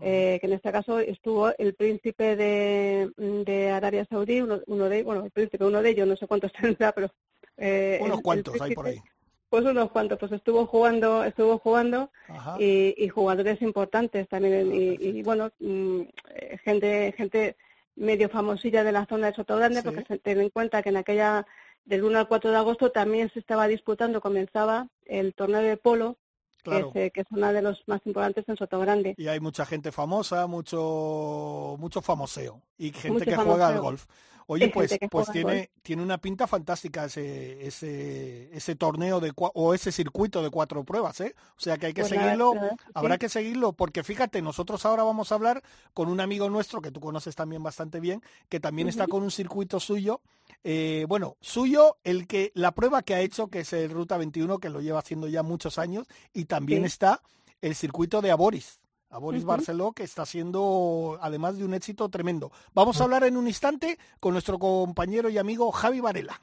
eh, 0.00 0.38
que 0.41 0.47
en 0.49 0.55
este 0.55 0.73
caso 0.73 0.99
estuvo 0.99 1.53
el 1.57 1.75
príncipe 1.75 2.35
de, 2.35 3.11
de 3.17 3.71
Arabia 3.71 4.05
Saudí, 4.11 4.41
uno, 4.43 4.61
uno 4.67 4.88
de, 4.88 5.05
bueno, 5.05 5.25
el 5.25 5.31
príncipe, 5.31 5.64
uno 5.64 5.83
de 5.83 5.91
ellos, 5.91 6.09
no 6.09 6.17
sé 6.17 6.26
cuántos 6.26 6.53
tendrá, 6.61 6.93
pero 6.93 7.11
eh, 7.57 7.97
el- 8.00 8.03
Unos 8.07 8.17
el 8.19 8.23
cuantos 8.25 8.61
hay 8.61 8.75
por 8.75 8.87
ahí. 8.87 9.00
Pues 9.49 9.64
unos 9.64 9.93
cuantos, 9.93 10.19
pues 10.19 10.33
estuvo 10.33 10.67
jugando, 10.67 11.23
estuvo 11.23 11.59
jugando 11.59 12.11
y, 12.59 12.93
y 12.99 13.09
jugadores 13.09 13.62
importantes 13.62 14.29
también 14.29 14.69
Ah, 14.73 14.75
y, 14.75 14.79
y, 14.79 14.97
perfecto. 14.97 15.25
bueno 15.25 15.53
mm, 15.61 16.00
eh, 16.35 16.59
gente 16.64 17.14
gente 17.17 17.57
medio 17.97 18.29
famosilla 18.29 18.83
de 18.85 18.93
la 18.93 19.07
zona 19.07 19.29
de 19.29 19.35
Sotogrande 19.37 19.81
Sí. 19.81 19.85
porque 19.85 20.05
se 20.07 20.19
ten 20.19 20.41
en 20.41 20.51
cuenta 20.51 20.83
que 20.83 20.89
en 20.91 20.97
aquella 20.97 21.47
del 21.85 22.03
1 22.05 22.19
al 22.19 22.29
4 22.29 22.51
de 22.51 22.57
agosto 22.57 22.91
también 22.91 23.31
se 23.33 23.39
estaba 23.41 23.67
disputando 23.69 24.21
comenzaba 24.21 24.89
el 25.05 25.35
torneo 25.35 25.61
de 25.61 25.77
polo 25.77 26.17
Claro. 26.63 26.93
que, 26.93 27.01
es, 27.05 27.07
eh, 27.09 27.11
que 27.11 27.21
es 27.21 27.27
una 27.31 27.53
de 27.53 27.61
los 27.61 27.83
más 27.87 28.01
importantes 28.07 28.49
en 28.49 28.57
Sotogrande 28.57 29.15
Y 29.19 29.29
hay 29.29 29.39
mucha 29.39 29.67
gente 29.67 29.93
famosa, 29.93 30.47
mucho 30.47 31.77
mucho 31.79 32.01
famoseo 32.01 32.63
y 32.79 32.91
gente 32.93 33.11
Mucho 33.11 33.25
que 33.27 33.37
juega 33.37 33.69
al 33.69 33.81
golf. 33.81 34.07
Oye, 34.47 34.69
pues 34.69 34.97
pues 35.11 35.31
tiene 35.31 35.71
tiene 35.83 36.03
una 36.03 36.19
pinta 36.19 36.47
fantástica 36.47 37.07
ese 37.07 37.67
ese 37.67 38.55
ese 38.57 38.75
torneo 38.77 39.21
de 39.21 39.33
o 39.37 39.75
ese 39.75 39.91
circuito 39.93 40.43
de 40.43 40.51
cuatro 40.51 40.85
pruebas, 40.85 41.21
¿eh? 41.21 41.35
O 41.57 41.61
sea 41.61 41.76
que 41.78 41.87
hay 41.87 41.95
que 41.95 42.02
Pues 42.02 42.11
seguirlo. 42.13 42.52
Habrá 42.95 43.15
sí. 43.15 43.19
que 43.21 43.28
seguirlo 43.28 43.73
porque 43.73 44.02
fíjate, 44.04 44.43
nosotros 44.43 44.85
ahora 44.85 45.02
vamos 45.02 45.33
a 45.33 45.37
hablar 45.37 45.63
con 45.93 46.09
un 46.09 46.21
amigo 46.21 46.50
nuestro 46.50 46.80
que 46.80 46.91
tú 46.91 47.00
conoces 47.00 47.35
también 47.35 47.63
bastante 47.63 48.00
bien, 48.00 48.23
que 48.49 48.61
también 48.61 48.89
está 48.89 49.07
con 49.07 49.23
un 49.23 49.30
circuito 49.30 49.80
suyo. 49.80 50.21
eh, 50.63 51.04
bueno, 51.09 51.37
suyo, 51.41 51.97
el 52.04 52.26
que 52.26 52.50
la 52.54 52.73
prueba 52.73 53.02
que 53.02 53.15
ha 53.15 53.21
hecho, 53.21 53.49
que 53.49 53.61
es 53.61 53.73
el 53.73 53.91
Ruta 53.91 54.17
21, 54.17 54.59
que 54.59 54.71
lo 54.71 54.80
lleva 54.80 54.99
haciendo 55.00 55.28
ya 55.28 55.43
muchos 55.43 55.78
años, 55.78 56.07
y 56.33 56.47
también 56.47 56.83
Sí. 56.83 56.87
está 56.87 57.21
el 57.61 57.75
circuito 57.75 58.21
de 58.23 58.30
Aboris. 58.30 58.78
Aboris 59.15 59.43
Ujú. 59.43 59.49
Barceló, 59.49 59.93
que 59.93 60.03
está 60.03 60.27
siendo, 60.27 61.19
además 61.21 61.57
de 61.57 61.65
un 61.65 61.73
éxito 61.73 62.09
tremendo. 62.09 62.50
Vamos 62.75 63.00
a 63.00 63.05
hablar 63.05 63.23
en 63.23 63.37
un 63.37 63.47
instante 63.47 63.97
con 64.19 64.33
nuestro 64.33 64.59
compañero 64.59 65.29
y 65.29 65.39
amigo 65.39 65.71
Javi 65.71 66.00
Varela. 66.00 66.41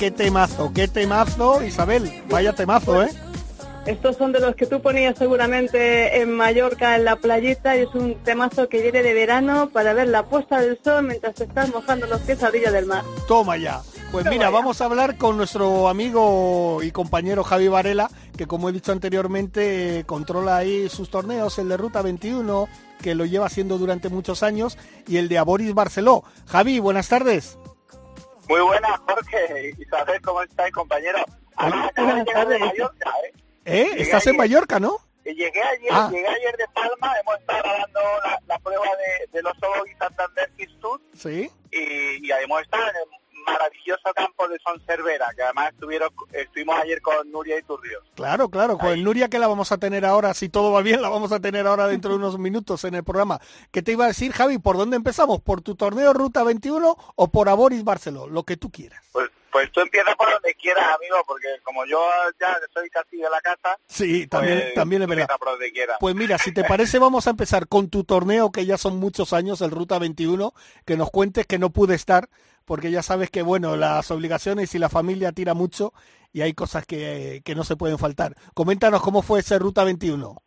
Qué 0.00 0.10
temazo, 0.10 0.72
qué 0.74 0.88
temazo, 0.88 1.62
Isabel. 1.62 2.10
Vaya 2.30 2.54
temazo, 2.54 3.02
¿eh? 3.02 3.10
estos 3.84 4.16
son 4.16 4.32
de 4.32 4.40
los 4.40 4.54
que 4.54 4.64
tú 4.64 4.80
ponías 4.80 5.18
seguramente 5.18 6.20
en 6.20 6.34
Mallorca 6.34 6.96
en 6.96 7.04
la 7.04 7.16
playita 7.16 7.76
y 7.76 7.80
es 7.80 7.94
un 7.94 8.14
temazo 8.22 8.68
que 8.68 8.80
viene 8.80 9.02
de 9.02 9.12
verano 9.12 9.68
para 9.70 9.92
ver 9.92 10.08
la 10.08 10.24
puesta 10.24 10.60
del 10.60 10.78
sol 10.82 11.04
mientras 11.04 11.34
te 11.34 11.44
estás 11.44 11.68
mojando 11.70 12.06
los 12.06 12.20
pies 12.20 12.42
a 12.42 12.48
orilla 12.48 12.70
del 12.70 12.86
mar 12.86 13.04
Toma 13.26 13.56
ya. 13.56 13.80
Pues 14.12 14.24
Toma 14.24 14.30
mira, 14.30 14.46
ya. 14.46 14.50
vamos 14.50 14.80
a 14.80 14.86
hablar 14.86 15.18
con 15.18 15.36
nuestro 15.36 15.88
amigo 15.88 16.82
y 16.82 16.92
compañero 16.92 17.44
Javi 17.44 17.68
Varela, 17.68 18.10
que 18.36 18.46
como 18.46 18.68
he 18.68 18.72
dicho 18.72 18.92
anteriormente, 18.92 20.04
controla 20.06 20.56
ahí 20.56 20.88
sus 20.88 21.10
torneos, 21.10 21.58
el 21.58 21.68
de 21.68 21.76
Ruta 21.76 22.00
21, 22.00 22.68
que 23.02 23.14
lo 23.14 23.26
lleva 23.26 23.46
haciendo 23.46 23.76
durante 23.76 24.08
muchos 24.08 24.42
años, 24.42 24.78
y 25.06 25.18
el 25.18 25.28
de 25.28 25.38
Aboris 25.38 25.74
Barceló. 25.74 26.24
Javi, 26.46 26.78
buenas 26.78 27.08
tardes. 27.08 27.58
Muy 28.50 28.60
buenas, 28.62 28.98
Jorge. 29.06 29.74
Isabel, 29.78 30.20
¿cómo 30.22 30.42
estáis, 30.42 30.72
compañero? 30.74 31.18
Acabo 31.56 31.84
de 31.94 32.02
Buenas 32.02 32.24
tardes. 32.26 32.58
Mallorca, 32.60 33.10
¿eh? 33.24 33.32
¿Eh? 33.64 33.88
Estás 33.98 34.26
en. 34.26 34.36
Mallorca, 34.36 34.80
¿no? 34.80 34.98
Llegué 35.24 35.62
ayer, 35.62 35.90
Ah. 35.92 36.08
llegué 36.10 36.26
ayer 36.26 36.56
de 36.56 36.64
Palma, 36.74 37.14
hemos 37.20 37.38
estado 37.38 37.62
grabando 37.62 38.00
la, 38.24 38.40
la 38.48 38.58
prueba 38.58 38.84
de, 38.96 39.26
de 39.32 39.42
los 39.42 39.52
Ojos 39.62 39.82
y 39.88 39.94
Santander 39.96 40.50
Kids 40.56 40.80
Tour 40.80 41.00
Sí. 41.14 41.48
y, 41.70 42.26
y 42.26 42.32
hemos 42.32 42.62
estado 42.62 42.82
en 42.90 42.96
el 42.96 43.02
maravilloso 43.44 44.12
campo 44.14 44.48
de 44.48 44.58
Son 44.58 44.80
Cervera, 44.86 45.26
que 45.34 45.42
además 45.42 45.72
estuvieron, 45.72 46.10
estuvimos 46.32 46.78
ayer 46.80 47.00
con 47.00 47.30
Nuria 47.30 47.58
y 47.58 47.62
Turrios. 47.62 48.02
Claro, 48.14 48.48
claro, 48.48 48.78
con 48.78 49.02
Nuria 49.02 49.28
que 49.28 49.38
la 49.38 49.48
vamos 49.48 49.72
a 49.72 49.78
tener 49.78 50.04
ahora, 50.04 50.34
si 50.34 50.48
todo 50.48 50.72
va 50.72 50.82
bien, 50.82 51.02
la 51.02 51.08
vamos 51.08 51.32
a 51.32 51.40
tener 51.40 51.66
ahora 51.66 51.86
dentro 51.86 52.10
de 52.10 52.16
unos 52.16 52.38
minutos 52.38 52.84
en 52.84 52.94
el 52.94 53.04
programa. 53.04 53.40
¿Qué 53.70 53.82
te 53.82 53.92
iba 53.92 54.04
a 54.04 54.08
decir, 54.08 54.32
Javi? 54.32 54.58
¿Por 54.58 54.76
dónde 54.76 54.96
empezamos? 54.96 55.40
¿Por 55.40 55.62
tu 55.62 55.74
torneo 55.74 56.12
Ruta 56.12 56.44
21 56.44 56.96
o 57.14 57.28
por 57.30 57.48
Aboris 57.48 57.84
Barceló? 57.84 58.26
Lo 58.28 58.44
que 58.44 58.56
tú 58.56 58.70
quieras. 58.70 59.02
Pues, 59.12 59.30
pues 59.50 59.70
tú 59.72 59.80
empiezas 59.80 60.14
por 60.16 60.30
donde 60.30 60.54
quieras, 60.54 60.84
amigo, 60.96 61.16
porque 61.26 61.46
como 61.62 61.84
yo 61.86 62.00
ya 62.40 62.56
soy 62.72 62.88
casi 62.90 63.16
de 63.18 63.28
la 63.30 63.40
casa, 63.40 63.78
Sí, 63.86 64.26
también, 64.26 64.60
pues, 64.60 64.74
también 64.74 65.02
es 65.02 65.08
verdad. 65.08 65.36
por 65.38 65.50
donde 65.50 65.72
quieras. 65.72 65.96
Pues 66.00 66.14
mira, 66.14 66.38
si 66.38 66.52
te 66.52 66.64
parece, 66.64 66.98
vamos 67.00 67.26
a 67.26 67.30
empezar 67.30 67.68
con 67.68 67.88
tu 67.90 68.04
torneo, 68.04 68.50
que 68.52 68.66
ya 68.66 68.78
son 68.78 68.96
muchos 68.98 69.32
años, 69.32 69.60
el 69.60 69.70
Ruta 69.70 69.98
21, 69.98 70.52
que 70.86 70.96
nos 70.96 71.10
cuentes 71.10 71.46
que 71.46 71.58
no 71.58 71.70
pude 71.70 71.94
estar, 71.94 72.28
porque 72.64 72.90
ya 72.90 73.02
sabes 73.02 73.30
que, 73.30 73.42
bueno, 73.42 73.76
las 73.76 74.10
obligaciones 74.10 74.74
y 74.74 74.78
la 74.78 74.88
familia 74.88 75.32
tira 75.32 75.54
mucho 75.54 75.92
y 76.32 76.42
hay 76.42 76.54
cosas 76.54 76.86
que, 76.86 77.42
que 77.44 77.54
no 77.54 77.64
se 77.64 77.76
pueden 77.76 77.98
faltar. 77.98 78.36
Coméntanos 78.54 79.02
cómo 79.02 79.22
fue 79.22 79.40
ese 79.40 79.58
Ruta 79.58 79.82
21. 79.84 80.42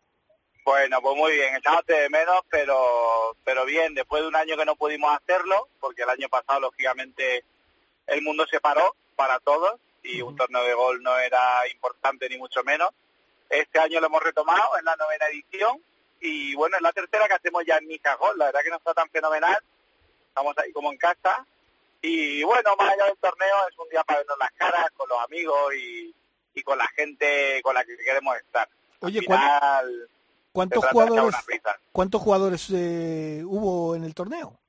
Bueno, 0.65 1.01
pues 1.01 1.17
muy 1.17 1.33
bien, 1.33 1.53
echándote 1.57 1.93
de 1.93 2.09
menos, 2.09 2.39
pero, 2.49 3.35
pero 3.43 3.65
bien, 3.65 3.93
después 3.93 4.21
de 4.21 4.29
un 4.29 4.35
año 4.37 4.55
que 4.55 4.63
no 4.63 4.77
pudimos 4.77 5.13
hacerlo, 5.13 5.67
porque 5.81 6.03
el 6.03 6.09
año 6.09 6.29
pasado, 6.29 6.61
lógicamente, 6.61 7.43
el 8.07 8.21
mundo 8.21 8.45
se 8.47 8.59
paró 8.59 8.95
para 9.15 9.39
todos, 9.39 9.79
y 10.03 10.21
un 10.21 10.35
torneo 10.35 10.63
de 10.63 10.73
gol 10.73 11.01
no 11.01 11.17
era 11.17 11.67
importante 11.71 12.27
ni 12.29 12.37
mucho 12.37 12.63
menos. 12.63 12.89
Este 13.49 13.79
año 13.79 13.99
lo 13.99 14.07
hemos 14.07 14.23
retomado 14.23 14.77
en 14.77 14.85
la 14.85 14.95
novena 14.95 15.27
edición 15.27 15.81
y 16.19 16.55
bueno, 16.55 16.75
es 16.77 16.81
la 16.81 16.91
tercera 16.91 17.27
que 17.27 17.33
hacemos 17.35 17.63
ya 17.65 17.77
en 17.77 17.87
Mija 17.87 18.15
Gol, 18.15 18.37
la 18.37 18.45
verdad 18.45 18.61
que 18.63 18.69
nos 18.69 18.79
está 18.79 18.93
tan 18.93 19.09
fenomenal, 19.09 19.57
estamos 20.29 20.57
ahí 20.57 20.71
como 20.73 20.91
en 20.91 20.97
casa 20.97 21.45
y 22.01 22.43
bueno, 22.43 22.75
más 22.77 22.91
allá 22.93 23.05
del 23.05 23.17
torneo 23.17 23.55
es 23.69 23.77
un 23.77 23.87
día 23.89 24.03
para 24.03 24.19
vernos 24.19 24.37
las 24.39 24.51
caras 24.53 24.87
con 24.97 25.07
los 25.07 25.19
amigos 25.23 25.73
y, 25.75 26.13
y 26.55 26.63
con 26.63 26.77
la 26.77 26.87
gente 26.95 27.61
con 27.63 27.75
la 27.75 27.85
que 27.85 27.95
queremos 27.97 28.35
estar. 28.37 28.67
Oye, 29.01 29.19
Al 29.19 29.25
¿cuán- 29.25 29.39
final, 29.39 30.09
¿cuántos 30.51 30.85
jugadores, 30.85 31.35
cuántos 31.91 32.21
jugadores 32.21 32.69
eh, 32.73 33.41
hubo 33.45 33.95
en 33.95 34.03
el 34.05 34.13
torneo? 34.15 34.59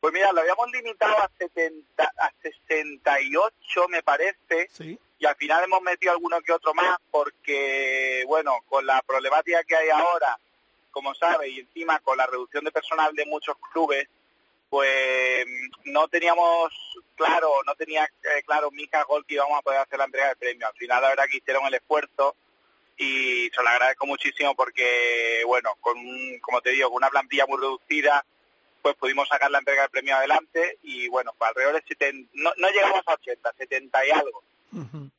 Pues 0.00 0.12
mira, 0.12 0.32
lo 0.32 0.40
habíamos 0.40 0.70
limitado 0.70 1.16
a, 1.18 1.30
70, 1.38 2.04
a 2.04 2.32
68, 2.42 3.88
me 3.88 4.02
parece, 4.02 4.68
Sí. 4.72 4.98
y 5.18 5.26
al 5.26 5.34
final 5.36 5.64
hemos 5.64 5.82
metido 5.82 6.12
alguno 6.12 6.40
que 6.40 6.52
otro 6.52 6.72
más 6.74 6.98
porque, 7.10 8.22
bueno, 8.26 8.52
con 8.68 8.86
la 8.86 9.02
problemática 9.02 9.64
que 9.64 9.74
hay 9.76 9.88
ahora, 9.90 10.38
como 10.92 11.14
sabes, 11.14 11.50
y 11.50 11.60
encima 11.60 11.98
con 12.00 12.16
la 12.16 12.26
reducción 12.26 12.64
de 12.64 12.70
personal 12.72 13.12
de 13.14 13.26
muchos 13.26 13.56
clubes, 13.72 14.08
pues 14.70 15.46
no 15.84 16.06
teníamos 16.08 16.70
claro, 17.16 17.50
no 17.66 17.74
tenía 17.74 18.04
eh, 18.04 18.42
claro 18.46 18.70
Mica 18.70 19.02
Gol 19.04 19.24
que 19.26 19.34
íbamos 19.34 19.58
a 19.58 19.62
poder 19.62 19.80
hacer 19.80 19.98
la 19.98 20.04
entrega 20.04 20.28
de 20.28 20.36
premio. 20.36 20.66
Al 20.68 20.74
final 20.74 21.02
la 21.02 21.08
verdad 21.08 21.24
que 21.30 21.38
hicieron 21.38 21.66
el 21.66 21.74
esfuerzo 21.74 22.36
y 22.96 23.50
se 23.54 23.62
lo 23.62 23.68
agradezco 23.68 24.06
muchísimo 24.06 24.54
porque, 24.54 25.42
bueno, 25.46 25.74
con 25.80 25.96
un- 25.98 26.38
como 26.40 26.60
te 26.60 26.70
digo, 26.70 26.88
con 26.90 26.98
una 26.98 27.10
plantilla 27.10 27.46
muy 27.46 27.58
reducida, 27.58 28.24
pues 28.82 28.96
pudimos 28.96 29.28
sacar 29.28 29.50
la 29.50 29.58
entrega 29.58 29.82
de 29.82 29.88
premio 29.88 30.16
adelante 30.16 30.78
y 30.82 31.08
bueno, 31.08 31.32
pues 31.38 31.48
alrededor 31.48 31.74
de 31.80 31.88
70, 31.88 32.30
no, 32.34 32.52
no 32.56 32.68
llegamos 32.70 33.02
a 33.06 33.14
80, 33.14 33.52
70 33.58 34.06
y 34.06 34.10
algo 34.10 34.42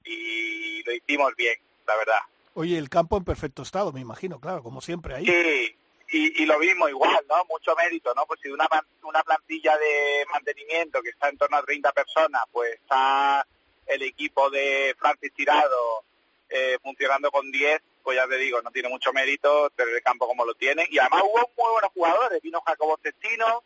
y 0.06 0.84
lo 0.84 0.93
hicimos 0.93 1.36
bien, 1.36 1.58
la 1.88 1.95
verdad. 1.95 2.19
Oye, 2.54 2.78
el 2.78 2.89
campo 2.89 3.17
en 3.17 3.24
perfecto 3.24 3.63
estado, 3.63 3.91
me 3.91 4.02
imagino, 4.02 4.39
claro, 4.39 4.63
como 4.63 4.82
siempre 4.82 5.15
ahí. 5.15 5.26
Sí, 5.26 5.76
y, 6.12 6.43
y 6.43 6.45
lo 6.45 6.60
mismo 6.60 6.89
igual, 6.89 7.24
¿no? 7.30 7.36
Mucho 7.50 7.76
mérito, 7.76 8.13
¿no? 8.15 8.26
Pues 8.26 8.39
si 8.41 8.50
una, 8.50 8.67
una 9.04 9.24
plantilla 9.24 9.78
de 9.78 10.26
mantenimiento 10.32 11.02
que 11.02 11.10
está 11.10 11.30
en 11.30 11.38
torno 11.38 11.58
a 11.58 11.63
30 11.63 11.91
personas, 11.91 12.41
pues 12.52 12.74
está 12.74 13.45
el 13.86 14.02
equipo 14.02 14.50
de 14.50 14.95
Francis 15.00 15.34
Tirado 15.34 16.04
eh, 16.50 16.78
funcionando 16.82 17.32
con 17.32 17.52
10, 17.52 17.82
pues 18.04 18.16
ya 18.18 18.28
te 18.28 18.38
digo, 18.38 18.62
no 18.62 18.72
tiene 18.72 18.90
mucho 18.90 19.12
mérito 19.14 19.70
tener 19.72 19.94
el 19.96 20.02
campo 20.02 20.28
como 20.28 20.46
lo 20.46 20.54
tiene. 20.56 20.86
Y 20.90 21.00
además 21.00 21.24
hubo 21.24 21.52
muy 21.58 21.72
buenos 21.74 21.92
jugadores. 21.94 22.42
Vino 22.42 22.62
Jacobo 22.66 22.98
Cestino, 23.02 23.64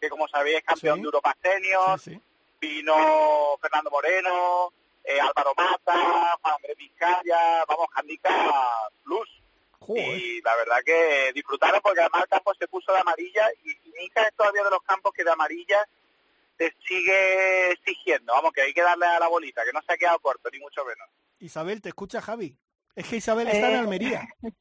que 0.00 0.08
como 0.08 0.28
sabéis 0.28 0.58
es 0.58 0.64
campeón 0.64 0.96
Sí. 0.96 1.00
de 1.02 1.06
Europa 1.06 1.36
Senior. 1.42 2.00
Sí, 2.00 2.10
sí. 2.14 2.20
Vino 2.60 3.56
Fernando 3.60 3.90
Moreno, 3.90 4.72
eh, 5.04 5.20
Álvaro 5.20 5.52
Mata, 5.56 6.36
Juan 6.42 6.54
Andrés 6.56 6.76
Vizcaya, 6.76 7.64
vamos, 7.68 7.86
Handicap 7.94 8.32
Plus. 9.04 9.28
Joder. 9.80 10.18
Y 10.18 10.40
la 10.42 10.56
verdad 10.56 10.78
que 10.84 11.32
disfrutaron 11.34 11.80
porque 11.82 12.00
además 12.00 12.22
el 12.22 12.28
campo 12.28 12.52
se 12.54 12.66
puso 12.66 12.92
de 12.92 12.98
amarilla 12.98 13.48
y, 13.62 13.70
y 13.70 13.92
Mica 14.00 14.22
es 14.22 14.34
todavía 14.34 14.64
de 14.64 14.70
los 14.70 14.82
campos 14.82 15.12
que 15.14 15.22
de 15.22 15.30
amarilla 15.30 15.86
te 16.56 16.74
sigue 16.88 17.70
exigiendo. 17.72 18.32
Vamos, 18.32 18.52
que 18.52 18.62
hay 18.62 18.72
que 18.74 18.82
darle 18.82 19.06
a 19.06 19.20
la 19.20 19.28
bolita, 19.28 19.62
que 19.64 19.72
no 19.72 19.80
se 19.82 19.92
ha 19.92 19.96
quedado 19.98 20.18
corto, 20.20 20.48
ni 20.50 20.58
mucho 20.58 20.84
menos. 20.84 21.06
Isabel, 21.38 21.82
¿te 21.82 21.90
escucha 21.90 22.20
Javi? 22.22 22.56
Es 22.96 23.06
que 23.08 23.16
Isabel 23.16 23.46
está 23.48 23.68
en 23.68 23.74
Eh, 23.74 23.78
Almería. 23.78 24.28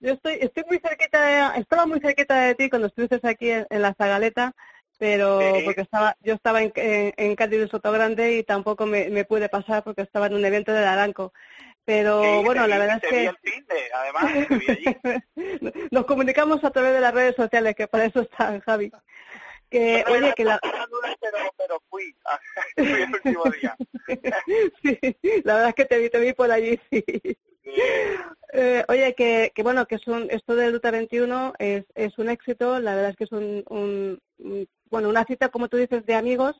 Yo 0.00 0.14
estoy, 0.14 0.38
estoy 0.40 0.64
muy 0.68 0.78
cerquita, 0.80 1.52
de- 1.52 1.60
estaba 1.60 1.86
muy 1.86 2.00
cerquita 2.00 2.34
de 2.42 2.56
ti 2.56 2.68
cuando 2.68 2.88
estuviste 2.88 3.20
aquí 3.22 3.50
en, 3.50 3.66
en 3.70 3.82
la 3.82 3.94
Zagaleta, 3.94 4.52
pero 4.98 5.40
Sí. 5.40 5.62
porque 5.64 5.80
estaba, 5.82 6.16
yo 6.20 6.34
estaba 6.34 6.60
en, 6.60 6.72
en, 6.74 7.14
en 7.16 7.36
Cádiz 7.36 7.60
de 7.60 7.68
Sotogrande 7.68 8.32
y 8.36 8.42
tampoco 8.42 8.84
me, 8.84 9.10
me 9.10 9.24
pude 9.24 9.48
pasar 9.48 9.84
porque 9.84 10.02
estaba 10.02 10.26
en 10.26 10.34
un 10.34 10.44
evento 10.44 10.72
de 10.72 10.84
Aranco. 10.84 11.32
Pero 11.84 12.20
Sí, 12.20 12.44
bueno, 12.44 12.62
te 12.62 12.68
la 12.68 12.74
vi- 12.76 12.80
verdad 12.80 13.00
te 13.00 13.06
es 13.06 13.12
vi 13.12 13.18
que 13.20 13.26
el 13.26 13.52
fin 13.52 13.66
de, 13.66 13.92
además, 13.94 14.48
te 14.48 14.58
vi 14.58 14.70
allí. 14.70 14.84
nos 15.92 16.04
comunicamos 16.06 16.64
a 16.64 16.70
través 16.72 16.94
de 16.94 17.00
las 17.00 17.14
redes 17.14 17.36
sociales, 17.36 17.76
que 17.76 17.86
para 17.86 18.04
eso 18.04 18.22
están, 18.22 18.58
Javi. 18.60 18.90
Que, 19.70 20.04
no 20.06 20.12
oye, 20.14 20.32
que 20.34 20.44
la, 20.44 20.58
pero, 21.20 21.38
pero 21.56 21.80
fui, 21.88 22.12
fui 22.76 23.02
el 23.02 23.14
último 23.14 23.44
día. 23.50 23.76
sí, 24.82 24.98
la 25.44 25.54
verdad 25.54 25.68
es 25.70 25.74
que 25.76 25.84
te 25.84 25.98
vi, 25.98 26.10
te 26.10 26.18
vi 26.20 26.32
por 26.32 26.50
allí, 26.50 26.78
sí. 26.90 27.04
Eh, 28.54 28.84
oye, 28.88 29.14
que, 29.14 29.50
que 29.54 29.62
bueno, 29.62 29.86
que 29.86 29.94
es 29.96 30.02
esto 30.30 30.54
de 30.56 30.70
Ruta 30.70 30.90
21 30.90 31.54
es, 31.58 31.84
es 31.94 32.18
un 32.18 32.28
éxito, 32.28 32.80
la 32.80 32.94
verdad 32.94 33.10
es 33.10 33.16
que 33.16 33.24
es 33.24 33.32
un, 33.32 33.64
un- 33.70 34.20
bueno, 34.90 35.08
una 35.08 35.24
cita, 35.24 35.48
como 35.48 35.68
tú 35.68 35.78
dices, 35.78 36.04
de 36.04 36.14
amigos, 36.14 36.54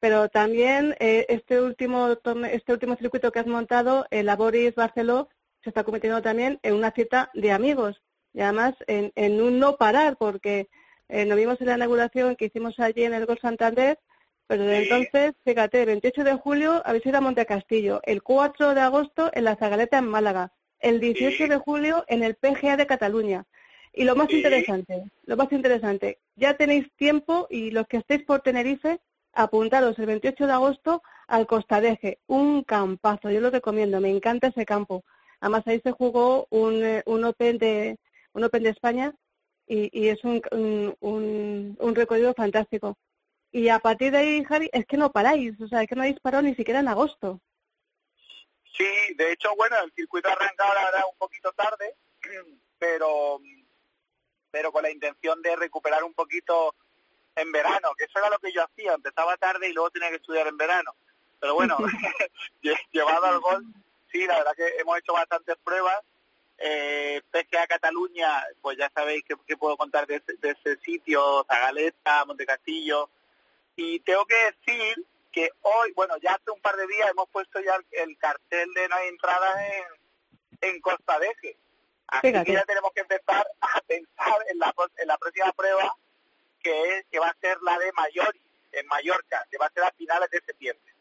pero 0.00 0.28
también 0.28 0.96
eh, 1.00 1.26
este 1.28 1.60
último 1.60 2.08
este 2.50 2.72
último 2.72 2.96
circuito 2.96 3.30
que 3.32 3.38
has 3.40 3.46
montado, 3.46 4.06
el 4.10 4.28
Aboris 4.28 4.74
Barceló, 4.74 5.28
se 5.62 5.70
está 5.70 5.84
convirtiendo 5.84 6.22
también 6.22 6.58
en 6.62 6.74
una 6.74 6.90
cita 6.92 7.30
de 7.34 7.52
amigos. 7.52 8.02
Y 8.34 8.40
además 8.40 8.74
en, 8.88 9.12
en 9.16 9.40
un 9.40 9.58
no 9.60 9.76
parar, 9.76 10.16
porque 10.18 10.68
eh, 11.08 11.24
nos 11.24 11.36
vimos 11.36 11.60
en 11.60 11.68
la 11.68 11.76
inauguración 11.76 12.36
que 12.36 12.46
hicimos 12.46 12.78
allí 12.80 13.04
en 13.04 13.14
el 13.14 13.26
Gol 13.26 13.38
Santander, 13.40 13.98
pero 14.48 14.64
desde 14.64 14.86
Sí. 14.86 14.88
entonces, 14.92 15.34
fíjate, 15.44 15.80
el 15.82 15.86
28 15.86 16.24
de 16.24 16.34
julio 16.34 16.82
habéis 16.84 17.06
ido 17.06 17.18
a 17.18 17.20
Montecastillo, 17.20 18.00
el 18.04 18.22
4 18.22 18.74
de 18.74 18.80
agosto 18.80 19.30
en 19.32 19.44
la 19.44 19.54
Zagaleta 19.56 19.98
en 19.98 20.08
Málaga, 20.08 20.52
el 20.80 20.98
18 20.98 21.44
Sí. 21.44 21.48
de 21.48 21.58
julio 21.58 22.04
en 22.08 22.22
el 22.24 22.34
PGA 22.34 22.76
de 22.76 22.86
Cataluña. 22.86 23.44
Y 23.92 24.04
lo 24.04 24.16
más 24.16 24.28
Sí. 24.28 24.36
interesante, 24.36 25.04
lo 25.24 25.36
más 25.36 25.52
interesante, 25.52 26.18
ya 26.36 26.54
tenéis 26.56 26.86
tiempo 26.96 27.46
y 27.50 27.70
los 27.70 27.86
que 27.86 27.98
estéis 27.98 28.24
por 28.24 28.40
Tenerife, 28.40 28.98
apuntaros 29.34 29.98
el 29.98 30.06
28 30.06 30.46
de 30.46 30.52
agosto 30.52 31.02
al 31.26 31.46
Costadeje, 31.46 32.18
un 32.26 32.64
campazo, 32.64 33.30
yo 33.30 33.40
lo 33.40 33.50
recomiendo, 33.50 34.00
me 34.00 34.10
encanta 34.10 34.48
ese 34.48 34.64
campo. 34.64 35.04
Además 35.40 35.62
ahí 35.66 35.80
se 35.80 35.92
jugó 35.92 36.46
un, 36.50 36.82
eh, 36.84 37.02
un 37.06 37.24
Open 37.24 37.58
de 37.58 37.98
un 38.32 38.44
Open 38.44 38.62
de 38.62 38.70
España 38.70 39.14
y, 39.66 39.90
y 39.92 40.08
es 40.08 40.24
un, 40.24 40.40
un, 41.00 41.76
un 41.78 41.94
recorrido 41.94 42.32
fantástico. 42.34 42.96
Y 43.50 43.68
a 43.68 43.78
partir 43.78 44.12
de 44.12 44.18
ahí, 44.18 44.44
Javi, 44.44 44.68
es 44.72 44.86
que 44.86 44.96
no 44.96 45.10
paráis, 45.10 45.58
o 45.60 45.68
sea, 45.68 45.82
es 45.82 45.88
que 45.88 45.94
no 45.94 46.02
habéis 46.02 46.20
parado 46.20 46.42
ni 46.42 46.54
siquiera 46.54 46.80
en 46.80 46.88
agosto. 46.88 47.40
Sí, 48.76 49.14
de 49.16 49.32
hecho, 49.32 49.54
bueno, 49.56 49.76
el 49.82 49.92
circuito 49.92 50.28
la 50.28 50.36
verdad 50.38 51.02
un 51.10 51.18
poquito 51.18 51.52
tarde, 51.52 51.94
pero 52.78 53.40
pero 54.50 54.72
con 54.72 54.82
la 54.82 54.90
intención 54.90 55.42
de 55.42 55.56
recuperar 55.56 56.02
un 56.04 56.14
poquito 56.14 56.74
en 57.36 57.52
verano, 57.52 57.90
que 57.96 58.04
eso 58.04 58.18
era 58.18 58.30
lo 58.30 58.38
que 58.38 58.52
yo 58.52 58.62
hacía, 58.64 58.94
empezaba 58.94 59.36
tarde 59.36 59.68
y 59.68 59.72
luego 59.72 59.90
tenía 59.90 60.08
que 60.10 60.16
estudiar 60.16 60.46
en 60.46 60.56
verano. 60.56 60.94
Pero 61.38 61.54
bueno, 61.54 61.76
lle- 62.62 62.80
llevado 62.90 63.26
al 63.26 63.40
gol, 63.40 63.64
sí, 64.10 64.26
la 64.26 64.38
verdad 64.38 64.54
que 64.56 64.68
hemos 64.78 64.98
hecho 64.98 65.12
bastantes 65.12 65.56
pruebas. 65.62 65.98
Eh, 66.60 67.22
PGA 67.30 67.66
Cataluña, 67.68 68.42
pues 68.60 68.76
ya 68.76 68.90
sabéis 68.92 69.22
que, 69.24 69.36
que 69.46 69.56
puedo 69.56 69.76
contar 69.76 70.06
de 70.08 70.16
ese, 70.16 70.32
de 70.38 70.50
ese 70.50 70.76
sitio, 70.80 71.44
Zagaleta, 71.48 72.24
Montecastillo. 72.24 73.10
Y 73.78 74.00
tengo 74.00 74.26
que 74.26 74.34
decir 74.34 75.06
que 75.30 75.52
hoy, 75.62 75.92
bueno, 75.92 76.16
ya 76.18 76.32
hace 76.32 76.50
un 76.50 76.60
par 76.60 76.76
de 76.76 76.84
días 76.88 77.10
hemos 77.10 77.28
puesto 77.28 77.60
ya 77.60 77.76
el, 77.76 77.86
el 77.92 78.18
cartel 78.18 78.74
de 78.74 78.88
no 78.88 78.96
hay 78.96 79.06
entradas 79.06 79.56
en, 79.60 79.84
en 80.68 80.80
Costa 80.80 81.16
de 81.20 81.28
Eje. 81.28 81.56
Así 82.08 82.26
Fíjate. 82.26 82.44
que 82.44 82.54
ya 82.54 82.64
tenemos 82.64 82.90
que 82.92 83.02
empezar 83.02 83.48
a 83.60 83.80
pensar 83.82 84.44
en 84.48 84.58
la, 84.58 84.74
en 84.96 85.06
la 85.06 85.16
próxima 85.16 85.52
prueba, 85.52 85.96
que 86.60 86.96
es 86.96 87.06
que 87.06 87.20
va 87.20 87.28
a 87.28 87.36
ser 87.40 87.62
la 87.62 87.78
de 87.78 87.92
Mayori, 87.92 88.40
en 88.72 88.84
Mallorca, 88.88 89.46
que 89.48 89.58
va 89.58 89.66
a 89.66 89.70
ser 89.70 89.84
a 89.84 89.92
finales 89.92 90.28
de 90.30 90.40
septiembre. 90.40 90.92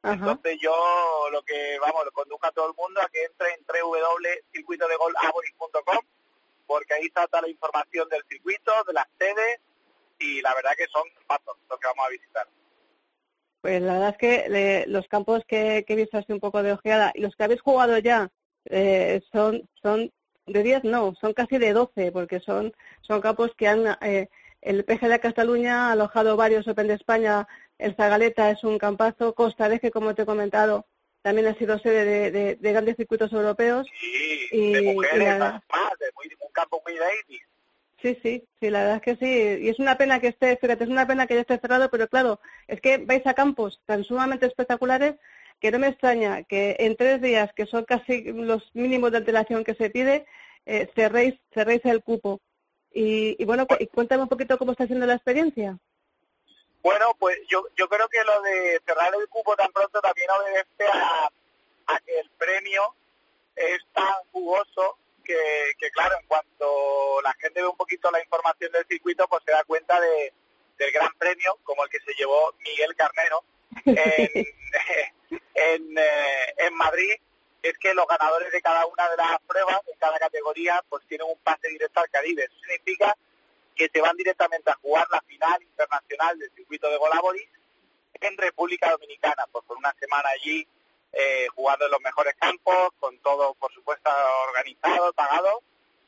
Ajá. 0.00 0.14
Entonces 0.14 0.58
yo 0.62 1.28
lo 1.30 1.42
que, 1.42 1.78
vamos, 1.78 2.06
lo 2.06 2.12
conduzco 2.12 2.46
a 2.46 2.52
todo 2.52 2.68
el 2.68 2.74
mundo 2.74 3.02
a 3.02 3.08
que 3.10 3.22
entre 3.24 3.52
en 3.52 3.66
www.circuitodegolaboris.com 3.66 5.98
porque 6.66 6.94
ahí 6.94 7.04
está 7.04 7.26
toda 7.26 7.42
la 7.42 7.50
información 7.50 8.08
del 8.08 8.24
circuito, 8.26 8.72
de 8.84 8.94
las 8.94 9.06
sedes 9.18 9.60
y 10.24 10.40
la 10.42 10.54
verdad 10.54 10.72
que 10.76 10.86
son 10.92 11.02
pasos 11.26 11.56
los 11.68 11.78
que 11.78 11.86
vamos 11.86 12.06
a 12.06 12.10
visitar. 12.10 12.46
Pues 13.60 13.80
la 13.80 13.94
verdad 13.94 14.10
es 14.10 14.18
que 14.18 14.48
le- 14.48 14.86
los 14.86 15.06
campos 15.08 15.42
que, 15.48 15.84
que 15.86 15.92
he 15.94 15.96
visto 15.96 16.18
así 16.18 16.32
un 16.32 16.40
poco 16.40 16.62
de 16.62 16.72
ojeada 16.72 17.12
y 17.14 17.20
los 17.22 17.34
que 17.34 17.44
habéis 17.44 17.62
jugado 17.62 17.96
ya 17.98 18.30
eh, 18.66 19.22
son 19.32 19.68
son 19.82 20.12
de 20.46 20.62
10 20.62 20.84
no, 20.84 21.14
son 21.20 21.32
casi 21.32 21.56
de 21.58 21.72
12 21.72 22.12
porque 22.12 22.40
son 22.40 22.74
son 23.00 23.20
campos 23.22 23.52
que 23.56 23.66
han 23.68 23.96
eh, 24.02 24.28
el 24.60 24.84
PG 24.84 25.08
de 25.08 25.20
Cataluña 25.20 25.88
ha 25.88 25.92
alojado 25.92 26.36
varios 26.36 26.66
Open 26.68 26.88
de 26.88 26.94
España, 26.94 27.46
el 27.78 27.94
Zagaleta 27.96 28.50
es 28.50 28.64
un 28.64 28.78
campazo, 28.78 29.34
Costa 29.34 29.68
de 29.68 29.78
que 29.80 29.90
como 29.90 30.14
te 30.14 30.22
he 30.22 30.26
comentado 30.26 30.86
también 31.22 31.46
ha 31.46 31.54
sido 31.54 31.78
sede 31.78 32.04
de, 32.04 32.30
de- 32.30 32.56
de 32.56 32.72
grandes 32.72 32.96
circuitos 32.96 33.32
europeos. 33.32 33.86
Y, 34.02 34.48
Y- 34.58 34.72
de 34.72 34.82
y 34.82 34.94
mujeres, 34.94 35.18
la- 35.18 35.34
además, 35.34 35.62
de 35.98 36.06
muy- 36.16 36.30
un 36.40 36.52
campo 36.52 36.82
muy 36.84 36.94
ladies. 36.96 37.42
Sí, 38.04 38.18
sí, 38.22 38.46
sí, 38.60 38.68
la 38.68 38.80
verdad 38.80 38.96
es 38.96 39.02
que 39.02 39.16
sí. 39.16 39.64
Y 39.64 39.70
es 39.70 39.78
una 39.78 39.96
pena 39.96 40.20
que 40.20 40.28
esté, 40.28 40.58
fíjate, 40.58 40.84
es 40.84 40.90
una 40.90 41.06
pena 41.06 41.26
que 41.26 41.36
ya 41.36 41.40
esté 41.40 41.56
cerrado, 41.58 41.88
pero 41.88 42.06
claro, 42.06 42.38
es 42.68 42.78
que 42.82 42.98
vais 42.98 43.26
a 43.26 43.32
campos 43.32 43.80
tan 43.86 44.04
sumamente 44.04 44.44
espectaculares 44.44 45.14
que 45.58 45.70
no 45.70 45.78
me 45.78 45.88
extraña 45.88 46.42
que 46.42 46.76
en 46.80 46.96
tres 46.96 47.22
días, 47.22 47.50
que 47.54 47.64
son 47.64 47.86
casi 47.86 48.24
los 48.24 48.62
mínimos 48.74 49.10
de 49.10 49.16
antelación 49.16 49.64
que 49.64 49.74
se 49.74 49.88
pide, 49.88 50.26
eh, 50.66 50.86
cerréis, 50.94 51.40
cerréis 51.54 51.82
el 51.86 52.02
cupo. 52.02 52.42
Y, 52.92 53.42
y 53.42 53.44
bueno, 53.46 53.66
y 53.80 53.86
cuéntame 53.86 54.24
un 54.24 54.28
poquito 54.28 54.58
cómo 54.58 54.72
está 54.72 54.86
siendo 54.86 55.06
la 55.06 55.14
experiencia. 55.14 55.78
Bueno, 56.82 57.06
pues 57.18 57.38
yo, 57.48 57.64
yo 57.74 57.88
creo 57.88 58.06
que 58.10 58.22
lo 58.22 58.42
de 58.42 58.82
cerrar 58.84 59.14
el 59.18 59.26
cupo 59.28 59.56
tan 59.56 59.72
pronto 59.72 60.02
también 60.02 60.28
obedece 60.28 60.92
a, 60.92 61.30
a 61.86 62.00
que 62.00 62.20
el 62.20 62.28
premio 62.36 62.82
es 63.56 63.78
tan 63.94 64.12
jugoso 64.30 64.98
que, 65.24 65.72
que, 65.78 65.90
claro, 65.90 66.16
en 66.20 66.26
cuanto 66.26 67.20
la 67.22 67.32
gente 67.34 67.60
ve 67.60 67.68
un 67.68 67.76
poquito 67.76 68.10
la 68.10 68.20
información 68.20 68.70
del 68.72 68.86
circuito, 68.86 69.26
pues 69.28 69.42
se 69.44 69.52
da 69.52 69.64
cuenta 69.64 70.00
de, 70.00 70.32
del 70.78 70.92
gran 70.92 71.12
premio, 71.18 71.58
como 71.64 71.84
el 71.84 71.90
que 71.90 72.00
se 72.00 72.14
llevó 72.14 72.54
Miguel 72.60 72.94
Carnero 72.94 73.44
en, 73.84 73.94
en, 75.54 75.98
eh, 75.98 76.54
en 76.58 76.74
Madrid, 76.74 77.14
es 77.62 77.78
que 77.78 77.94
los 77.94 78.06
ganadores 78.06 78.52
de 78.52 78.60
cada 78.60 78.84
una 78.86 79.08
de 79.08 79.16
las 79.16 79.40
pruebas, 79.46 79.80
en 79.90 79.98
cada 79.98 80.18
categoría, 80.18 80.84
pues 80.88 81.06
tienen 81.06 81.26
un 81.26 81.38
pase 81.38 81.68
directo 81.68 82.00
al 82.00 82.10
Caribe. 82.10 82.44
Eso 82.44 82.54
significa 82.60 83.16
que 83.74 83.88
se 83.88 84.00
van 84.00 84.16
directamente 84.16 84.70
a 84.70 84.74
jugar 84.74 85.06
la 85.10 85.20
final 85.22 85.62
internacional 85.62 86.38
del 86.38 86.52
circuito 86.54 86.90
de 86.90 86.98
Golaboris 86.98 87.48
en 88.20 88.36
República 88.36 88.90
Dominicana, 88.90 89.46
pues 89.50 89.64
por 89.64 89.76
una 89.78 89.94
semana 89.98 90.28
allí 90.28 90.66
eh, 91.16 91.46
jugando 91.54 91.86
en 91.86 91.92
los 91.92 92.00
mejores 92.00 92.34
campos, 92.38 92.88
con 92.98 93.18
todo, 93.20 93.54
por 93.54 93.72
supuesto, 93.72 94.10
organizado, 94.48 95.12
pagado, 95.12 95.62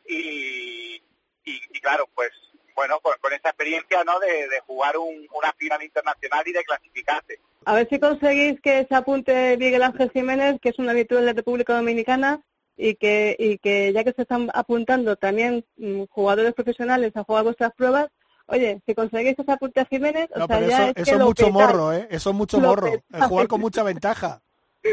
y, 0.09 0.97
y, 1.45 1.61
y 1.73 1.81
claro, 1.81 2.09
pues 2.15 2.31
bueno, 2.75 3.01
con, 3.01 3.15
con 3.21 3.33
esa 3.33 3.49
experiencia 3.49 4.05
¿no? 4.05 4.19
de, 4.21 4.49
de 4.49 4.61
jugar 4.67 4.97
un- 4.99 5.27
una 5.33 5.53
final 5.55 5.83
internacional 5.83 6.43
y 6.47 6.53
de 6.53 6.63
clasificarse. 6.65 7.41
A 7.65 7.75
ver 7.75 7.89
si 7.89 7.99
conseguís 7.99 8.61
que 8.61 8.87
se 8.89 8.95
apunte 8.95 9.57
Miguel 9.57 9.83
Ángel 9.83 10.11
Jiménez, 10.13 10.61
que 10.61 10.69
es 10.69 10.79
un 10.79 10.89
habitual 10.89 11.25
de 11.25 11.33
República 11.33 11.75
Dominicana, 11.75 12.41
y 12.77 12.95
que, 12.97 13.35
y 13.39 13.57
que 13.59 13.93
ya 13.95 14.05
que 14.05 14.13
se 14.13 14.23
están 14.23 14.51
apuntando 14.53 15.17
también 15.17 15.65
mm, 15.79 16.03
jugadores 16.11 16.53
profesionales 16.53 17.17
a 17.17 17.25
jugar 17.25 17.45
vuestras 17.45 17.73
pruebas, 17.73 18.09
oye, 18.47 18.83
si 18.87 18.95
conseguís 18.95 19.35
que 19.35 19.45
se 19.45 19.53
apunte 19.53 19.81
a 19.81 19.87
Jiménez, 19.87 20.29
o 20.35 20.37
sea, 20.37 20.47
pero 20.47 20.69
ya 20.69 20.83
eso, 20.83 20.93
es 20.97 21.05
que 21.09 21.11
es 21.15 21.19
mucho 21.19 21.51
morro, 21.51 21.93
¿eh? 21.95 22.07
Eso 22.11 22.31
es 22.31 22.37
mucho 22.37 22.61
Lo 22.61 22.69
morro. 22.69 23.03
El 23.11 23.23
jugar 23.25 23.49
con 23.49 23.61
mucha 23.63 23.83
ventaja. 23.83 24.43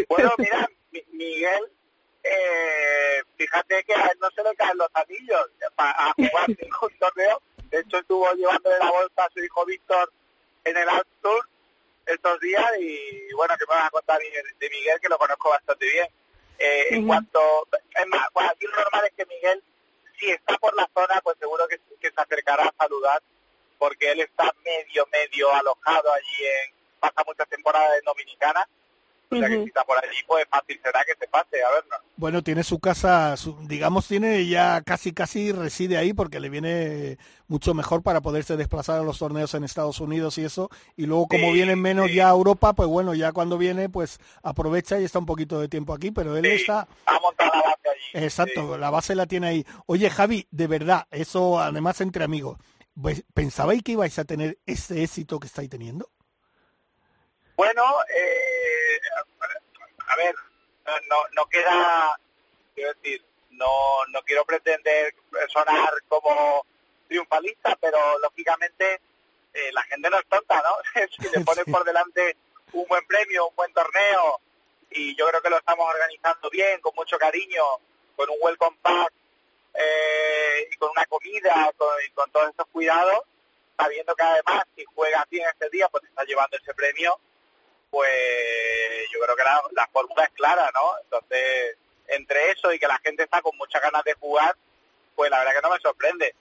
Bueno, 0.10 0.32
mira, 0.38 0.67
Mi- 0.91 1.03
Miguel, 1.12 1.71
eh, 2.23 3.21
fíjate 3.38 3.84
que 3.84 3.93
a 3.93 4.06
él 4.08 4.17
no 4.21 4.29
se 4.32 4.43
le 4.43 4.56
caen 4.56 4.77
los 4.77 4.89
anillos 4.93 5.45
a 5.77 6.13
jugar 6.15 6.47
ningún 6.62 6.97
torneo. 6.99 7.41
De 7.69 7.79
hecho, 7.79 7.97
estuvo 7.97 8.32
llevándole 8.34 8.77
la 8.79 8.91
bolsa 8.91 9.25
a 9.25 9.29
su 9.32 9.43
hijo 9.43 9.65
Víctor 9.65 10.12
en 10.63 10.77
el 10.77 10.88
Alt 10.89 11.08
Tour 11.21 11.47
estos 12.06 12.39
días 12.39 12.65
y 12.79 13.34
bueno, 13.34 13.56
que 13.58 13.65
me 13.67 13.75
vas 13.75 13.88
a 13.88 13.91
contar 13.91 14.19
de 14.19 14.69
Miguel, 14.69 14.99
que 15.01 15.10
lo 15.10 15.17
conozco 15.17 15.49
bastante 15.49 15.86
bien. 15.86 16.08
Eh, 16.60 16.88
En 16.91 17.08
cuanto, 17.08 17.67
es 17.97 18.08
más, 18.08 18.27
bueno, 18.34 18.49
aquí 18.51 18.65
lo 18.67 18.75
normal 18.77 19.06
es 19.06 19.13
que 19.17 19.25
Miguel, 19.25 19.63
si 20.19 20.29
está 20.29 20.58
por 20.60 20.75
la 20.75 20.88
zona, 20.93 21.19
pues 21.23 21.38
seguro 21.39 21.67
que, 21.67 21.79
que 21.99 22.12
se 22.12 22.21
acercará 22.21 22.65
a 22.65 22.75
saludar, 22.77 23.21
porque 23.79 24.12
él 24.12 24.21
está 24.21 24.53
medio, 24.63 25.08
medio 25.12 25.51
alojado 25.53 26.13
allí 26.13 26.45
en, 26.45 26.73
pasa 26.99 27.23
muchas 27.25 27.47
temporadas 27.49 27.97
en 27.97 28.06
Dominicana, 28.06 28.67
que 29.39 29.54
Ujú. 29.56 29.63
si 29.63 29.67
está 29.69 29.84
por 29.84 29.98
allí, 29.98 30.17
pues 30.28 30.46
fácil 30.50 30.80
será 30.84 31.04
que 31.06 31.13
se 31.19 31.28
pase 31.28 31.63
a 31.63 31.69
vernos. 31.72 32.00
Bueno, 32.15 32.41
tiene 32.43 32.63
su 32.63 32.80
casa, 32.80 33.36
su- 33.38 33.58
digamos, 33.67 34.08
tiene 34.08 34.46
ya 34.48 34.82
casi, 34.82 35.12
casi 35.13 35.52
reside 35.52 35.98
ahí 35.98 36.13
porque 36.13 36.39
le 36.39 36.50
viene 36.50 37.17
mucho 37.48 37.74
mejor 37.74 38.04
para 38.04 38.22
poderse 38.22 38.56
desplazar 38.58 39.00
a 39.00 39.04
los 39.04 39.17
torneos 39.19 39.54
en 39.56 39.63
Estados 39.63 40.00
Unidos 40.00 40.38
y 40.38 40.46
eso. 40.46 40.69
Y 40.96 41.06
luego, 41.06 41.28
como 41.28 41.48
Sí, 41.48 41.54
vienen 41.54 41.82
menos 41.82 42.08
sí. 42.10 42.15
ya 42.15 42.28
a 42.28 42.32
Europa, 42.32 42.74
pues 42.74 42.88
bueno, 42.88 43.13
ya 43.13 43.32
cuando 43.32 43.58
viene, 43.58 43.89
pues 43.89 44.19
aprovecha 44.43 45.00
y 45.00 45.04
está 45.06 45.19
un 45.19 45.26
poquito 45.26 45.60
de 45.60 45.67
tiempo 45.67 45.93
aquí, 45.93 46.12
pero 46.12 46.36
él 46.38 46.46
Sí, 46.46 46.52
está, 46.52 46.88
ha 47.06 47.19
montado 47.19 47.52
la 47.54 47.62
base 47.62 47.89
allí. 47.89 48.26
exacto, 48.26 48.78
la 48.78 48.89
base 48.89 49.15
la 49.15 49.26
tiene 49.26 49.48
ahí. 49.48 49.65
Oye, 49.88 50.10
Javi, 50.10 50.48
de 50.52 50.67
verdad, 50.67 51.08
eso 51.12 51.60
además 51.60 52.00
entre 52.02 52.24
amigos, 52.24 52.58
pues, 53.02 53.24
¿pensabais 53.34 53.82
que 53.82 53.93
ibais 53.93 54.17
a 54.19 54.24
tener 54.26 54.60
ese 54.67 55.04
éxito 55.04 55.39
que 55.39 55.48
estáis 55.48 55.69
teniendo? 55.69 56.10
Bueno, 57.56 57.84
eh, 58.16 59.00
a 60.08 60.16
ver, 60.16 60.36
no, 61.08 61.18
no, 61.34 61.46
queda, 61.48 62.20
quiero 62.74 62.94
decir, 62.94 63.24
no, 63.52 64.06
no 64.10 64.22
quiero 64.24 64.44
pretender 64.46 65.13
sonar 65.50 65.94
como 66.08 66.66
triunfalista, 67.08 67.76
pero 67.80 67.98
lógicamente 68.20 69.02
eh, 69.54 69.72
la 69.72 69.84
gente 69.84 70.10
no 70.10 70.18
es 70.18 70.26
tonta, 70.28 70.62
¿no? 70.63 71.02
si 71.16 71.30
le 71.30 71.39
ponen 71.46 71.66
por 71.66 71.84
delante 71.84 72.38
un 72.74 72.88
buen 72.88 73.06
premio, 73.06 73.48
un 73.48 73.56
buen 73.56 73.72
torneo, 73.72 74.39
y 74.89 75.16
yo 75.16 75.28
creo 75.28 75.42
que 75.42 75.50
lo 75.50 75.58
estamos 75.58 75.88
organizando 75.88 76.50
bien, 76.50 76.82
con 76.82 76.94
mucho 76.96 77.18
cariño, 77.18 77.63
con 78.16 78.30
un 78.30 78.38
welcome 78.42 78.78
pack 78.82 79.12
eh, 79.76 80.70
y 80.72 80.76
con 80.78 80.89
una 80.89 81.06
comida, 81.06 81.72
con, 81.78 81.89
y 82.06 82.10
con 82.12 82.32
todos 82.32 82.50
estos 82.50 82.68
cuidados, 82.72 83.22
sabiendo 83.78 84.16
que 84.16 84.24
además 84.24 84.66
si 84.76 84.86
juegas 84.86 85.28
bien 85.30 85.48
este 85.52 85.70
día, 85.70 85.88
pues 85.89 86.02
te 86.04 86.10
estás 86.10 86.28
llevando 86.28 86.58
ese 86.58 86.74
premio, 86.74 87.20
pues 87.93 89.08
yo 89.13 89.19
creo 89.19 89.36
que 89.36 89.43
la, 89.43 89.62
la 89.73 89.88
fórmula 89.93 90.23
es 90.23 90.32
clara, 90.32 90.67
¿no? 90.73 90.93
Entonces, 91.03 91.77
entre 92.08 92.49
eso 92.49 92.73
y 92.73 92.79
que 92.79 92.88
la 92.88 92.97
gente 92.97 93.21
está 93.21 93.39
con 93.43 93.56
muchas 93.56 93.84
ganas 93.84 94.03
de 94.03 94.15
jugar, 94.15 94.56
pues 95.15 95.29
la 95.29 95.38
verdad 95.38 95.53
que 95.53 95.62
no 95.62 95.69
me 95.69 95.79
sorprende. 95.79 96.34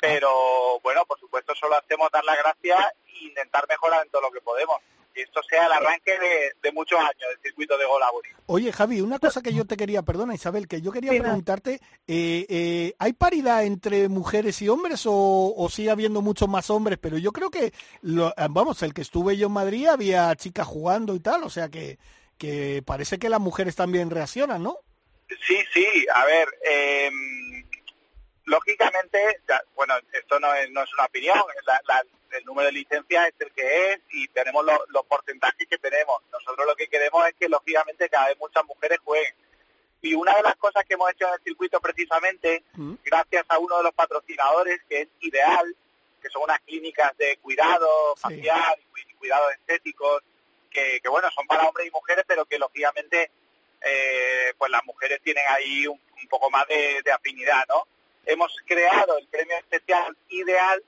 Pero 0.00 0.80
bueno, 0.80 1.04
por 1.04 1.20
supuesto 1.20 1.54
solo 1.54 1.76
hacemos 1.76 2.10
dar 2.10 2.24
las 2.24 2.38
gracias 2.38 2.94
e 3.06 3.24
intentar 3.26 3.66
mejorar 3.68 4.02
en 4.02 4.10
todo 4.10 4.22
lo 4.22 4.30
que 4.30 4.40
podemos. 4.40 4.80
Y 5.16 5.20
esto 5.20 5.40
sea 5.48 5.66
el 5.66 5.72
arranque 5.72 6.10
de, 6.18 6.52
de 6.62 6.72
muchos 6.72 6.98
años 6.98 7.14
del 7.30 7.40
circuito 7.42 7.78
de 7.78 7.84
Golaburi. 7.86 8.30
Oye, 8.46 8.72
Javi, 8.72 9.00
una 9.00 9.18
cosa 9.18 9.42
que 9.42 9.52
yo 9.54 9.64
te 9.64 9.76
quería, 9.76 10.02
perdona 10.02 10.34
Isabel, 10.34 10.66
que 10.66 10.80
yo 10.82 10.90
quería 10.90 11.12
Sí, 11.12 11.20
preguntarte, 11.20 11.74
eh, 12.08 12.46
eh, 12.48 12.94
¿hay 12.98 13.12
paridad 13.12 13.64
entre 13.64 14.08
mujeres 14.08 14.60
y 14.62 14.68
hombres 14.68 15.06
o, 15.06 15.54
o 15.56 15.68
sigue 15.70 15.90
habiendo 15.90 16.20
muchos 16.20 16.48
más 16.48 16.68
hombres? 16.70 16.98
Pero 17.00 17.16
yo 17.18 17.30
creo 17.32 17.50
que, 17.50 17.72
lo- 18.02 18.30
eh, 18.30 18.46
vamos, 18.50 18.82
el 18.82 18.92
que 18.92 19.02
estuve 19.02 19.36
yo 19.36 19.46
en 19.46 19.52
Madrid 19.52 19.86
había 19.86 20.34
chicas 20.34 20.66
jugando 20.66 21.14
y 21.14 21.20
tal, 21.20 21.44
o 21.44 21.50
sea 21.50 21.68
que, 21.68 21.98
que 22.36 22.82
parece 22.84 23.18
que 23.18 23.28
las 23.28 23.40
mujeres 23.40 23.76
también 23.76 24.10
reaccionan, 24.10 24.62
¿no? 24.64 24.78
Sí, 25.46 25.56
sí, 25.72 25.86
a 26.14 26.24
ver, 26.26 26.48
eh, 26.68 27.10
lógicamente, 28.46 29.40
ya, 29.48 29.62
bueno, 29.74 29.94
esto 30.12 30.38
no 30.40 30.54
es, 30.54 30.70
no 30.70 30.82
es 30.82 30.92
una 30.94 31.04
opinión, 31.06 31.38
la- 31.66 31.80
la- 31.86 32.04
el 32.36 32.44
número 32.44 32.66
de 32.66 32.72
licencias 32.72 33.28
es 33.28 33.34
el 33.40 33.52
que 33.52 33.92
es 33.92 34.00
y 34.10 34.26
tenemos 34.28 34.64
los, 34.64 34.78
los 34.88 35.04
porcentajes 35.06 35.68
que 35.68 35.78
tenemos. 35.78 36.20
Nosotros 36.32 36.66
lo 36.66 36.74
que 36.74 36.88
queremos 36.88 37.26
es 37.28 37.34
que, 37.38 37.48
lógicamente, 37.48 38.08
cada 38.08 38.26
vez 38.28 38.38
muchas 38.38 38.64
mujeres 38.64 38.98
jueguen. 39.04 39.34
Y 40.02 40.14
una 40.14 40.34
de 40.34 40.42
las 40.42 40.56
cosas 40.56 40.84
que 40.84 40.94
hemos 40.94 41.10
hecho 41.12 41.28
en 41.28 41.34
el 41.34 41.40
circuito 41.44 41.80
precisamente, 41.80 42.64
Mm. 42.74 42.94
gracias 43.04 43.44
a 43.48 43.58
uno 43.58 43.76
de 43.78 43.84
los 43.84 43.94
patrocinadores, 43.94 44.80
que 44.88 45.02
es 45.02 45.08
Ideal, 45.20 45.74
que 46.20 46.28
son 46.28 46.42
unas 46.42 46.58
clínicas 46.60 47.16
de 47.18 47.36
cuidado 47.36 48.14
Sí. 48.16 48.22
facial 48.22 48.78
y 48.96 49.14
cuidados 49.14 49.52
estéticos, 49.52 50.22
que, 50.70 51.00
que, 51.00 51.08
bueno, 51.08 51.30
son 51.30 51.46
para 51.46 51.68
hombres 51.68 51.86
y 51.86 51.90
mujeres, 51.92 52.24
pero 52.26 52.44
que 52.46 52.58
lógicamente 52.58 53.30
eh, 53.86 54.54
pues 54.58 54.70
las 54.70 54.82
mujeres 54.86 55.20
tienen 55.22 55.44
ahí 55.50 55.86
un, 55.86 56.00
un 56.20 56.28
poco 56.28 56.50
más 56.50 56.66
de, 56.66 57.00
de 57.04 57.12
afinidad, 57.12 57.64
¿no? 57.68 57.86
Hemos 58.26 58.54
creado 58.66 59.18
el 59.18 59.26
premio 59.28 59.56
especial 59.58 60.16
ideal 60.28 60.82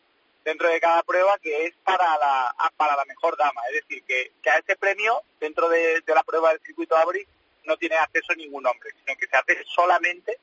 dentro 0.45 0.69
de 0.69 0.81
cada 0.81 1.03
prueba 1.03 1.37
que 1.39 1.67
es 1.67 1.75
para 1.85 2.17
la 2.19 2.55
a- 2.57 2.71
para 2.77 2.97
la 2.97 3.05
mejor 3.05 3.37
dama, 3.37 3.61
es 3.69 3.83
decir, 3.83 4.05
que, 4.05 4.33
a 4.51 4.59
ese 4.59 4.77
premio 4.77 5.23
dentro 5.41 5.69
de, 5.69 6.03
la 6.07 6.23
prueba 6.23 6.51
del 6.51 6.61
circuito 6.61 6.95
de 6.95 7.03
Abril 7.03 7.29
no 7.65 7.77
tiene 7.77 7.97
acceso 7.97 8.33
ningún 8.35 8.65
hombre, 8.67 8.91
sino 9.05 9.19
que 9.19 9.27
se 9.27 9.37
hace 9.37 9.65
solamente 9.75 10.39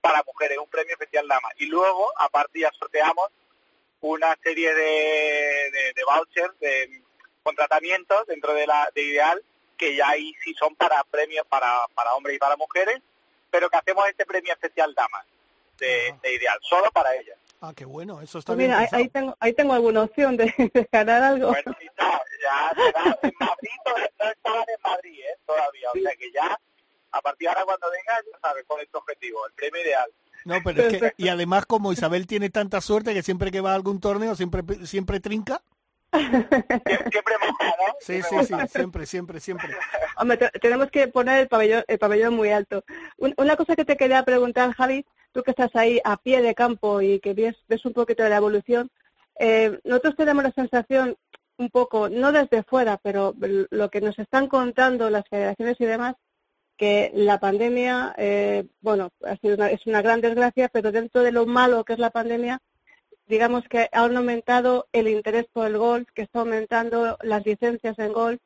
para 0.00 0.22
mujeres, 0.24 0.58
un 0.58 0.68
premio 0.68 0.94
especial 0.94 1.28
dama. 1.28 1.48
Y 1.58 1.66
luego, 1.66 2.12
aparte, 2.16 2.60
ya 2.60 2.72
sorteamos 2.72 3.28
una 4.00 4.34
serie 4.42 4.74
de, 4.74 5.92
de, 5.94 6.04
vouchers, 6.04 6.58
de 6.58 7.02
contratamientos 7.42 8.26
dentro 8.26 8.54
de 8.54 8.66
la 8.66 8.90
de 8.94 9.02
Ideal, 9.02 9.44
que 9.76 9.94
ya 9.94 10.08
ahí 10.08 10.34
sí 10.42 10.54
son 10.54 10.74
para 10.76 11.04
premios 11.04 11.46
para, 11.46 11.86
para 11.94 12.14
hombres 12.14 12.36
y 12.36 12.38
para 12.38 12.56
mujeres, 12.56 13.00
pero 13.50 13.68
que 13.68 13.76
hacemos 13.76 14.08
este 14.08 14.24
premio 14.24 14.52
especial 14.52 14.94
damas 14.94 15.24
de, 15.78 16.14
de 16.22 16.34
Ideal, 16.34 16.58
solo 16.62 16.90
para 16.92 17.14
ellas. 17.14 17.38
Ah, 17.60 17.72
qué 17.76 17.84
bueno, 17.84 18.20
eso 18.20 18.38
está 18.40 18.52
Pues 18.54 18.58
bien 18.58 18.70
mira, 18.76 18.88
ahí, 18.92 19.08
tengo, 19.08 19.36
ahí 19.38 19.52
tengo 19.52 19.72
alguna 19.74 20.02
opción 20.02 20.36
de, 20.36 20.44
de 20.74 20.88
ganar 20.90 21.22
algo. 21.22 21.48
Bueno, 21.48 21.76
y 21.80 21.84
ya, 21.98 22.20
ya 22.42 22.74
será 22.74 23.18
en 23.22 23.32
Madrid, 23.38 23.70
todavía 23.84 24.10
no 24.18 24.30
estaban 24.30 24.64
en 24.68 24.82
Madrid, 24.82 25.20
¿eh? 25.20 25.38
Todavía, 25.46 25.88
o 25.94 25.98
sea 25.98 26.16
que 26.16 26.32
ya, 26.32 26.58
a 27.12 27.20
partir 27.20 27.46
de 27.46 27.48
ahora 27.50 27.64
cuando 27.64 27.86
venga, 27.90 28.20
ya 28.32 28.38
sabes 28.40 28.64
cuál 28.66 28.82
es 28.82 28.90
tu 28.90 28.98
objetivo, 28.98 29.46
el 29.46 29.52
premio 29.54 29.80
ideal. 29.82 30.10
No, 30.44 30.56
pero 30.64 30.82
es 30.82 30.98
que, 30.98 31.12
y 31.18 31.28
además 31.28 31.66
como 31.66 31.92
Isabel 31.92 32.26
tiene 32.26 32.50
tanta 32.50 32.80
suerte 32.80 33.14
que 33.14 33.22
siempre 33.22 33.52
que 33.52 33.60
va 33.60 33.70
a 33.72 33.74
algún 33.76 34.00
torneo 34.00 34.34
siempre, 34.34 34.62
siempre 34.86 35.20
trinca. 35.20 35.62
Sie- 36.12 37.10
Siempre 37.10 37.34
moja, 37.38 37.66
¿no? 37.78 37.94
Sí, 38.00 38.22
Siempre 38.22 38.44
sí, 38.46 38.54
sí, 38.62 38.68
siempre, 38.68 39.06
siempre, 39.06 39.40
siempre. 39.40 39.76
Hombre, 40.16 40.36
te- 40.36 40.50
tenemos 40.58 40.90
que 40.90 41.08
poner 41.08 41.38
el 41.40 41.48
pabellón, 41.48 41.84
el 41.86 41.98
pabellón 41.98 42.34
muy 42.34 42.50
alto. 42.50 42.84
Un- 43.18 43.34
una 43.36 43.56
cosa 43.56 43.76
que 43.76 43.84
te 43.84 43.96
quería 43.96 44.22
preguntar, 44.24 44.72
Javi, 44.74 45.06
tú 45.32 45.42
que 45.42 45.50
estás 45.52 45.74
ahí 45.74 46.00
a 46.04 46.16
pie 46.16 46.42
de 46.42 46.54
campo 46.54 47.00
y 47.00 47.20
que 47.20 47.34
ves, 47.34 47.56
ves 47.68 47.84
un 47.84 47.92
poquito 47.92 48.22
de 48.22 48.30
la 48.30 48.36
evolución, 48.36 48.90
eh, 49.38 49.78
nosotros 49.84 50.16
tenemos 50.16 50.44
la 50.44 50.52
sensación 50.52 51.16
un 51.58 51.70
poco, 51.70 52.08
no 52.08 52.32
desde 52.32 52.62
fuera, 52.62 52.98
pero 52.98 53.34
lo 53.70 53.90
que 53.90 54.00
nos 54.00 54.18
están 54.18 54.48
contando 54.48 55.10
las 55.10 55.28
federaciones 55.28 55.76
y 55.80 55.84
demás, 55.84 56.16
que 56.76 57.12
la 57.14 57.38
pandemia, 57.38 58.14
eh, 58.18 58.66
bueno, 58.80 59.10
ha 59.24 59.36
sido 59.36 59.54
una, 59.54 59.70
es 59.70 59.86
una 59.86 60.02
gran 60.02 60.20
desgracia, 60.20 60.68
pero 60.68 60.90
dentro 60.90 61.22
de 61.22 61.32
lo 61.32 61.46
malo 61.46 61.84
que 61.84 61.92
es 61.92 61.98
la 61.98 62.10
pandemia, 62.10 62.60
digamos 63.26 63.64
que 63.68 63.88
ha 63.92 64.00
aumentado 64.00 64.86
el 64.92 65.08
interés 65.08 65.46
por 65.52 65.66
el 65.66 65.78
golf, 65.78 66.08
que 66.14 66.22
está 66.22 66.40
aumentando 66.40 67.16
las 67.22 67.46
licencias 67.46 67.98
en 67.98 68.12
golf, 68.12 68.40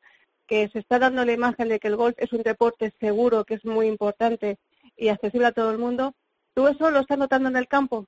que 0.45 0.69
se 0.69 0.79
está 0.79 0.99
dando 0.99 1.25
la 1.25 1.33
imagen 1.33 1.67
de 1.67 1.79
que 1.79 1.89
el 1.89 1.95
golf 1.95 2.15
es 2.17 2.31
un 2.31 2.43
deporte 2.43 2.93
seguro, 2.99 3.43
que 3.43 3.55
es 3.55 3.65
muy 3.65 3.87
importante 3.87 4.57
y 4.95 5.09
accesible 5.09 5.47
a 5.47 5.51
todo 5.51 5.71
el 5.71 5.77
mundo. 5.77 6.13
¿Tú 6.57 6.67
eso 6.67 6.89
lo 6.89 7.01
estás 7.01 7.19
notando 7.19 7.49
en 7.49 7.55
el 7.55 7.67
campo? 7.67 8.07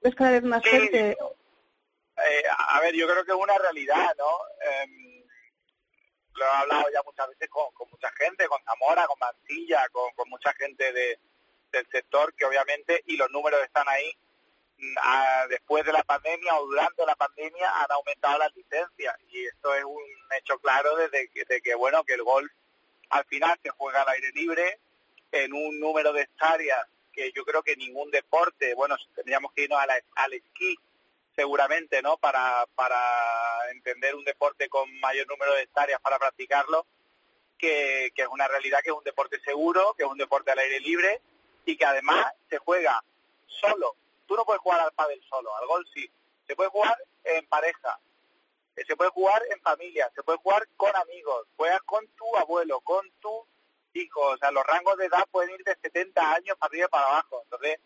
¿Ves 0.00 0.14
cada 0.14 0.30
vez 0.30 0.44
más 0.44 0.62
Sí. 0.62 0.70
gente? 0.70 1.10
Eh, 1.10 2.42
a 2.68 2.78
ver, 2.80 2.94
yo 2.94 3.08
creo 3.08 3.24
que 3.24 3.32
es 3.32 3.36
una 3.36 3.58
realidad, 3.58 4.14
¿no? 4.16 4.30
Em, 4.84 5.24
lo 6.34 6.44
he 6.44 6.48
hablado 6.48 6.84
ya 6.94 7.02
muchas 7.04 7.28
veces 7.30 7.48
con, 7.48 7.68
con 7.74 7.90
mucha 7.90 8.08
gente, 8.12 8.46
con 8.46 8.62
Zamora, 8.62 9.08
con 9.08 9.18
Mancilla, 9.18 9.88
con, 9.88 10.12
con 10.14 10.28
mucha 10.28 10.52
gente 10.52 10.92
de, 10.92 11.18
del 11.72 11.84
sector 11.90 12.32
que 12.34 12.44
obviamente, 12.44 13.02
y 13.06 13.16
los 13.16 13.28
números 13.32 13.60
están 13.64 13.88
ahí, 13.88 14.16
mm, 14.78 14.96
a- 15.02 15.46
después 15.48 15.84
de 15.84 15.92
la 15.92 16.04
pandemia 16.04 16.54
o 16.60 16.66
durante 16.66 17.04
la 17.04 17.16
pandemia 17.16 17.68
han 17.82 17.90
aumentado 17.90 18.38
las 18.38 18.54
licencias 18.54 19.16
y 19.26 19.44
esto 19.44 19.74
es 19.74 19.82
un 19.82 20.04
hecho 20.38 20.56
claro 20.60 20.94
desde 20.94 21.28
que, 21.30 21.44
de 21.44 21.60
que 21.60 21.74
bueno 21.74 22.04
que 22.04 22.14
el 22.14 22.22
golf 22.22 22.52
al 23.10 23.24
final 23.24 23.58
se 23.60 23.70
juega 23.70 24.02
al 24.02 24.08
aire 24.10 24.30
libre 24.34 24.78
en 25.32 25.52
un 25.52 25.80
número 25.80 26.12
de 26.12 26.22
hectáreas 26.22 26.86
que 27.16 27.32
yo 27.32 27.44
creo 27.44 27.62
que 27.62 27.74
ningún 27.76 28.10
deporte, 28.10 28.74
bueno, 28.74 28.94
tendríamos 29.14 29.52
que 29.54 29.62
irnos 29.62 29.80
a 29.80 29.86
la- 29.86 30.00
al 30.16 30.34
esquí 30.34 30.76
seguramente, 31.34 32.00
¿no? 32.02 32.16
Para, 32.18 32.64
para 32.74 33.00
entender 33.72 34.14
un 34.14 34.24
deporte 34.24 34.68
con 34.68 34.88
mayor 35.00 35.26
número 35.26 35.54
de 35.54 35.62
hectáreas 35.62 36.00
para 36.00 36.18
practicarlo, 36.18 36.86
que, 37.58 38.10
que 38.14 38.22
es 38.22 38.28
una 38.28 38.46
realidad 38.48 38.80
que 38.84 38.90
es 38.90 38.96
un 38.96 39.04
deporte 39.04 39.40
seguro, 39.40 39.94
que 39.96 40.04
es 40.04 40.08
un 40.08 40.18
deporte 40.18 40.50
al 40.52 40.58
aire 40.58 40.78
libre 40.80 41.20
y 41.64 41.76
que 41.76 41.84
además 41.86 42.26
se 42.50 42.58
juega 42.58 43.02
solo. 43.46 43.96
Tú 44.26 44.34
no 44.36 44.44
puedes 44.44 44.60
jugar 44.60 44.80
al 44.80 44.92
pádel 44.92 45.22
solo, 45.28 45.54
al 45.56 45.66
golf 45.66 45.88
sí. 45.94 46.08
Se 46.46 46.54
puede 46.54 46.68
jugar 46.70 46.96
en 47.24 47.46
pareja, 47.46 47.98
se 48.76 48.94
puede 48.96 49.10
jugar 49.10 49.42
en 49.50 49.60
familia, 49.60 50.10
se 50.14 50.22
puede 50.22 50.38
jugar 50.38 50.68
con 50.76 50.94
amigos, 50.96 51.46
juegas 51.56 51.82
con 51.82 52.06
tu 52.08 52.36
abuelo, 52.36 52.80
con 52.80 53.10
tu 53.20 53.46
hijo, 53.96 54.20
o 54.20 54.50
los 54.52 54.66
rangos 54.66 54.96
de 54.98 55.06
edad 55.06 55.24
pueden 55.30 55.50
ir 55.50 55.64
de 55.64 55.76
70 55.82 56.34
años 56.34 56.56
para 56.58 56.70
arriba 56.70 56.86
y 56.86 56.90
para 56.90 57.06
abajo. 57.06 57.40
Entonces, 57.44 57.80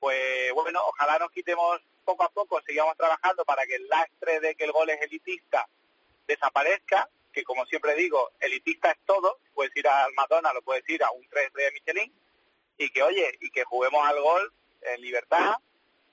pues 0.00 0.52
bueno, 0.52 0.80
ojalá 0.86 1.18
nos 1.18 1.30
quitemos 1.30 1.80
poco 2.04 2.24
a 2.24 2.28
poco, 2.28 2.60
sigamos 2.66 2.96
trabajando 2.96 3.44
para 3.44 3.66
que 3.66 3.76
el 3.76 3.88
lastre 3.88 4.40
de 4.40 4.54
que 4.54 4.64
el 4.64 4.72
gol 4.72 4.90
es 4.90 5.00
elitista 5.00 5.66
desaparezca, 6.26 7.08
que 7.32 7.42
como 7.44 7.66
siempre 7.66 7.94
digo, 7.94 8.32
elitista 8.40 8.90
es 8.90 8.98
todo, 9.04 9.38
puedes 9.54 9.74
ir 9.76 9.88
al 9.88 10.12
McDonald's 10.14 10.60
o 10.60 10.62
puedes 10.62 10.88
ir 10.88 11.02
a 11.02 11.10
un 11.10 11.26
3 11.28 11.52
de 11.52 11.70
Michelin, 11.72 12.12
y 12.78 12.90
que 12.90 13.02
oye, 13.02 13.36
y 13.40 13.50
que 13.50 13.64
juguemos 13.64 14.06
al 14.06 14.20
gol 14.20 14.52
en 14.82 15.00
libertad, 15.00 15.54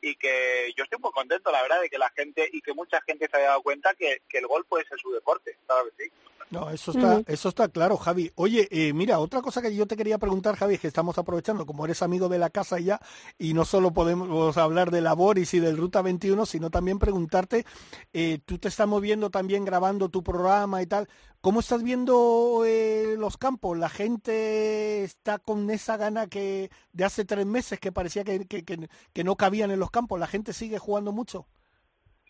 y 0.01 0.15
que 0.15 0.73
yo 0.75 0.83
estoy 0.83 0.99
muy 0.99 1.11
contento, 1.11 1.51
la 1.51 1.61
verdad, 1.61 1.81
de 1.81 1.89
que 1.89 1.97
la 1.97 2.09
gente, 2.09 2.49
y 2.51 2.61
que 2.61 2.73
mucha 2.73 3.01
gente 3.01 3.27
se 3.29 3.37
haya 3.37 3.49
dado 3.49 3.61
cuenta 3.61 3.93
que, 3.93 4.21
que 4.27 4.39
el 4.39 4.47
gol 4.47 4.65
puede 4.65 4.85
ser 4.85 4.99
su 4.99 5.11
deporte, 5.11 5.57
claro 5.65 5.85
que 5.85 6.05
sí. 6.05 6.11
No, 6.51 6.69
eso 6.69 6.91
está, 6.91 7.21
eso 7.27 7.47
está 7.47 7.69
claro, 7.69 7.95
Javi. 7.95 8.29
Oye, 8.35 8.67
eh, 8.71 8.91
mira, 8.91 9.19
otra 9.19 9.41
cosa 9.41 9.61
que 9.61 9.73
yo 9.73 9.87
te 9.87 9.95
quería 9.95 10.17
preguntar, 10.17 10.57
Javi, 10.57 10.73
es 10.75 10.81
que 10.81 10.87
estamos 10.87 11.17
aprovechando, 11.17 11.65
como 11.65 11.85
eres 11.85 12.01
amigo 12.01 12.27
de 12.27 12.39
la 12.39 12.49
casa 12.49 12.77
ya, 12.77 12.99
y 13.39 13.53
no 13.53 13.63
solo 13.63 13.93
podemos 13.93 14.57
hablar 14.57 14.91
de 14.91 14.99
la 14.99 15.13
Boris 15.13 15.53
y 15.53 15.61
del 15.61 15.77
Ruta 15.77 16.01
21, 16.01 16.45
sino 16.45 16.69
también 16.69 16.99
preguntarte, 16.99 17.65
eh, 18.11 18.39
tú 18.45 18.57
te 18.57 18.67
estás 18.67 18.85
moviendo 18.85 19.29
también 19.29 19.63
grabando 19.63 20.09
tu 20.09 20.23
programa 20.23 20.81
y 20.81 20.87
tal, 20.87 21.07
¿cómo 21.41 21.59
estás 21.59 21.83
viendo 21.83 22.63
eh, 22.65 23.15
los 23.17 23.37
campos? 23.37 23.77
¿La 23.77 23.89
gente 23.89 25.03
está 25.03 25.39
con 25.39 25.69
esa 25.69 25.97
gana 25.97 26.27
que 26.27 26.69
de 26.93 27.03
hace 27.05 27.25
tres 27.25 27.45
meses 27.45 27.79
que 27.79 27.91
parecía 27.91 28.23
que, 28.23 28.45
que, 28.47 28.63
que- 28.63 28.87
que 29.13 29.23
no 29.23 29.35
cabían 29.35 29.71
en 29.71 29.79
los 29.79 29.91
campos? 29.91 30.19
¿La 30.19 30.27
gente 30.27 30.53
sigue 30.53 30.79
jugando 30.79 31.11
mucho? 31.11 31.47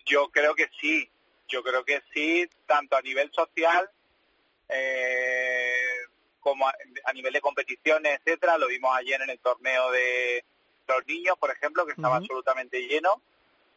Yo 0.06 0.30
creo 0.32 0.56
que 0.56 0.70
sí, 0.80 1.10
yo 1.48 1.64
creo 1.64 1.84
que 1.86 2.02
sí, 2.14 2.50
tanto 2.66 2.96
a 2.96 3.02
nivel 3.02 3.32
social 3.34 3.90
eh, 4.70 5.76
como 6.40 6.68
a, 6.68 6.74
a 7.06 7.14
nivel 7.14 7.34
de 7.34 7.42
competiciones, 7.42 8.20
etcétera. 8.20 8.58
Lo 8.58 8.68
vimos 8.68 8.96
ayer 8.96 9.22
en 9.22 9.30
el 9.30 9.40
torneo 9.40 9.92
de 9.92 10.44
los 10.88 11.06
niños, 11.08 11.38
por 11.40 11.52
ejemplo, 11.52 11.86
que 11.86 11.94
estaba 11.94 12.16
absolutamente 12.18 12.82
lleno, 12.88 13.22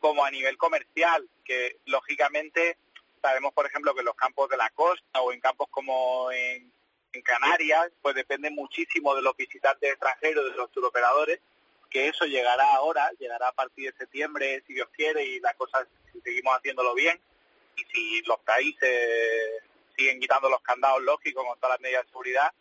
como 0.01 0.25
a 0.25 0.31
nivel 0.31 0.57
comercial, 0.57 1.29
que 1.45 1.79
lógicamente 1.87 2.79
sabemos, 3.25 3.55
por 3.55 3.65
ejemplo, 3.65 3.95
que 3.95 4.01
en 4.01 4.07
los 4.07 4.17
campos 4.17 4.51
de 4.51 4.59
la 4.59 4.69
costa 4.69 5.23
o 5.23 5.33
en 5.33 5.41
campos 5.41 5.69
como 5.71 6.31
en, 6.31 6.73
Canarias, 7.23 7.93
pues 8.03 8.17
depende 8.17 8.51
muchísimo 8.51 9.15
de 9.15 9.23
los 9.23 9.37
visitantes 9.37 9.89
extranjeros, 9.89 10.51
de 10.51 10.57
los 10.57 10.71
turoperadores, 10.73 11.39
que 11.89 12.09
eso 12.09 12.25
llegará 12.25 12.75
ahora, 12.75 13.09
llegará 13.21 13.49
a 13.49 13.53
partir 13.53 13.93
de 13.93 13.99
septiembre, 13.99 14.65
si 14.67 14.75
Dios 14.75 14.89
quiere, 14.93 15.25
y 15.25 15.39
las 15.39 15.55
cosas, 15.55 15.87
si 16.13 16.21
seguimos 16.23 16.57
haciéndolo 16.57 16.93
bien, 16.93 17.21
y 17.77 17.85
si 17.85 18.21
los 18.23 18.41
países 18.41 19.63
siguen 19.97 20.19
quitando 20.19 20.51
los 20.51 20.61
candados 20.63 21.03
lógicos 21.03 21.45
con 21.47 21.57
todas 21.61 21.75
las 21.75 21.81
medidas 21.81 22.03
de 22.03 22.09
seguridad, 22.09 22.53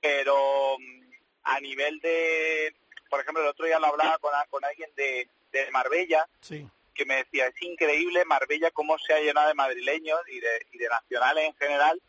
pero 0.00 0.78
mm, 0.78 1.12
a 1.42 1.60
nivel 1.60 2.00
de, 2.00 2.74
por 3.10 3.20
ejemplo, 3.20 3.42
el 3.42 3.50
otro 3.50 3.66
día 3.66 3.78
lo 3.78 3.88
hablaba 3.88 4.16
con, 4.16 4.32
con 4.48 4.64
alguien 4.64 4.90
de, 4.96 5.28
de 5.52 5.70
Marbella, 5.72 6.26
Sí. 6.40 6.66
Que 6.94 7.04
me 7.04 7.16
decía, 7.16 7.46
es 7.46 7.62
increíble 7.62 8.24
Marbella 8.24 8.70
cómo 8.70 8.98
se 8.98 9.12
ha 9.12 9.20
llenado 9.20 9.48
de 9.48 9.54
madrileños 9.54 10.20
y 10.28 10.40
de, 10.40 10.66
y 10.72 10.78
de 10.78 10.88
nacionales 10.88 11.44
en 11.44 11.54
general, 11.56 12.00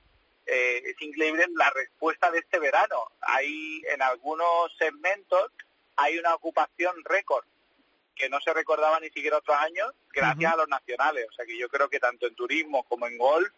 eh, 0.45 0.83
es 0.85 1.01
increíble 1.01 1.45
la 1.55 1.69
respuesta 1.71 2.29
de 2.31 2.39
este 2.39 2.59
verano. 2.59 3.11
Hay 3.21 3.81
en 3.91 4.01
algunos 4.01 4.75
segmentos 4.77 5.51
hay 5.97 6.17
una 6.17 6.35
ocupación 6.35 6.93
récord 7.03 7.45
que 8.15 8.29
no 8.29 8.39
se 8.39 8.53
recordaba 8.53 8.99
ni 8.99 9.09
siquiera 9.09 9.37
otros 9.37 9.57
años 9.57 9.93
gracias 10.13 10.53
a 10.53 10.57
los 10.57 10.67
nacionales. 10.67 11.25
O 11.29 11.33
sea 11.33 11.45
que 11.45 11.57
yo 11.57 11.67
creo 11.69 11.89
que 11.89 11.99
tanto 11.99 12.27
en 12.27 12.35
turismo 12.35 12.83
como 12.83 13.07
en 13.07 13.17
golf 13.17 13.51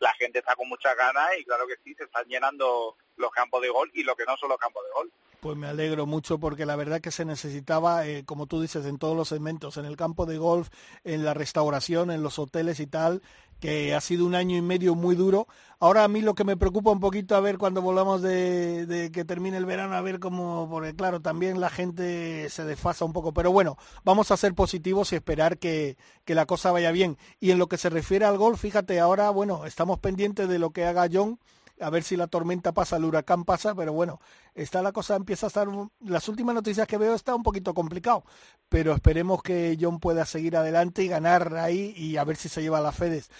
la 0.00 0.12
gente 0.14 0.40
está 0.40 0.56
con 0.56 0.68
muchas 0.68 0.96
ganas 0.96 1.30
y 1.38 1.44
claro 1.44 1.66
que 1.66 1.76
sí, 1.84 1.94
se 1.94 2.04
están 2.04 2.26
llenando 2.26 2.96
los 3.16 3.30
campos 3.30 3.62
de 3.62 3.68
golf 3.68 3.90
y 3.94 4.02
lo 4.02 4.16
que 4.16 4.24
no 4.24 4.36
son 4.36 4.48
los 4.48 4.58
campos 4.58 4.84
de 4.84 4.90
golf. 4.90 5.12
Pues 5.42 5.56
me 5.56 5.66
alegro 5.66 6.06
mucho 6.06 6.38
porque 6.38 6.64
la 6.64 6.76
verdad 6.76 7.00
que 7.00 7.10
se 7.10 7.24
necesitaba, 7.24 8.06
eh, 8.06 8.24
como 8.24 8.46
tú 8.46 8.60
dices, 8.60 8.86
en 8.86 8.96
todos 8.96 9.16
los 9.16 9.26
segmentos, 9.26 9.76
en 9.76 9.86
el 9.86 9.96
campo 9.96 10.24
de 10.24 10.38
golf, 10.38 10.68
en 11.02 11.24
la 11.24 11.34
restauración, 11.34 12.12
en 12.12 12.22
los 12.22 12.38
hoteles 12.38 12.78
y 12.78 12.86
tal, 12.86 13.22
que 13.58 13.92
ha 13.92 14.00
sido 14.00 14.24
un 14.24 14.36
año 14.36 14.56
y 14.56 14.62
medio 14.62 14.94
muy 14.94 15.16
duro. 15.16 15.48
Ahora 15.80 16.04
a 16.04 16.08
mí 16.08 16.20
lo 16.20 16.36
que 16.36 16.44
me 16.44 16.56
preocupa 16.56 16.92
un 16.92 17.00
poquito 17.00 17.34
a 17.34 17.40
ver 17.40 17.58
cuando 17.58 17.82
volvamos 17.82 18.22
de, 18.22 19.10
que 19.12 19.24
termine 19.24 19.56
el 19.56 19.66
verano, 19.66 19.96
a 19.96 20.00
ver 20.00 20.20
cómo, 20.20 20.68
porque 20.70 20.94
claro, 20.94 21.18
también 21.18 21.60
la 21.60 21.70
gente 21.70 22.48
se 22.48 22.64
desfasa 22.64 23.04
un 23.04 23.12
poco. 23.12 23.34
Pero 23.34 23.50
bueno, 23.50 23.76
vamos 24.04 24.30
a 24.30 24.36
ser 24.36 24.54
positivos 24.54 25.12
y 25.12 25.16
esperar 25.16 25.58
que, 25.58 25.96
que 26.24 26.36
la 26.36 26.46
cosa 26.46 26.70
vaya 26.70 26.92
bien. 26.92 27.18
Y 27.40 27.50
en 27.50 27.58
lo 27.58 27.66
que 27.66 27.78
se 27.78 27.90
refiere 27.90 28.26
al 28.26 28.38
golf, 28.38 28.60
fíjate, 28.60 29.00
ahora, 29.00 29.30
bueno, 29.30 29.66
estamos 29.66 29.98
pendientes 29.98 30.48
de 30.48 30.60
lo 30.60 30.70
que 30.70 30.84
haga 30.84 31.08
John 31.12 31.40
a 31.82 31.90
ver 31.90 32.02
si 32.02 32.16
la 32.16 32.28
tormenta 32.28 32.72
pasa, 32.72 32.96
el 32.96 33.04
huracán 33.04 33.44
pasa, 33.44 33.74
pero 33.74 33.92
bueno, 33.92 34.20
está 34.54 34.82
la 34.82 34.92
cosa, 34.92 35.16
empieza 35.16 35.46
a 35.46 35.48
estar, 35.48 35.68
las 36.00 36.28
últimas 36.28 36.54
noticias 36.54 36.86
que 36.86 36.98
veo 36.98 37.14
está 37.14 37.34
un 37.34 37.42
poquito 37.42 37.74
complicado, 37.74 38.24
pero 38.68 38.92
esperemos 38.94 39.42
que 39.42 39.76
John 39.80 39.98
pueda 39.98 40.24
seguir 40.24 40.56
adelante 40.56 41.02
y 41.02 41.08
ganar 41.08 41.56
ahí 41.56 41.92
y 41.96 42.16
a 42.16 42.24
ver 42.24 42.36
si 42.36 42.48
se 42.48 42.62
lleva 42.62 42.78
a 42.78 42.82
la 42.82 42.92
Fedes. 42.92 43.30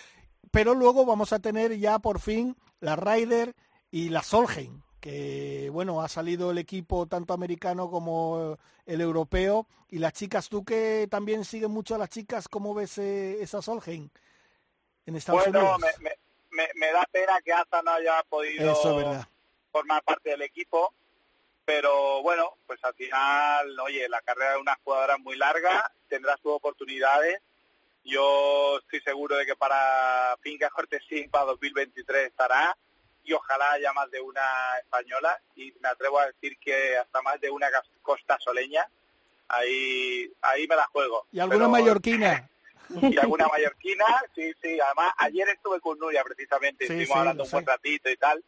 Pero 0.51 0.75
luego 0.75 1.07
vamos 1.07 1.33
a 1.33 1.39
tener 1.39 1.79
ya 1.79 1.99
por 1.99 2.21
fin 2.21 2.57
la 2.81 2.97
Ryder 2.97 3.55
y 3.91 4.09
la 4.09 4.23
Solheim, 4.23 4.83
que 5.01 5.71
bueno, 5.73 6.03
ha 6.03 6.09
salido 6.09 6.51
el 6.51 6.59
equipo 6.59 7.07
tanto 7.07 7.33
americano 7.33 7.91
como 7.91 8.59
el 8.85 9.01
europeo 9.01 9.67
y 9.89 9.99
las 9.99 10.13
chicas, 10.13 10.49
tú 10.49 10.65
que 10.65 11.07
también 11.11 11.45
sigues 11.45 11.69
mucho 11.69 11.95
a 11.95 11.99
las 11.99 12.09
chicas, 12.09 12.49
¿cómo 12.49 12.75
ves 12.75 12.99
eh, 12.99 13.43
esa 13.43 13.63
Solheim 13.63 14.09
en 15.07 15.17
Estados 15.17 15.45
bueno, 15.45 15.61
Unidos? 15.61 15.81
me, 15.99 16.05
me, 16.05 16.11
me, 16.53 16.69
me 16.77 16.93
da 16.93 17.05
pena 17.11 17.41
que 17.45 17.53
Asa 17.53 17.83
no 17.83 17.91
haya 17.93 18.23
podido 18.29 18.73
Eso 18.73 19.25
formar 19.71 20.03
parte 20.03 20.31
del 20.31 20.43
equipo, 20.43 20.93
pero 21.65 22.23
bueno, 22.23 22.57
pues 22.67 22.79
al 22.85 22.95
final, 22.95 23.79
oye, 23.81 24.09
la 24.09 24.21
carrera 24.21 24.53
de 24.53 24.59
una 24.59 24.79
jugadora 24.85 25.15
es 25.15 25.21
muy 25.21 25.37
larga, 25.37 25.91
tendrá 26.09 26.37
sus 26.37 26.53
oportunidades. 26.53 27.41
Yo 28.05 28.79
estoy 28.79 29.01
seguro 29.01 29.37
de 29.37 29.47
que 29.47 29.57
para 29.57 30.37
Finca 30.43 30.69
Cortesín 30.71 31.31
para 31.31 31.45
2023 31.47 32.27
estará 32.29 32.77
y 33.25 33.33
ojalá 33.33 33.73
haya 33.73 33.93
más 33.93 34.11
de 34.11 34.21
una 34.21 34.43
española 34.81 35.41
y 35.55 35.73
me 35.81 35.89
atrevo 35.89 36.19
a 36.19 36.27
decir 36.27 36.59
que 36.59 36.99
hasta 36.99 37.23
más 37.23 37.41
de 37.41 37.49
una 37.51 37.69
costa 38.03 38.37
soleña. 38.41 38.87
Ahí, 39.49 40.33
ahí 40.41 40.67
me 40.67 40.77
la 40.77 40.85
juego. 40.87 41.27
Y 41.31 41.39
alguna 41.41 41.59
Pero- 41.59 41.69
mallorquina. 41.71 42.49
Y 43.01 43.19
alguna 43.19 43.49
mallorquina, 43.49 44.05
sí, 44.35 44.53
sí. 44.63 44.79
Además, 44.81 45.13
ayer 45.19 45.49
estuve 45.49 45.81
con 45.81 45.99
Nuria 45.99 46.23
precisamente, 46.25 46.87
Sí, 46.87 46.93
estuvimos 46.93 47.15
sí, 47.15 47.19
hablando 47.19 47.45
un 47.45 47.51
buen 47.51 47.67
ratito 47.67 48.11
y 48.11 48.17
tal. 48.17 48.45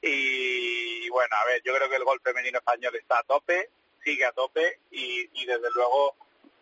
Y 0.00 1.08
bueno, 1.10 1.34
a 1.36 1.44
ver, 1.46 1.62
yo 1.64 1.74
creo 1.74 1.88
que 1.88 1.96
el 1.96 2.04
gol 2.04 2.20
femenino 2.22 2.58
español 2.58 2.94
está 2.96 3.18
a 3.18 3.24
tope, 3.24 3.70
sigue 4.04 4.24
a 4.24 4.32
tope 4.32 4.80
y, 4.90 5.28
y 5.32 5.46
desde 5.46 5.70
luego 5.74 6.14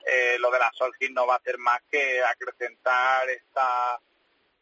eh, 0.05 0.37
lo 0.39 0.51
de 0.51 0.59
la 0.59 0.71
Solheim 0.73 1.13
no 1.13 1.27
va 1.27 1.35
a 1.35 1.39
hacer 1.39 1.59
más 1.59 1.81
que 1.91 2.23
acrecentar 2.23 3.29
esta 3.29 4.01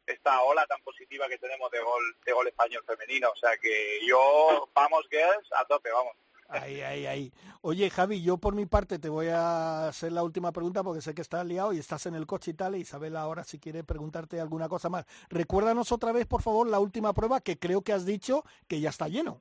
esta 0.07 0.43
ola 0.43 0.67
tan 0.67 0.83
positiva 0.83 1.29
que 1.29 1.39
tenemos 1.39 1.71
de 1.71 1.81
gol 1.81 2.17
de 2.25 2.33
gol 2.33 2.49
español 2.49 2.85
femenino. 2.87 3.31
O 3.31 3.37
sea 3.37 3.57
que 3.59 4.01
yo, 4.07 4.69
vamos 4.75 5.07
girls, 5.11 5.53
a 5.53 5.65
tope, 5.67 5.91
vamos. 5.91 6.17
Ahí, 6.49 6.81
ahí, 6.83 7.07
ahí. 7.07 7.33
Oye, 7.63 7.91
Javi, 7.91 8.23
yo 8.23 8.37
por 8.37 8.55
mi 8.55 8.67
parte 8.67 8.99
te 8.99 9.09
voy 9.09 9.29
a 9.29 9.89
hacer 9.89 10.13
la 10.13 10.23
última 10.23 10.53
pregunta 10.53 10.83
porque 10.85 11.01
sé 11.01 11.15
que 11.15 11.23
estás 11.23 11.45
liado 11.47 11.73
y 11.73 11.79
estás 11.79 12.07
en 12.07 12.15
el 12.15 12.27
coche 12.27 12.51
y 12.53 12.55
tal. 12.55 12.77
Y 12.77 12.81
Isabel 12.81 13.17
ahora 13.17 13.45
si 13.45 13.59
quiere 13.59 13.83
preguntarte 13.83 14.41
alguna 14.41 14.69
cosa 14.69 14.89
más. 14.89 15.07
Recuérdanos 15.31 15.91
otra 15.91 16.13
vez, 16.13 16.27
por 16.27 16.43
favor, 16.43 16.69
la 16.69 16.81
última 16.81 17.13
prueba 17.13 17.41
que 17.41 17.59
creo 17.59 17.83
que 17.83 17.93
has 17.93 18.05
dicho 18.05 18.45
que 18.69 18.81
ya 18.81 18.91
está 18.91 19.09
lleno. 19.09 19.41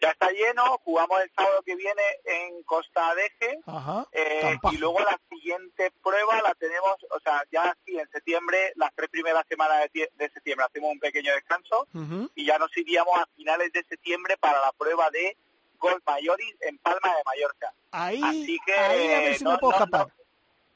Ya 0.00 0.10
está 0.10 0.30
lleno, 0.30 0.62
jugamos 0.84 1.20
el 1.22 1.30
sábado 1.34 1.60
que 1.66 1.74
viene 1.74 2.02
en 2.24 2.62
Costa 2.62 3.10
Adeje 3.10 3.58
Ajá. 3.66 4.06
eh, 4.12 4.56
y 4.70 4.76
luego 4.76 5.00
la 5.00 5.18
siguiente 5.28 5.90
prueba 6.04 6.40
la 6.40 6.54
tenemos, 6.54 6.94
o 7.10 7.18
sea, 7.18 7.42
ya 7.50 7.76
sí, 7.84 7.98
en 7.98 8.08
septiembre, 8.10 8.72
las 8.76 8.94
tres 8.94 9.08
primeras 9.10 9.44
semanas 9.48 9.80
de, 9.82 9.90
tie- 9.90 10.10
de 10.14 10.30
septiembre 10.30 10.66
hacemos 10.66 10.92
un 10.92 11.00
pequeño 11.00 11.32
descanso 11.32 11.88
y 12.36 12.46
ya 12.46 12.58
nos 12.58 12.76
iríamos 12.76 13.18
a 13.18 13.26
finales 13.34 13.72
de 13.72 13.82
septiembre 13.88 14.36
para 14.38 14.60
la 14.60 14.70
prueba 14.70 15.10
de 15.10 15.36
Golf 15.78 16.02
Mayoris 16.06 16.56
en 16.60 16.78
Palma 16.78 17.08
de 17.16 17.22
Mallorca. 17.24 17.72
Ahí, 17.90 18.20
Así 18.22 18.58
que 18.64 18.72
ahí 18.72 19.08
a 19.14 19.20
ver 19.20 19.36
si 19.36 19.44
no, 19.44 19.52
me 19.52 19.58
puedo 19.58 19.72
no, 19.72 19.84
escapar. 19.84 20.12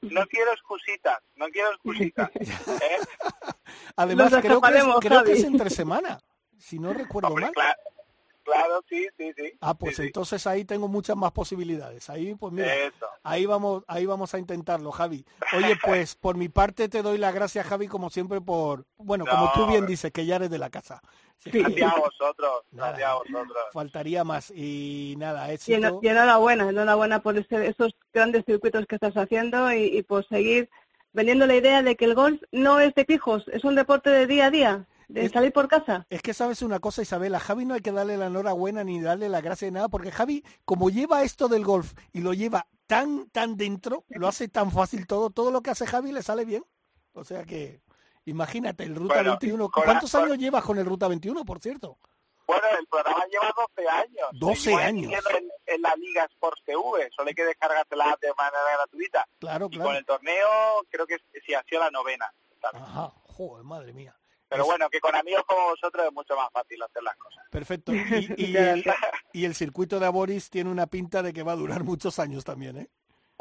No 0.03 0.27
quiero 0.27 0.53
excusitas, 0.53 1.19
no 1.37 1.47
quiero 1.49 1.71
excusitas. 1.71 2.31
¿eh? 2.37 2.99
Además, 3.97 4.33
creo 4.41 4.61
que, 4.61 4.69
es, 4.69 4.85
creo 5.01 5.25
que 5.25 5.33
es 5.33 5.43
Javi. 5.43 5.53
entre 5.53 5.71
semana, 5.71 6.19
si 6.59 6.79
no 6.79 6.93
recuerdo 6.93 7.29
Hombre, 7.29 7.45
mal. 7.45 7.53
claro, 7.53 7.81
claro, 8.43 8.85
sí, 8.89 9.07
sí, 9.17 9.33
sí. 9.37 9.53
Ah, 9.61 9.75
pues 9.75 9.97
sí, 9.97 10.03
sí. 10.03 10.07
entonces 10.09 10.45
ahí 10.49 10.65
tengo 10.65 10.89
muchas 10.89 11.17
más 11.17 11.31
posibilidades. 11.31 12.11
Ahí, 12.11 12.35
pues 12.35 12.53
mira, 12.53 12.75
Eso. 12.75 13.07
ahí 13.23 13.47
vamos, 13.47 13.85
ahí 13.87 14.05
vamos 14.05 14.35
a 14.35 14.39
intentarlo, 14.39 14.91
Javi. 14.91 15.25
Oye, 15.57 15.77
pues 15.85 16.17
por 16.17 16.37
mi 16.37 16.49
parte 16.49 16.89
te 16.89 17.03
doy 17.03 17.19
las 17.19 17.33
gracias, 17.35 17.67
Javi, 17.67 17.87
como 17.87 18.11
siempre, 18.11 18.41
por, 18.41 18.87
bueno, 18.97 19.25
como 19.25 19.53
tú 19.53 19.67
bien 19.69 19.87
dices, 19.87 20.11
que 20.11 20.27
ya 20.27 20.37
eres 20.37 20.51
de 20.51 20.59
la 20.59 20.71
casa. 20.71 21.01
Gracias 21.45 21.93
a 21.93 21.97
vosotros, 22.01 22.51
Nada. 22.70 22.88
gracias 22.90 23.11
a 23.11 23.14
vosotros. 23.14 23.64
Faltaría 23.72 24.24
más 24.24 24.51
y 24.55 25.14
nada, 25.18 25.51
Y, 25.51 25.55
éxito. 25.55 25.78
eno- 25.78 26.01
y 26.03 26.09
enhorabuena, 26.09 26.68
enhorabuena 26.68 27.22
por 27.22 27.36
ese- 27.38 27.66
esos 27.68 27.95
grandes 28.12 28.45
circuitos 28.45 28.86
que 28.86 28.95
estás 28.97 29.14
haciendo 29.14 29.72
y, 29.72 29.84
y 29.99 30.03
por 30.03 30.26
seguir 30.28 30.70
vendiendo 31.12 31.47
la 31.47 31.57
idea 31.57 31.82
de 31.82 31.97
que 31.97 32.05
el 32.07 32.14
golf 32.14 32.40
no 32.53 32.80
es 32.80 32.95
de 32.95 33.05
fijos, 33.05 33.45
es 33.53 33.64
un 33.64 33.74
deporte 33.74 34.09
de 34.11 34.26
día 34.26 34.47
a 34.47 34.51
día, 34.51 34.86
de 35.09 35.26
Es- 35.26 35.32
salir 35.32 35.53
por 35.53 35.68
casa. 35.68 36.07
Es 36.09 36.22
que 36.22 36.32
sabes 36.32 36.62
una 36.62 36.78
cosa, 36.80 37.03
Isabel, 37.03 37.34
a 37.34 37.40
Javi 37.40 37.64
no 37.66 37.74
hay 37.74 37.80
que 37.82 37.93
darle 37.93 38.16
la 38.16 38.26
enhorabuena 38.28 38.82
ni 38.82 39.01
darle 39.01 39.28
la 39.28 39.40
gracia 39.43 39.66
de 39.66 39.72
nada, 39.72 39.88
porque 39.88 40.11
Javi, 40.11 40.43
como 40.64 40.88
lleva 40.88 41.22
esto 41.22 41.49
del 41.49 41.64
golf 41.64 41.93
y 42.12 42.20
lo 42.20 42.32
lleva 42.32 42.66
tan, 42.86 43.28
tan 43.30 43.57
dentro, 43.57 44.05
lo 44.09 44.26
hace 44.28 44.49
tan 44.49 44.70
fácil 44.70 45.07
todo, 45.07 45.28
todo 45.30 45.51
lo 45.51 45.61
que 45.61 45.70
hace 45.70 45.86
Javi 45.86 46.12
le 46.12 46.22
sale 46.22 46.45
bien. 46.47 46.64
O 47.14 47.24
sea 47.24 47.45
que, 47.45 47.82
imagínate, 48.27 48.85
el 48.85 48.95
Ruta 48.95 49.14
Bueno, 49.14 49.31
21. 49.33 49.68
con- 49.70 49.85
¿Cuántos 49.85 50.14
años 50.14 50.39
llevas 50.39 50.62
con 50.64 50.79
el 50.79 50.87
Ruta 50.87 51.09
21, 51.09 51.45
por 51.45 51.61
cierto? 51.61 51.99
Bueno, 52.47 52.64
el 52.79 52.87
programa 52.89 53.25
lleva 53.27 53.53
12 53.57 53.89
años. 53.89 54.29
12 54.33 54.61
Seguimos 54.61 54.83
años. 54.85 55.12
En, 55.39 55.49
en 55.75 55.83
la 55.83 55.95
Liga 55.97 56.25
Sports 56.25 56.61
TV, 56.66 57.09
solo 57.14 57.29
hay 57.29 57.35
que 57.35 57.45
descargarse 57.45 57.97
la 57.97 58.11
app 58.11 58.20
de 58.20 58.29
manera 58.37 58.59
gratuita. 58.77 59.27
Claro, 59.39 59.66
Y 59.70 59.77
con 59.77 59.85
claro. 59.87 59.99
el 59.99 60.05
torneo, 60.05 60.49
creo 60.91 61.07
que 61.07 61.18
sí 61.47 61.55
ha 61.55 61.62
sido 61.64 61.81
la 61.83 61.91
novena. 61.91 62.33
¿sabes? 62.61 62.83
Ajá, 62.83 63.12
joder, 63.25 63.64
madre 63.64 63.93
mía. 63.93 64.14
Pero 64.49 64.66
bueno, 64.66 64.91
que 64.91 65.01
con 65.01 65.14
amigos 65.14 65.45
como 65.47 65.62
vosotros 65.70 66.05
es 66.07 66.12
mucho 66.12 66.37
más 66.37 66.51
fácil 66.53 66.83
hacer 66.83 67.03
las 67.03 67.16
cosas. 67.16 67.43
Perfecto. 67.51 67.93
Y, 68.37 68.55
el, 68.57 68.85
y 69.33 69.45
el 69.47 69.55
circuito 69.55 69.99
de 69.99 70.07
Aboris 70.07 70.51
tiene 70.51 70.68
una 70.70 70.87
pinta 70.87 71.23
de 71.23 71.33
que 71.33 71.43
va 71.43 71.53
a 71.53 71.57
durar 71.57 71.85
muchos 71.85 72.18
años 72.18 72.45
también, 72.45 72.77
¿eh? 72.77 72.91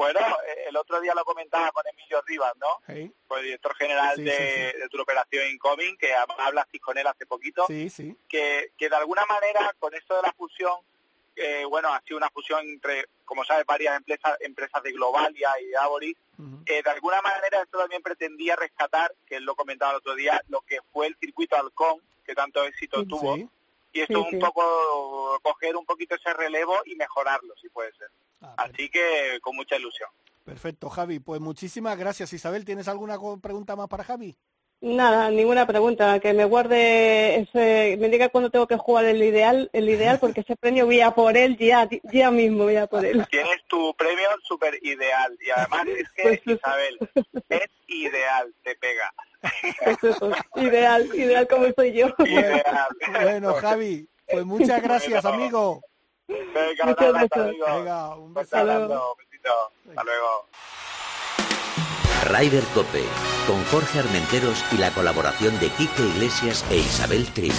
Bueno, 0.02 0.20
eh, 0.20 0.64
el 0.68 0.76
otro 0.78 1.00
día 1.00 1.14
lo 1.14 1.24
comentaba 1.24 1.72
con 1.72 1.84
Emilio 1.86 2.24
Rivas, 2.26 2.54
¿no? 2.58 2.82
¿Sí? 2.92 3.14
Pues 3.28 3.44
director 3.44 3.76
general 3.76 4.16
Sí, 4.16 4.24
de, 4.24 4.32
sí, 4.32 4.72
sí. 4.74 4.80
de 4.80 4.90
tu 4.90 5.00
operación 5.00 5.48
Incoming, 5.52 5.96
que 5.96 6.12
hablaste 6.40 6.80
con 6.80 6.98
él 6.98 7.06
hace 7.06 7.28
poquito. 7.28 7.68
Sí, 7.68 7.88
sí. 7.92 8.18
que, 8.28 8.72
que 8.80 8.90
de 8.90 8.96
alguna 8.96 9.24
manera 9.28 9.76
con 9.78 9.94
esto 9.94 10.16
de 10.16 10.24
la 10.24 10.34
fusión, 10.34 10.74
eh, 11.36 11.66
bueno, 11.66 11.94
ha 11.94 12.02
sido 12.02 12.18
una 12.18 12.32
fusión 12.32 12.62
entre, 12.68 13.06
como 13.26 13.46
sabes, 13.46 13.64
varias 13.68 13.96
empresas, 13.96 14.36
empresas 14.40 14.82
de 14.82 14.92
Globalia 14.92 15.52
y 15.62 15.68
de 15.68 15.78
Aboris, 15.78 16.18
Ujú. 16.40 16.66
que 16.66 16.82
de 16.82 16.90
alguna 16.90 17.22
manera 17.22 17.62
esto 17.62 17.78
también 17.78 18.02
pretendía 18.02 18.56
rescatar, 18.56 19.14
que 19.28 19.36
él 19.36 19.44
lo 19.44 19.54
comentaba 19.56 19.92
el 19.92 19.98
otro 19.98 20.16
día, 20.16 20.42
lo 20.50 20.62
que 20.62 20.80
fue 20.92 21.06
el 21.06 21.16
circuito 21.20 21.56
Halcón, 21.58 22.02
que 22.26 22.34
tanto 22.34 22.64
éxito 22.64 23.02
Sí, 23.02 23.08
tuvo, 23.08 23.36
Sí. 23.36 23.48
y 23.94 24.02
esto 24.02 24.16
Sí, 24.16 24.20
un 24.26 24.30
sí. 24.32 24.38
poco 24.38 25.40
coger 25.44 25.76
un 25.76 25.86
poquito 25.86 26.16
ese 26.16 26.34
relevo 26.34 26.82
y 26.86 26.96
mejorarlo, 26.96 27.54
si 27.62 27.70
puede 27.70 27.92
ser. 27.94 28.10
Ah, 28.42 28.56
Así 28.58 28.90
que 28.90 29.40
con 29.42 29.56
mucha 29.56 29.76
ilusión. 29.78 30.10
perfecto, 30.44 30.90
Javi. 30.90 31.20
Pues 31.20 31.40
muchísimas 31.40 31.98
gracias, 31.98 32.34
Isabel. 32.34 32.66
¿Tienes 32.66 32.88
alguna 32.88 33.18
pregunta 33.42 33.76
más 33.76 33.88
para 33.88 34.04
Javi? 34.04 34.36
Nada, 34.84 35.30
ninguna 35.30 35.68
pregunta, 35.68 36.20
que 36.20 36.34
me 36.34 36.44
guarde 36.44 37.42
ese, 37.42 37.98
me 38.00 38.10
diga 38.10 38.30
cuándo 38.30 38.50
tengo 38.50 38.66
que 38.66 38.78
jugar 38.78 39.06
el 39.06 39.22
ideal, 39.22 39.70
el 39.74 39.88
ideal, 39.88 40.18
porque 40.20 40.42
ese 40.42 40.56
premio 40.56 40.88
voy 40.88 41.02
a 41.02 41.12
por 41.12 41.38
él 41.38 41.56
ya, 41.56 41.88
ya 42.12 42.32
mismo 42.32 42.64
voy 42.64 42.78
a 42.78 42.88
por 42.88 43.06
él. 43.06 43.24
Tienes 43.30 43.64
tu 43.68 43.94
premio 43.94 44.28
súper 44.42 44.80
ideal 44.82 45.38
y 45.40 45.52
además 45.52 45.86
es 45.86 46.12
que, 46.14 46.24
Pues. 46.24 46.58
Isabel, 46.58 46.98
es 47.50 47.70
ideal, 47.90 48.52
te 48.64 48.76
pega. 48.78 49.14
Pues 49.84 50.16
eso, 50.16 50.32
ideal, 50.56 51.08
ideal 51.14 51.48
como 51.48 51.68
soy 51.76 51.94
yo. 51.94 52.08
Ideal. 52.26 52.64
Bueno, 53.22 53.54
Javi, 53.54 54.10
pues 54.28 54.46
muchas 54.46 54.82
gracias, 54.82 55.24
amigo. 55.26 55.80
Venga, 56.32 56.84
un 56.84 56.90
Muchas 56.90 57.08
abrazo. 57.08 57.52
Venga, 57.78 58.16
un 58.16 58.34
beso. 58.34 58.58
Abrazo, 58.58 59.16
besito. 59.18 59.50
Hasta 59.90 60.04
luego. 60.04 60.48
Rider 62.30 62.64
Cope, 62.74 63.04
con 63.48 63.64
Jorge 63.66 64.00
Armenteros 64.00 64.64
y 64.72 64.78
la 64.78 64.92
colaboración 64.92 65.60
de 65.60 65.70
Quique 65.70 66.04
Iglesias 66.04 66.64
e 66.70 66.78
Isabel 66.78 67.28
Trillo. 67.34 67.56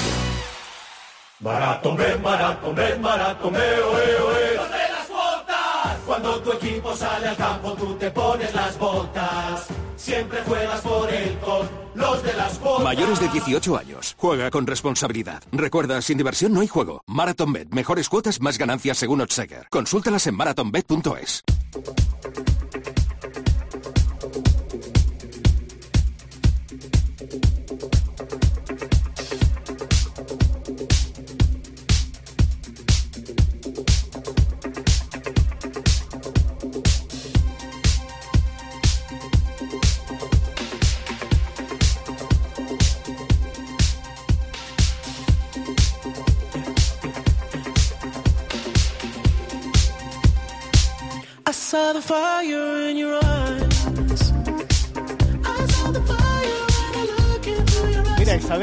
Maratón, 1.40 1.96
ven, 1.96 2.22
maratón, 2.22 2.74
ven, 2.74 3.00
maratón, 3.02 3.52
ve, 3.52 3.82
oe, 3.82 4.16
oe. 4.20 4.54
¡Los 4.54 4.70
de 4.70 4.88
las 4.92 5.08
botas! 5.08 5.98
Cuando 6.06 6.40
tu 6.40 6.52
equipo 6.52 6.94
sale 6.94 7.28
al 7.28 7.36
campo, 7.36 7.72
tú 7.74 7.96
te 7.96 8.10
pones 8.12 8.54
las 8.54 8.78
botas. 8.78 9.66
Siempre 10.12 10.42
juegas 10.42 10.80
por 10.82 11.08
él 11.08 11.38
con 11.42 11.66
los 11.94 12.22
de 12.22 12.34
las. 12.34 12.60
Mayores 12.84 13.18
de 13.18 13.28
18 13.28 13.78
años. 13.78 14.14
Juega 14.18 14.50
con 14.50 14.66
responsabilidad. 14.66 15.42
Recuerda, 15.52 16.02
sin 16.02 16.18
diversión 16.18 16.52
no 16.52 16.60
hay 16.60 16.68
juego. 16.68 17.02
MarathonBet. 17.06 17.70
Mejores 17.70 18.10
cuotas, 18.10 18.38
más 18.38 18.58
ganancias 18.58 18.98
según 18.98 19.22
Odseger. 19.22 19.68
Consúltalas 19.70 20.26
en 20.26 20.36
marathonbet.es. 20.36 21.44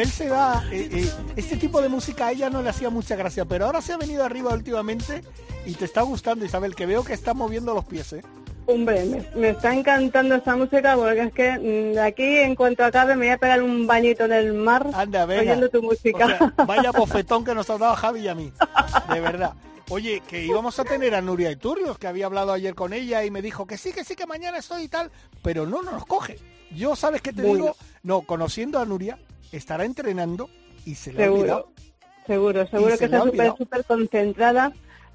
Isabel 0.01 0.11
se 0.11 0.29
va. 0.29 0.63
eh, 0.71 0.89
eh, 0.91 1.11
este 1.35 1.57
tipo 1.57 1.81
de 1.81 1.89
música 1.89 2.27
a 2.27 2.31
ella 2.31 2.49
no 2.49 2.61
le 2.61 2.69
hacía 2.69 2.89
mucha 2.89 3.15
gracia, 3.15 3.45
pero 3.45 3.65
ahora 3.65 3.81
se 3.81 3.93
ha 3.93 3.97
venido 3.97 4.23
arriba 4.23 4.53
últimamente 4.53 5.23
y 5.65 5.73
te 5.73 5.85
está 5.85 6.01
gustando, 6.01 6.45
Isabel, 6.45 6.75
que 6.75 6.85
veo 6.85 7.03
que 7.03 7.13
está 7.13 7.33
moviendo 7.33 7.73
los 7.73 7.85
pies, 7.85 8.13
¿eh? 8.13 8.21
Hombre, 8.65 9.03
me, 9.05 9.25
me 9.35 9.49
está 9.49 9.73
encantando 9.73 10.35
esta 10.35 10.55
música 10.55 10.95
porque 10.95 11.21
es 11.21 11.33
que 11.33 11.51
mm, 11.57 11.93
de 11.95 12.01
aquí 12.01 12.37
en 12.37 12.53
cuanto 12.55 12.83
acabe 12.85 13.15
me 13.15 13.25
voy 13.25 13.33
a 13.33 13.37
pegar 13.39 13.63
un 13.63 13.87
bañito 13.87 14.25
en 14.25 14.31
el 14.33 14.53
mar 14.53 14.85
Anda, 14.93 15.25
oyendo 15.25 15.69
tu 15.69 15.81
música. 15.81 16.25
O 16.25 16.27
sea, 16.29 16.53
vaya 16.67 16.91
bofetón 16.91 17.43
que 17.43 17.55
nos 17.55 17.67
ha 17.71 17.79
dado 17.79 17.95
Javi 17.95 18.19
y 18.21 18.27
a 18.27 18.35
mí. 18.35 18.53
De 19.11 19.19
verdad. 19.19 19.53
Oye, 19.89 20.21
que 20.27 20.45
íbamos 20.45 20.77
a 20.77 20.83
tener 20.83 21.15
a 21.15 21.21
Nuria 21.21 21.49
Iturrios, 21.49 21.97
que 21.97 22.05
había 22.05 22.27
hablado 22.27 22.53
ayer 22.53 22.75
con 22.75 22.93
ella 22.93 23.25
y 23.25 23.31
me 23.31 23.41
dijo 23.41 23.65
que 23.65 23.75
sí, 23.75 23.91
que 23.91 24.03
sí, 24.03 24.15
que 24.15 24.27
mañana 24.27 24.59
estoy 24.59 24.83
y 24.83 24.87
tal, 24.87 25.09
pero 25.41 25.65
no 25.65 25.81
nos 25.81 26.05
coge. 26.05 26.37
Yo, 26.69 26.95
¿sabes 26.95 27.23
qué 27.23 27.33
te 27.33 27.41
Bueno. 27.41 27.55
digo? 27.55 27.75
No, 28.03 28.21
conociendo 28.21 28.77
a 28.77 28.85
Nuria, 28.85 29.17
estará 29.51 29.85
entrenando 29.85 30.49
y 30.85 30.95
se 30.95 31.13
le 31.13 31.21
ha 31.23 31.25
seguro, 31.25 31.39
olvidado. 31.41 31.71
seguro, 32.27 32.67
seguro 32.67 32.91
se 32.93 32.99
que 32.99 33.05
está 33.05 33.21
súper, 33.23 33.53
súper 33.57 33.83
concentrada 33.85 34.71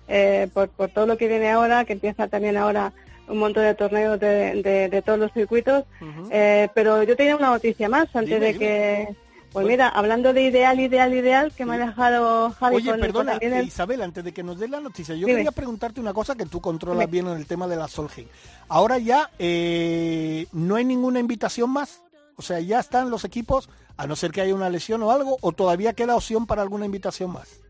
eh, 0.09 0.49
por, 0.53 0.69
por 0.69 0.91
todo 0.91 1.07
lo 1.07 1.17
que 1.17 1.29
viene 1.29 1.51
ahora, 1.51 1.85
que 1.85 1.95
empieza 1.95 2.29
también 2.29 2.57
ahora 2.57 2.93
un 3.27 3.39
montón 3.39 3.63
de 3.65 3.75
torneos 3.75 4.21
de, 4.21 4.63
de- 4.63 4.89
de 4.91 5.03
todos 5.03 5.19
los 5.19 5.33
circuitos. 5.33 5.85
Eh, 6.31 6.69
pero 6.75 7.03
yo 7.05 7.17
tenía 7.17 7.37
una 7.37 7.49
noticia 7.51 7.89
más 7.89 8.15
antes 8.15 8.35
Dime, 8.35 8.41
de 8.41 8.53
dime. 8.53 8.59
que... 8.59 9.17
Pues 9.55 9.69
mira, 9.69 9.89
hablando 9.89 10.33
de 10.33 10.43
ideal, 10.43 10.81
ideal, 10.81 11.15
ideal, 11.15 11.53
que 11.57 11.65
me 11.65 11.77
ha 11.77 11.87
dejado 11.87 12.51
Javi 12.51 12.75
Oye, 12.75 12.91
con, 12.91 12.99
perdona, 13.01 13.35
el- 13.41 13.65
Isabel, 13.65 14.03
antes 14.03 14.25
de 14.25 14.33
que 14.35 14.43
nos 14.43 14.59
des 14.59 14.69
la 14.69 14.81
noticia, 14.81 15.15
yo 15.15 15.27
Dime. 15.29 15.37
quería 15.39 15.53
preguntarte 15.53 16.01
una 16.01 16.13
cosa 16.13 16.35
que 16.35 16.45
tú 16.45 16.61
controlas 16.61 17.09
Dime. 17.09 17.13
bien 17.23 17.29
en 17.29 17.37
el 17.39 17.47
tema 17.47 17.69
de 17.69 17.77
la 17.77 17.87
Solheim. 17.87 18.27
Ahora 18.69 18.99
ya 18.99 19.31
eh, 19.39 20.47
no 20.53 20.75
hay 20.75 20.85
ninguna 20.85 21.21
invitación 21.21 21.71
más. 21.71 22.03
O 22.37 22.43
sea, 22.43 22.61
ya 22.61 22.81
están 22.81 23.11
los 23.11 23.25
equipos, 23.25 23.69
a 23.97 24.07
no 24.07 24.17
ser 24.17 24.31
que 24.33 24.41
haya 24.41 24.55
una 24.55 24.71
lesión 24.71 25.03
o 25.03 25.11
algo, 25.11 25.39
o 25.41 25.53
todavía 25.53 25.93
queda 25.93 26.17
opción 26.17 26.47
para 26.47 26.63
alguna 26.63 26.87
invitación 26.87 27.33
más. 27.33 27.61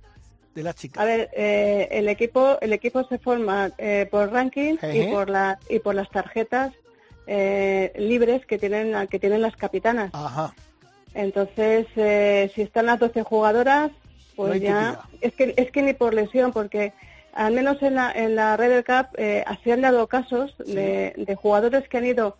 de 0.55 0.63
las 0.63 0.77
chicas. 0.77 1.03
A 1.03 1.05
ver, 1.05 1.31
eh, 1.35 1.89
el 1.91 2.09
equipo 2.09 2.59
el 2.61 2.73
equipo 2.73 3.03
se 3.09 3.19
forma 3.19 3.73
eh, 3.77 4.07
por 4.11 4.31
ranking 4.33 4.77
y 4.93 5.07
por 5.09 5.29
la 5.29 5.59
y 5.69 5.81
por 5.81 5.95
las 5.97 6.09
tarjetas 6.11 6.73
eh, 7.27 7.93
libres 7.97 8.47
que 8.47 8.59
tienen 8.59 9.07
que 9.09 9.19
tienen 9.19 9.43
las 9.43 9.57
capitanas. 9.57 10.11
Ajá. 10.13 10.55
Entonces, 11.15 11.87
eh, 11.97 12.51
si 12.55 12.63
están 12.63 12.87
las 12.87 12.99
12 13.01 13.23
jugadoras, 13.23 13.91
pues 14.37 14.51
No 14.51 14.57
ya 14.57 15.01
es 15.21 15.33
que 15.35 15.55
es 15.57 15.71
que 15.71 15.83
ni 15.83 15.93
por 15.93 16.15
lesión, 16.15 16.53
porque 16.53 16.93
al 17.33 17.53
menos 17.53 17.83
en 17.83 17.97
la 17.97 18.13
en 18.13 18.37
la 18.37 18.57
Red 18.57 18.85
Cup 18.85 19.09
eh, 19.17 19.45
se 19.63 19.73
han 19.73 19.81
dado 19.83 20.07
casos 20.07 20.55
de, 20.59 21.15
de 21.17 21.35
jugadores 21.35 21.89
que 21.89 21.99
han 21.99 22.07
ido 22.07 22.37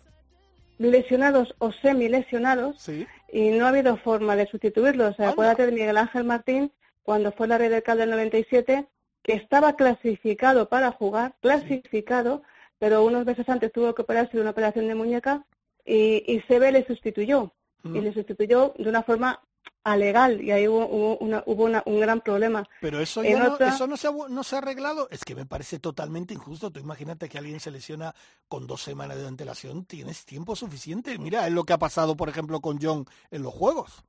lesionados 0.77 1.55
o 1.59 1.71
semi 1.71 2.09
lesionados 2.09 2.81
Sí. 2.81 3.07
y 3.31 3.49
no 3.51 3.65
ha 3.65 3.69
habido 3.69 3.97
forma 3.97 4.35
de 4.35 4.47
sustituirlos. 4.47 5.13
O 5.13 5.15
sea, 5.15 5.29
acuérdate 5.29 5.65
de 5.65 5.71
Miguel 5.71 5.97
Ángel 5.97 6.23
Martín 6.23 6.71
cuando 7.03 7.31
fue 7.31 7.47
la 7.47 7.57
Red 7.57 7.83
Cup 7.83 7.95
del 7.95 8.09
97, 8.09 8.87
que 9.21 9.33
estaba 9.33 9.75
clasificado 9.75 10.69
para 10.69 10.91
jugar, 10.91 11.35
clasificado, 11.41 12.43
pero 12.79 13.03
unos 13.03 13.25
meses 13.25 13.47
antes 13.49 13.71
tuvo 13.71 13.93
que 13.95 14.01
operarse 14.01 14.37
de 14.37 14.41
una 14.41 14.51
operación 14.51 14.87
de 14.87 14.95
muñeca 14.95 15.45
y, 15.85 16.23
y 16.27 16.43
le 16.59 16.85
sustituyó. 16.85 17.51
Y 17.83 18.01
le 18.01 18.13
sustituyó 18.13 18.73
de 18.79 18.89
una 18.89 19.03
forma 19.03 19.41
alegal 19.85 20.41
y 20.41 20.51
ahí 20.51 20.67
hubo, 20.67 20.85
hubo 20.87 21.17
una- 21.19 21.43
hubo 21.45 21.63
una- 21.63 21.83
un 21.85 21.99
gran 22.01 22.19
problema. 22.19 22.67
Pero 22.81 22.99
eso 22.99 23.23
ya 23.23 23.39
no, 23.39 23.53
otra- 23.53 23.69
eso 23.69 23.87
no 23.87 23.95
se, 23.95 24.07
ha, 24.07 24.11
no 24.11 24.43
se 24.43 24.55
ha 24.55 24.57
arreglado. 24.59 25.07
Es 25.09 25.23
que 25.23 25.35
me 25.35 25.45
parece 25.45 25.79
totalmente 25.79 26.33
injusto. 26.33 26.71
Tú 26.71 26.79
imagínate 26.79 27.29
que 27.29 27.37
alguien 27.37 27.59
se 27.61 27.71
lesiona 27.71 28.13
con 28.49 28.67
dos 28.67 28.81
semanas 28.83 29.17
de 29.17 29.27
antelación. 29.27 29.85
Tienes 29.85 30.25
tiempo 30.25 30.55
suficiente. 30.55 31.17
Mira, 31.17 31.47
es 31.47 31.53
lo 31.53 31.63
que 31.63 31.73
ha 31.73 31.77
pasado, 31.77 32.17
por 32.17 32.27
ejemplo, 32.29 32.59
con 32.59 32.79
John 32.81 33.05
en 33.31 33.43
los 33.43 33.53
juegos. 33.53 34.03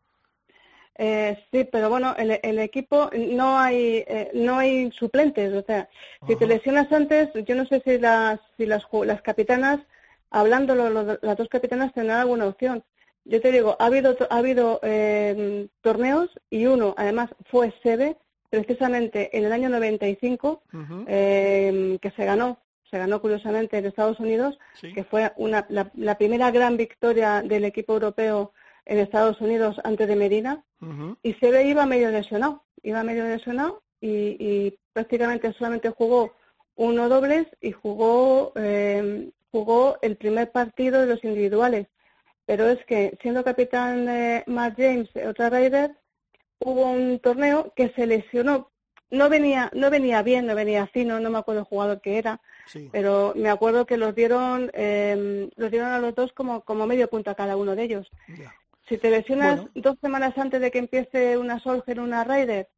Eh, 0.99 1.45
sí, 1.53 1.65
pero 1.71 1.91
bueno, 1.91 2.15
el, 2.17 2.41
el 2.43 2.59
equipo 2.59 3.11
no 3.15 3.59
hay 3.59 4.03
eh, 4.07 4.31
no 4.35 4.59
hay 4.59 4.91
suplentes, 4.93 5.53
o 5.53 5.63
sea, 5.63 5.89
si 6.27 6.37
te 6.37 6.47
lesionas 6.47 6.91
antes, 6.91 7.29
yo 7.47 7.55
no 7.55 7.67
sé 7.67 7.83
si 7.85 7.99
las 7.99 8.41
si 8.57 8.65
las 8.65 8.83
las 9.05 9.21
capitanas, 9.21 9.81
hablándolo 10.31 10.89
lo- 10.89 11.19
las 11.21 11.37
dos 11.37 11.49
capitanas 11.51 11.93
tendrán 11.93 12.21
alguna 12.21 12.47
opción. 12.47 12.83
Yo 13.29 13.41
te 13.41 13.51
digo, 13.51 13.77
ha 13.79 13.87
habido 13.87 14.17
ha 14.31 14.39
habido 14.39 14.79
eh, 14.83 15.67
torneos 15.81 16.31
y 16.49 16.67
uno, 16.67 16.95
además, 16.97 17.31
fue 17.51 17.75
sede 17.83 18.17
precisamente 18.51 19.37
en 19.37 19.45
el 19.45 19.53
año 19.53 19.69
95 19.69 20.63
eh, 21.09 21.99
que 22.01 22.11
se 22.13 22.25
ganó, 22.25 22.61
se 22.89 22.99
ganó 22.99 23.21
curiosamente 23.21 23.79
en 23.79 23.87
Estados 23.87 24.21
Unidos, 24.21 24.59
que 24.81 25.03
fue 25.03 25.33
una, 25.37 25.67
la, 25.69 25.91
la 25.95 26.17
primera 26.17 26.53
gran 26.53 26.77
victoria 26.77 27.43
del 27.43 27.65
equipo 27.65 27.95
europeo 27.95 28.53
en 28.85 28.99
Estados 29.01 29.41
Unidos 29.41 29.81
antes 29.83 30.07
de 30.07 30.15
Medina, 30.15 30.65
y 31.23 31.33
Sebe 31.35 31.67
iba 31.67 31.85
medio 31.85 32.11
lesionado, 32.11 32.63
iba 32.85 33.03
medio 33.03 33.25
lesionado 33.25 33.83
y, 34.01 34.37
y 34.39 34.79
prácticamente 34.93 35.53
solamente 35.55 35.91
jugó 35.91 36.33
uno 36.77 37.09
dobles 37.09 37.49
y 37.61 37.73
jugó 37.73 38.53
eh, 38.55 39.31
jugó 39.51 39.99
el 40.03 40.17
primer 40.17 40.53
partido 40.53 41.01
de 41.01 41.07
los 41.07 41.25
individuales. 41.25 41.87
Pero 42.47 42.69
es 42.69 42.85
que 42.87 43.19
siendo 43.21 43.43
capitán 43.45 44.09
eh, 44.09 44.45
Matt 44.47 44.75
James, 44.79 45.09
eh, 45.15 45.27
otra 45.27 45.51
Raider, 45.51 45.97
hubo 46.61 46.91
un 46.93 47.19
torneo 47.19 47.73
que 47.75 47.91
se 47.91 48.07
lesionó. 48.07 48.71
No 49.11 49.29
venía, 49.29 49.71
no 49.75 49.91
venía 49.91 50.23
bien, 50.23 50.47
no 50.47 50.55
venía 50.55 50.87
fino, 50.89 51.21
no 51.21 51.31
me 51.31 51.39
acuerdo 51.39 51.61
el 51.61 51.67
jugador 51.67 52.01
que 52.01 52.19
era, 52.19 52.41
pero 52.91 53.33
me 53.37 53.51
acuerdo 53.51 53.87
que 53.87 53.97
los 53.97 54.15
dieron, 54.15 54.71
eh, 54.75 55.49
los 55.57 55.71
dieron 55.71 55.91
a 55.93 55.99
los 56.01 56.15
dos 56.15 56.33
como, 56.33 56.63
como 56.63 56.87
medio 56.87 57.09
punto 57.09 57.31
a 57.31 57.35
cada 57.37 57.57
uno 57.57 57.77
de 57.77 57.85
ellos. 57.85 58.11
Si 58.89 58.99
te 58.99 59.11
lesionas 59.11 59.57
Bueno. 59.57 59.71
dos 59.75 59.97
semanas 60.01 60.37
antes 60.39 60.61
de 60.61 60.71
que 60.73 60.79
empiece 60.79 61.37
una 61.39 61.61
Solgen, 61.61 62.01
una 62.01 62.25
Raider, 62.25 62.69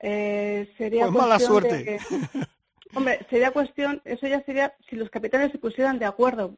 eh, 0.00 0.72
sería 0.78 1.06
Pues 1.06 1.12
mala 1.12 1.36
cuestión 1.38 1.62
de 1.62 1.68
suerte. 1.68 1.84
que- 1.84 2.38
hombre, 2.96 3.26
sería 3.30 3.50
cuestión, 3.52 4.00
eso 4.04 4.26
ya 4.26 4.42
sería 4.42 4.74
si 4.88 4.96
los 4.96 5.10
capitanes 5.10 5.52
se 5.52 5.58
pusieran 5.58 5.98
de 5.98 6.06
acuerdo. 6.06 6.56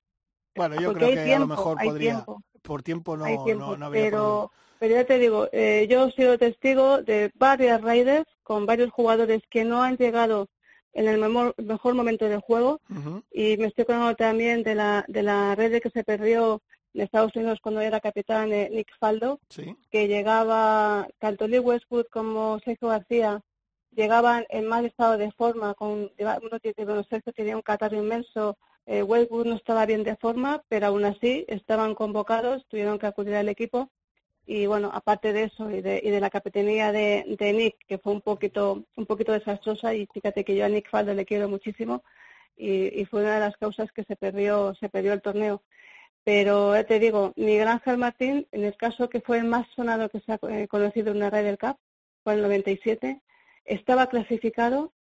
Bueno, 0.55 0.75
yo 0.81 0.89
Porque 0.93 1.07
creo 1.13 1.25
que 1.25 1.35
a 1.35 1.39
lo 1.39 1.47
mejor 1.47 1.79
podría. 1.83 2.11
tiempo. 2.15 2.43
Por 2.63 2.83
tiempo 2.83 3.17
no, 3.17 3.25
tiempo, 3.45 3.65
no, 3.71 3.77
no 3.77 3.87
habría 3.87 4.11
problema. 4.11 4.11
pero, 4.11 4.53
pero 4.79 4.95
ya 4.97 5.05
te 5.05 5.19
digo, 5.19 5.49
eh, 5.53 5.87
yo 5.89 6.07
he 6.09 6.13
sido 6.13 6.37
testigo 6.39 7.03
de 7.03 7.31
varias 7.35 7.81
Raiders 7.81 8.27
con 8.43 8.67
varios 8.67 8.91
jugadores 8.91 9.43
que 9.51 9.65
no 9.65 9.83
han 9.83 9.97
llegado 9.97 10.49
en 10.93 11.09
el 11.09 11.19
mejor, 11.19 11.55
mejor 11.57 11.95
momento 11.95 12.27
del 12.29 12.41
juego 12.41 12.81
y 13.31 13.57
me 13.57 13.67
estoy 13.67 13.83
acordando 13.83 14.15
también 14.17 14.63
de 14.63 14.75
la 14.75 15.05
de 15.09 15.23
la 15.23 15.55
red 15.55 15.81
que 15.81 15.89
se 15.91 16.03
perdió 16.05 16.61
en 16.93 17.03
Estados 17.03 17.35
Unidos 17.37 17.61
cuando 17.63 17.81
era 17.81 18.01
capitán 18.01 18.53
eh, 18.53 18.69
Nick 18.73 18.89
Faldo, 18.99 19.39
Sí. 19.49 19.77
que 19.91 20.09
llegaba 20.09 21.07
tanto 21.19 21.47
Lee 21.47 21.61
Westwood 21.61 22.07
como 22.11 22.59
Sergio 22.65 22.89
García 22.89 23.41
llegaban 23.95 24.45
en 24.51 24.67
mal 24.67 24.85
estado 24.85 25.17
de 25.17 25.31
forma, 25.33 25.75
con 25.75 26.11
uno 26.19 26.61
tiene 26.61 26.85
bueno, 26.85 27.05
Sergio 27.09 27.33
tenía 27.33 27.57
un 27.57 27.63
catarro 27.63 27.97
inmenso, 27.97 28.59
eh, 28.87 29.03
Westwood 29.03 29.47
no 29.47 29.57
estaba 29.57 29.87
bien 29.87 30.05
de 30.05 30.17
forma, 30.17 30.63
pero 30.69 30.89
aún 30.89 31.05
así 31.05 31.45
estaban 31.49 31.95
convocados, 31.95 32.67
tuvieron 32.69 32.99
que 32.99 33.07
acudir 33.07 33.35
al 33.35 33.49
equipo 33.49 33.91
y 34.47 34.67
bueno, 34.67 34.91
aparte 34.93 35.33
de 35.33 35.45
eso 35.45 35.71
y 35.71 35.81
de, 35.81 36.01
y 36.03 36.11
de 36.11 36.21
la 36.21 36.31
capitanía 36.31 36.91
de, 36.93 37.37
de 37.39 37.53
Nick, 37.53 37.77
que 37.87 37.99
fue 37.99 38.13
un 38.13 38.21
poquito 38.21 38.85
un 38.97 39.07
poquito 39.07 39.33
desastrosa 39.33 39.95
y 39.95 40.07
fíjate 40.07 40.45
que 40.45 40.57
yo 40.57 40.65
a 40.65 40.69
Nick 40.69 40.91
Faldo 40.91 41.15
le 41.15 41.25
quiero 41.25 41.49
muchísimo 41.49 42.03
y, 42.57 43.05
fue 43.07 43.23
una 43.23 43.35
de 43.35 43.41
las 43.41 43.57
causas 43.57 43.91
que 43.93 44.05
se 44.05 44.17
perdió 44.17 44.75
se 44.75 44.89
perdió 44.89 45.13
el 45.13 45.23
torneo. 45.23 45.63
Pero 46.25 46.75
ya 46.75 46.85
te 46.85 46.99
digo, 46.99 47.33
Miguel 47.37 47.69
Ángel 47.69 47.97
Martín, 47.97 48.47
en 48.53 48.65
el 48.65 48.77
caso 48.77 49.09
que 49.09 49.21
fue 49.21 49.39
el 49.39 49.45
más 49.45 49.67
sonado 49.75 50.11
que 50.11 50.21
se 50.21 50.33
ha 50.33 50.39
eh, 50.51 50.69
conocido 50.69 51.11
en 51.11 51.19
una 51.19 51.31
Ryder 51.31 51.59
Cup, 51.59 51.79
fue 52.23 52.35
el 52.35 52.43
97, 52.43 53.21
estaba 53.65 54.09
clasificado, 54.09 54.93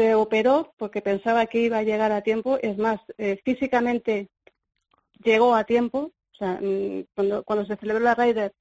se 0.00 0.14
operó 0.14 0.72
porque 0.78 1.02
pensaba 1.02 1.44
que 1.44 1.60
iba 1.60 1.76
a 1.76 1.82
llegar 1.82 2.10
a 2.10 2.22
tiempo, 2.22 2.58
es 2.62 2.78
más, 2.78 2.98
eh, 3.18 3.38
físicamente 3.44 4.30
llegó 5.22 5.54
a 5.54 5.64
tiempo, 5.64 6.12
o 6.32 6.36
sea, 6.38 6.58
mm, 6.58 7.04
cuando, 7.14 7.42
cuando 7.44 7.66
se 7.66 7.76
celebró 7.76 8.02
la 8.02 8.14
Ryder 8.14 8.54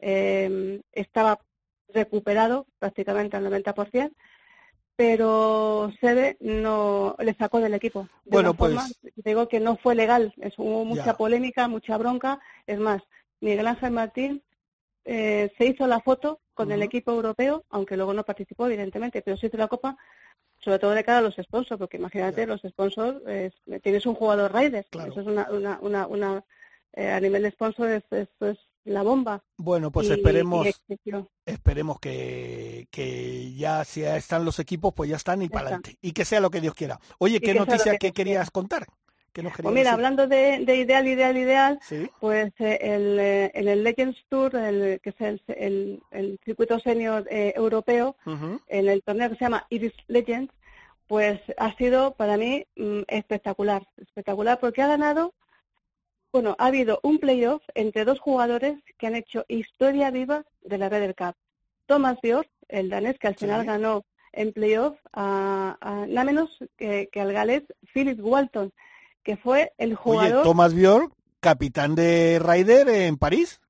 eh, 0.00 0.80
estaba 0.90 1.38
recuperado 1.94 2.66
prácticamente 2.80 3.36
al 3.36 3.44
90%, 3.44 4.10
pero 4.96 5.92
Sebe 6.00 6.36
no 6.40 7.14
le 7.20 7.34
sacó 7.34 7.60
del 7.60 7.74
equipo. 7.74 8.08
De 8.24 8.32
Bueno, 8.32 8.50
una 8.50 8.58
forma, 8.58 8.82
pues- 9.00 9.14
digo 9.24 9.46
que 9.46 9.60
no 9.60 9.76
fue 9.76 9.94
legal, 9.94 10.34
es, 10.38 10.58
hubo 10.58 10.84
mucha 10.84 11.04
Ya. 11.04 11.16
polémica, 11.16 11.68
mucha 11.68 11.96
bronca, 11.98 12.40
es 12.66 12.80
más, 12.80 13.00
Miguel 13.40 13.68
Ángel 13.68 13.92
Martín 13.92 14.42
eh, 15.04 15.52
se 15.56 15.66
hizo 15.66 15.86
la 15.86 16.00
foto 16.00 16.40
con 16.52 16.72
el 16.72 16.82
equipo 16.82 17.12
europeo, 17.12 17.64
aunque 17.70 17.96
luego 17.96 18.12
no 18.12 18.24
participó, 18.24 18.66
evidentemente, 18.66 19.22
pero 19.22 19.36
se 19.36 19.46
hizo 19.46 19.56
la 19.56 19.68
copa, 19.68 19.96
sobre 20.62 20.78
todo 20.78 20.90
de 20.92 21.04
cara 21.04 21.18
a 21.18 21.22
los 21.22 21.36
sponsors, 21.36 21.78
porque 21.78 21.96
imagínate, 21.96 22.46
los 22.46 22.60
sponsors, 22.62 23.20
eh, 23.26 23.50
tienes 23.82 24.06
un 24.06 24.14
jugador 24.14 24.52
Raiders, 24.52 24.86
eso 24.92 25.20
es 25.20 25.26
una, 25.26 25.48
una, 25.50 25.78
una, 25.80 26.06
una 26.06 26.44
eh, 26.92 27.08
a 27.10 27.20
nivel 27.20 27.42
de 27.42 27.50
sponsor, 27.50 27.88
es, 27.90 28.04
es 28.40 28.58
la 28.84 29.02
bomba. 29.02 29.42
Bueno, 29.56 29.90
pues 29.90 30.08
Y- 30.08 30.12
esperemos, 30.12 30.66
y 30.66 31.12
esperemos 31.46 32.00
que, 32.00 32.88
que 32.90 33.52
ya 33.54 33.84
si 33.84 34.00
ya 34.02 34.16
están 34.16 34.44
los 34.44 34.58
equipos, 34.58 34.92
pues 34.94 35.10
ya 35.10 35.16
están 35.16 35.42
y 35.42 35.48
para 35.48 35.66
adelante. 35.66 35.96
Y 36.00 36.12
que 36.12 36.24
sea 36.24 36.40
lo 36.40 36.50
que 36.50 36.60
Dios 36.60 36.74
quiera. 36.74 36.98
Oye, 37.18 37.40
¿qué 37.40 37.52
que 37.52 37.54
noticia 37.58 37.96
que 37.98 38.12
querías 38.12 38.50
contar? 38.50 38.86
¿Qué 39.32 39.42
nos 39.42 39.52
Pues 39.52 39.64
mira, 39.66 39.74
decir? 39.90 39.94
hablando 39.94 40.26
de, 40.26 40.64
de 40.64 40.76
ideal, 40.76 41.06
ideal, 41.06 41.36
ideal, 41.36 41.78
Sí. 41.82 42.10
pues 42.20 42.52
eh, 42.58 42.78
el, 42.80 43.18
eh, 43.20 43.50
en 43.54 43.68
el 43.68 43.84
Legends 43.84 44.18
Tour, 44.28 44.56
el, 44.56 45.00
que 45.00 45.10
es 45.10 45.20
el, 45.20 45.40
el, 45.48 46.02
el 46.10 46.40
circuito 46.44 46.78
senior 46.80 47.26
eh, 47.30 47.52
europeo, 47.56 48.16
en 48.66 48.88
el 48.88 49.02
torneo 49.02 49.28
que 49.30 49.36
se 49.36 49.44
llama 49.44 49.66
Iris 49.70 49.92
Legends, 50.08 50.52
pues 51.06 51.40
ha 51.58 51.74
sido 51.76 52.14
para 52.14 52.36
mí 52.36 52.64
mm, 52.76 53.00
espectacular, 53.08 53.82
espectacular 53.96 54.58
porque 54.60 54.82
ha 54.82 54.86
ganado, 54.88 55.34
bueno, 56.32 56.54
ha 56.58 56.66
habido 56.66 57.00
un 57.02 57.18
playoff 57.18 57.62
entre 57.74 58.04
dos 58.04 58.20
jugadores 58.20 58.78
que 58.98 59.06
han 59.08 59.16
hecho 59.16 59.44
historia 59.48 60.10
viva 60.10 60.44
de 60.62 60.78
la 60.78 60.88
Ryder 60.88 61.14
Cup. 61.16 61.34
Thomas 61.86 62.18
Bjork, 62.22 62.48
el 62.68 62.88
danés 62.88 63.18
que 63.18 63.26
al 63.28 63.34
final 63.34 63.64
ganó 63.64 64.04
en 64.32 64.52
playoff 64.52 64.96
a, 65.12 65.76
a 65.80 66.06
nada 66.06 66.24
menos 66.24 66.56
que, 66.76 67.08
que 67.10 67.20
al 67.20 67.32
galés 67.32 67.64
Philip 67.92 68.20
Walton, 68.22 68.72
que 69.30 69.36
fue 69.36 69.72
el 69.78 69.90
Oye, 69.90 69.94
jugador 69.94 70.42
Thomas 70.42 70.74
Bjork, 70.74 71.12
capitán 71.38 71.94
de 71.94 72.40
Ryder 72.44 72.88
en 72.88 73.16
París. 73.16 73.60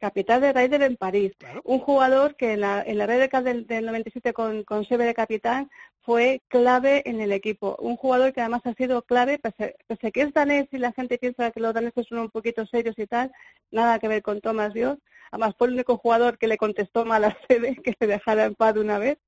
capital 0.00 0.40
de 0.40 0.52
Ryder 0.52 0.82
en 0.82 0.96
París. 0.96 1.30
Un 1.62 1.78
jugador 1.78 2.34
que 2.34 2.54
en 2.54 2.62
la, 2.62 2.82
en 2.82 2.98
la 2.98 3.06
Ryder 3.06 3.30
Cup 3.30 3.44
del, 3.44 3.64
del 3.68 3.86
97 3.86 4.32
con, 4.32 4.64
con 4.64 4.84
Seve 4.84 5.04
de 5.04 5.14
capitán 5.14 5.70
fue 6.02 6.42
clave 6.48 7.08
en 7.08 7.20
el 7.20 7.30
equipo. 7.30 7.76
Un 7.78 7.96
jugador 7.96 8.32
que 8.32 8.40
además 8.40 8.62
ha 8.64 8.74
sido 8.74 9.02
clave, 9.02 9.38
pese, 9.38 9.76
pese 9.86 10.10
que 10.10 10.22
es 10.22 10.34
danés 10.34 10.66
y 10.72 10.78
la 10.78 10.90
gente 10.90 11.16
piensa 11.16 11.52
que 11.52 11.60
los 11.60 11.72
daneses 11.72 12.06
son 12.08 12.18
un 12.18 12.30
poquito 12.30 12.66
serios 12.66 12.98
y 12.98 13.06
tal, 13.06 13.30
nada 13.70 14.00
que 14.00 14.08
ver 14.08 14.20
con 14.20 14.40
Thomas 14.40 14.74
Bjork. 14.74 14.98
Además 15.30 15.54
fue 15.56 15.68
el 15.68 15.74
único 15.74 15.96
jugador 15.96 16.38
que 16.38 16.48
le 16.48 16.56
contestó 16.58 17.04
mal 17.04 17.22
a 17.22 17.38
Seve, 17.46 17.76
que 17.84 17.94
se 17.96 18.08
dejara 18.08 18.46
en 18.46 18.56
paz 18.56 18.74
de 18.74 18.80
una 18.80 18.98
vez. 18.98 19.18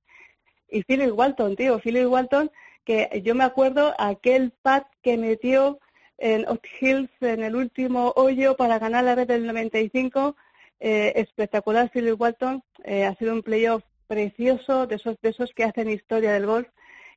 Y 0.68 0.82
Philip 0.82 1.16
Walton, 1.16 1.54
tío, 1.54 1.78
Philip 1.78 2.08
Walton, 2.08 2.50
que 2.86 3.20
yo 3.24 3.34
me 3.34 3.44
acuerdo 3.44 3.94
aquel 3.98 4.52
pat 4.62 4.86
que 5.02 5.18
metió 5.18 5.80
en 6.18 6.48
Oak 6.48 6.66
Hills 6.80 7.10
en 7.20 7.42
el 7.42 7.56
último 7.56 8.12
hoyo 8.16 8.56
para 8.56 8.78
ganar 8.78 9.04
la 9.04 9.16
vez 9.16 9.26
del 9.26 9.44
95, 9.44 10.36
eh, 10.78 11.12
espectacular 11.16 11.90
Philip 11.90 12.18
Walton, 12.18 12.62
eh, 12.84 13.04
ha 13.04 13.14
sido 13.16 13.34
un 13.34 13.42
playoff 13.42 13.82
precioso, 14.06 14.86
de 14.86 14.94
esos, 14.94 15.20
de 15.20 15.30
esos 15.30 15.52
que 15.52 15.64
hacen 15.64 15.90
historia 15.90 16.32
del 16.32 16.46
golf, 16.46 16.68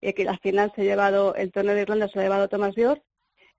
y 0.02 0.12
que 0.14 0.28
al 0.28 0.40
final 0.40 0.74
se 0.76 0.82
ha 0.82 0.86
llevado, 0.86 1.36
el 1.36 1.52
torneo 1.52 1.76
de 1.76 1.84
Irlanda 1.84 2.08
se 2.08 2.16
lo 2.16 2.22
ha 2.22 2.24
llevado 2.24 2.50
Tomás 2.50 2.74
Dior. 2.74 3.04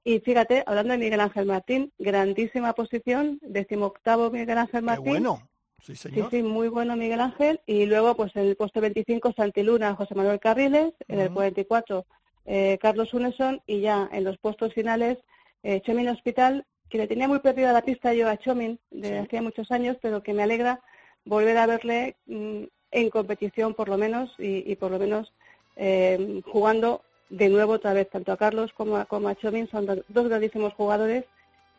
Y 0.02 0.18
fíjate, 0.20 0.64
hablando 0.66 0.92
de 0.92 0.98
Miguel 0.98 1.20
Ángel 1.20 1.46
Martín, 1.46 1.92
grandísima 1.98 2.72
posición, 2.72 3.38
decimoctavo 3.42 4.30
Miguel 4.30 4.58
Ángel 4.58 4.80
Qué 4.80 4.86
Martín. 4.86 5.12
bueno. 5.12 5.49
Sí, 5.82 5.94
Sí, 5.94 6.08
señor. 6.10 6.30
sí, 6.30 6.42
muy 6.42 6.68
bueno 6.68 6.96
Miguel 6.96 7.20
Ángel. 7.20 7.60
Y 7.66 7.86
luego, 7.86 8.14
pues 8.16 8.34
en 8.36 8.46
el 8.46 8.56
puesto 8.56 8.80
25, 8.80 9.32
Santiluna, 9.32 9.94
José 9.94 10.14
Manuel 10.14 10.40
Carriles. 10.40 10.92
En 11.08 11.20
el 11.20 11.26
Ujú. 11.26 11.34
44, 11.34 12.06
eh, 12.46 12.78
Carlos 12.80 13.12
Uneson. 13.14 13.62
Y 13.66 13.80
ya 13.80 14.08
en 14.12 14.24
los 14.24 14.38
puestos 14.38 14.72
finales, 14.74 15.18
eh, 15.62 15.80
Chomin 15.82 16.08
Hospital, 16.08 16.64
que 16.88 16.98
le 16.98 17.06
tenía 17.06 17.28
muy 17.28 17.38
perdida 17.38 17.72
la 17.72 17.82
pista 17.82 18.12
yo 18.14 18.28
a 18.28 18.36
Chomin 18.36 18.78
de 18.90 19.18
hacía 19.20 19.42
muchos 19.42 19.70
años, 19.70 19.96
pero 20.02 20.22
que 20.22 20.34
me 20.34 20.42
alegra 20.42 20.80
volver 21.24 21.56
a 21.58 21.66
verle 21.66 22.16
mm, 22.26 22.64
en 22.92 23.10
competición, 23.10 23.74
por 23.74 23.88
lo 23.88 23.96
menos, 23.96 24.32
y, 24.38 24.70
y 24.70 24.74
por 24.76 24.90
lo 24.90 24.98
menos 24.98 25.32
eh, 25.76 26.40
jugando 26.46 27.02
de 27.28 27.48
nuevo 27.48 27.74
otra 27.74 27.92
vez, 27.92 28.10
tanto 28.10 28.32
a 28.32 28.36
Carlos 28.36 28.72
como 28.72 28.96
a, 28.96 29.04
como 29.04 29.28
a 29.28 29.36
Chomin. 29.36 29.68
Son 29.70 29.86
do- 29.86 30.02
dos 30.08 30.28
grandísimos 30.28 30.74
jugadores 30.74 31.24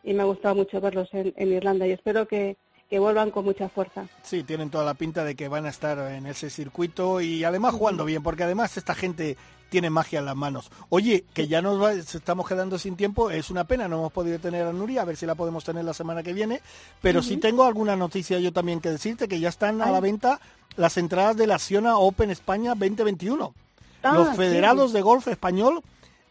y 0.02 0.14
me 0.14 0.22
ha 0.22 0.26
gustado 0.26 0.54
mucho 0.54 0.80
verlos 0.80 1.08
en, 1.12 1.34
en 1.36 1.52
Irlanda 1.52 1.86
y 1.86 1.92
espero 1.92 2.26
que, 2.26 2.56
que 2.92 2.98
vuelvan 2.98 3.30
con 3.30 3.46
mucha 3.46 3.70
fuerza. 3.70 4.04
Sí, 4.22 4.42
tienen 4.42 4.68
toda 4.68 4.84
la 4.84 4.92
pinta 4.92 5.24
de 5.24 5.34
que 5.34 5.48
van 5.48 5.64
a 5.64 5.70
estar 5.70 5.98
en 6.12 6.26
ese 6.26 6.50
circuito 6.50 7.22
y 7.22 7.42
además 7.42 7.72
jugando 7.74 8.04
bien, 8.04 8.22
porque 8.22 8.42
además 8.42 8.76
esta 8.76 8.94
gente 8.94 9.38
tiene 9.70 9.88
magia 9.88 10.18
en 10.18 10.26
las 10.26 10.36
manos. 10.36 10.70
Oye, 10.90 11.24
que 11.32 11.48
ya 11.48 11.62
nos 11.62 11.80
va- 11.82 11.94
estamos 11.94 12.46
quedando 12.46 12.78
sin 12.78 12.94
tiempo, 12.94 13.30
es 13.30 13.48
una 13.50 13.64
pena, 13.64 13.88
no 13.88 13.96
hemos 13.96 14.12
podido 14.12 14.38
tener 14.38 14.66
a 14.66 14.74
Nuria, 14.74 15.00
a 15.00 15.04
ver 15.06 15.16
si 15.16 15.24
la 15.24 15.34
podemos 15.34 15.64
tener 15.64 15.86
la 15.86 15.94
semana 15.94 16.22
que 16.22 16.34
viene, 16.34 16.60
pero 17.00 17.22
sí 17.22 17.32
Ujú. 17.32 17.40
tengo 17.40 17.64
alguna 17.64 17.96
noticia 17.96 18.38
yo 18.40 18.52
también 18.52 18.82
que 18.82 18.90
decirte, 18.90 19.26
que 19.26 19.40
ya 19.40 19.48
están 19.48 19.80
a 19.80 19.90
la 19.90 20.00
venta 20.00 20.38
las 20.76 20.98
entradas 20.98 21.34
de 21.38 21.46
la 21.46 21.58
Siona 21.58 21.96
Open 21.96 22.30
España 22.30 22.74
2021. 22.74 23.54
Ah, 24.02 24.12
Los 24.12 24.28
sí. 24.28 24.36
federados 24.36 24.92
de 24.92 25.00
golf 25.00 25.28
español 25.28 25.80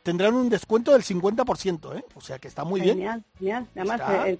tendrán 0.04 0.36
un 0.36 0.48
descuento 0.48 0.92
del 0.92 1.02
50%, 1.02 1.96
¿eh? 1.98 2.06
o 2.14 2.22
sea 2.22 2.38
que 2.38 2.48
está 2.48 2.64
muy 2.64 2.82
bien. 2.82 2.98
Genial, 2.98 3.24
genial. 3.40 3.68
Además, 3.76 4.02
el, 4.28 4.40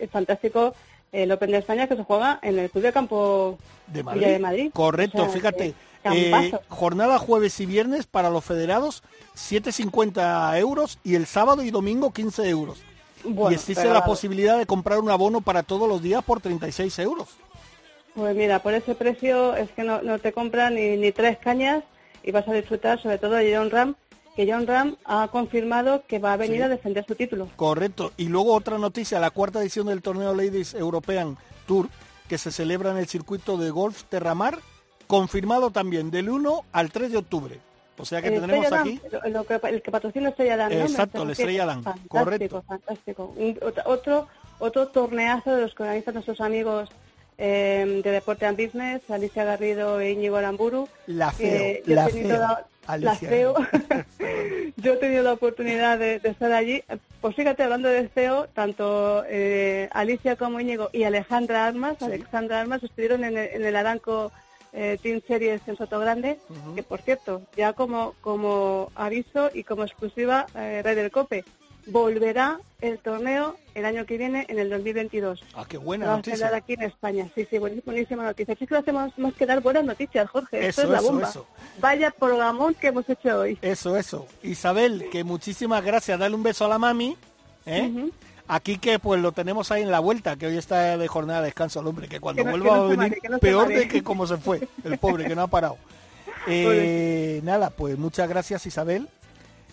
el- 0.00 0.08
fantástico 0.08 0.74
el 1.12 1.32
Open 1.32 1.50
de 1.50 1.58
España 1.58 1.86
que 1.86 1.96
se 1.96 2.04
juega 2.04 2.38
en 2.42 2.58
el 2.58 2.70
Club 2.70 2.84
de 2.84 2.92
Campo 2.92 3.58
de 3.86 4.02
Villa 4.02 4.04
Madrid. 4.12 4.26
de 4.26 4.38
Madrid. 4.38 4.70
Correcto, 4.72 5.22
O 5.22 5.24
sea, 5.26 5.34
fíjate. 5.34 5.74
eh, 6.04 6.52
jornada 6.68 7.18
jueves 7.18 7.58
y 7.60 7.66
viernes 7.66 8.06
para 8.06 8.30
los 8.30 8.44
federados, 8.44 9.02
7,50 9.36 10.58
euros 10.58 10.98
y 11.04 11.14
el 11.14 11.26
sábado 11.26 11.62
y 11.62 11.70
domingo 11.70 12.12
15 12.12 12.48
euros. 12.48 12.78
Bueno, 13.24 13.50
y 13.50 13.54
existe 13.54 13.84
la 13.88 14.04
posibilidad 14.04 14.56
de 14.58 14.66
comprar 14.66 15.00
un 15.00 15.10
abono 15.10 15.40
para 15.40 15.62
todos 15.64 15.88
los 15.88 16.00
días 16.02 16.22
por 16.24 16.40
36 16.40 16.98
euros. 17.00 17.28
Pues 18.14 18.34
mira, 18.36 18.60
por 18.62 18.74
ese 18.74 18.94
precio 18.94 19.54
es 19.56 19.70
que 19.72 19.82
no, 19.82 20.02
no 20.02 20.18
te 20.18 20.32
compran 20.32 20.74
ni, 20.76 20.96
ni 20.96 21.12
tres 21.12 21.38
cañas 21.38 21.82
y 22.22 22.30
vas 22.32 22.46
a 22.48 22.52
disfrutar 22.52 23.00
sobre 23.00 23.18
todo 23.18 23.32
de 23.34 23.54
John 23.56 23.70
Ram, 23.70 23.96
que 24.38 24.48
John 24.52 24.68
Ram 24.68 24.94
ha 25.04 25.26
confirmado 25.32 26.04
que 26.06 26.20
va 26.20 26.34
a 26.34 26.36
venir 26.36 26.58
Sí. 26.58 26.62
a 26.62 26.68
defender 26.68 27.04
su 27.04 27.16
título. 27.16 27.48
Correcto. 27.56 28.12
Y 28.16 28.28
luego 28.28 28.54
otra 28.54 28.78
noticia, 28.78 29.18
la 29.18 29.32
cuarta 29.32 29.60
edición 29.60 29.88
del 29.88 30.00
torneo 30.00 30.32
Ladies 30.32 30.74
European 30.74 31.36
Tour, 31.66 31.88
que 32.28 32.38
se 32.38 32.52
celebra 32.52 32.92
en 32.92 32.98
el 32.98 33.08
circuito 33.08 33.56
de 33.56 33.70
golf 33.70 34.04
Terramar, 34.04 34.60
confirmado 35.08 35.70
también 35.72 36.12
del 36.12 36.30
1 36.30 36.62
al 36.70 36.92
3 36.92 37.10
de 37.10 37.18
octubre. 37.18 37.58
O 37.98 38.04
sea 38.04 38.22
que 38.22 38.28
El 38.28 38.34
tendremos 38.34 38.66
Estrella 38.66 38.80
aquí... 38.80 39.00
Lo- 39.32 39.42
que- 39.44 39.58
el 39.68 39.82
que 39.82 39.90
patrocina 39.90 40.28
Estrella. 40.28 40.68
Me 40.68 40.82
Exacto, 40.82 41.24
el 41.24 41.30
Estrella 41.30 41.66
Damm, 41.66 41.82
fantástico, 41.82 42.16
correcto. 42.16 42.62
Fantástico, 42.64 43.34
Un- 43.36 43.58
otro, 43.86 44.28
otro, 44.60 44.86
torneazo 44.88 45.56
de 45.56 45.62
los 45.62 45.74
que 45.74 45.82
organizan 45.82 46.14
nuestros 46.14 46.40
amigos 46.40 46.88
eh, 47.38 48.00
de 48.04 48.10
Deporte 48.12 48.46
and 48.46 48.56
Business, 48.56 49.02
Alicia 49.10 49.42
Garrido 49.42 49.98
e 49.98 50.12
Íñigo 50.12 50.36
Aramburu. 50.36 50.88
La 51.08 51.32
feo, 51.32 51.48
he 51.60 51.82
la 51.86 52.08
feo, 52.08 52.38
Alicia 52.88 53.30
yo 54.76 54.94
he 54.94 54.96
tenido 54.96 55.22
la 55.22 55.34
oportunidad 55.34 55.98
de, 55.98 56.18
de 56.18 56.28
estar 56.30 56.52
allí. 56.52 56.82
Pues 57.20 57.36
fíjate, 57.36 57.62
hablando 57.62 57.88
de 57.88 58.08
CEO, 58.08 58.48
tanto 58.48 59.24
eh, 59.28 59.88
Alicia 59.92 60.36
como 60.36 60.58
Íñigo 60.58 60.88
y 60.92 61.04
Alejandra 61.04 61.66
Armas, 61.66 62.00
Alexandra 62.02 62.60
Armas, 62.60 62.82
estuvieron 62.82 63.24
en 63.24 63.36
el, 63.36 63.48
en 63.48 63.64
el 63.64 63.76
Aranco 63.76 64.32
eh, 64.72 64.98
Team 65.02 65.20
Series 65.26 65.60
en 65.66 65.76
Soto 65.76 65.98
Grande, 65.98 66.38
que 66.74 66.82
por 66.82 67.00
cierto, 67.00 67.42
ya 67.56 67.72
como, 67.72 68.14
como 68.20 68.90
aviso 68.94 69.50
y 69.52 69.64
como 69.64 69.84
exclusiva, 69.84 70.46
eh, 70.54 70.82
Ryder 70.84 71.10
Cope, 71.10 71.44
volverá 71.88 72.58
el 72.80 72.98
torneo 72.98 73.56
el 73.74 73.84
año 73.84 74.06
que 74.06 74.16
viene, 74.18 74.46
en 74.48 74.58
el 74.58 74.70
2022. 74.70 75.42
Ah, 75.54 75.64
qué 75.68 75.78
buena 75.78 76.04
Lo 76.04 76.08
va 76.10 76.14
a 76.14 76.16
noticia. 76.18 76.36
celebrar 76.38 76.60
aquí 76.62 76.72
en 76.74 76.82
España. 76.82 77.28
Sí, 77.34 77.46
sí, 77.50 77.58
buenísima, 77.58 77.92
buenísima 77.92 78.22
noticia. 78.24 78.54
Sí 78.58 78.66
que 78.66 78.74
lo 78.74 78.80
hacemos 78.80 79.18
más 79.18 79.34
que 79.34 79.46
dar 79.46 79.60
buenas 79.60 79.84
noticias, 79.84 80.28
Jorge. 80.30 80.66
Esto 80.68 80.82
Eso, 80.82 80.82
es 80.82 80.88
la 80.90 80.98
eso, 80.98 81.06
bomba. 81.12 81.28
eso. 81.28 81.46
Vaya 81.80 82.10
programón 82.10 82.74
que 82.74 82.88
hemos 82.88 83.08
hecho 83.08 83.40
hoy. 83.40 83.58
Eso, 83.62 83.96
eso. 83.96 84.26
Isabel, 84.42 85.08
que 85.10 85.24
muchísimas 85.24 85.84
gracias. 85.84 86.18
Dale 86.18 86.34
un 86.34 86.42
beso 86.42 86.64
a 86.64 86.68
la 86.68 86.78
mami. 86.78 87.16
¿eh? 87.66 88.10
Aquí 88.50 88.78
que 88.78 88.98
pues 88.98 89.20
lo 89.20 89.32
tenemos 89.32 89.70
ahí 89.70 89.82
en 89.82 89.90
la 89.90 90.00
vuelta, 90.00 90.36
que 90.36 90.46
hoy 90.46 90.56
está 90.56 90.96
de 90.96 91.06
jornada 91.08 91.40
de 91.40 91.46
descanso 91.46 91.80
el 91.80 91.86
hombre, 91.86 92.08
que 92.08 92.18
cuando 92.18 92.40
Que 92.40 92.44
no- 92.44 92.50
vuelva 92.52 92.66
que 92.68 92.74
no 92.74 92.78
va 92.80 92.84
a 92.86 92.88
venir 92.88 92.98
mare, 93.10 93.20
que 93.20 93.28
no 93.28 93.34
se 93.36 93.40
peor 93.40 93.68
de 93.68 93.88
que 93.88 94.02
como 94.02 94.26
se 94.26 94.38
fue, 94.38 94.66
el 94.84 94.98
pobre 94.98 95.26
que 95.26 95.34
no 95.36 95.42
ha 95.42 95.46
parado. 95.48 95.76
Eh, 96.50 97.40
nada, 97.44 97.68
pues 97.68 97.98
muchas 97.98 98.26
gracias 98.28 98.64
Isabel. 98.64 99.08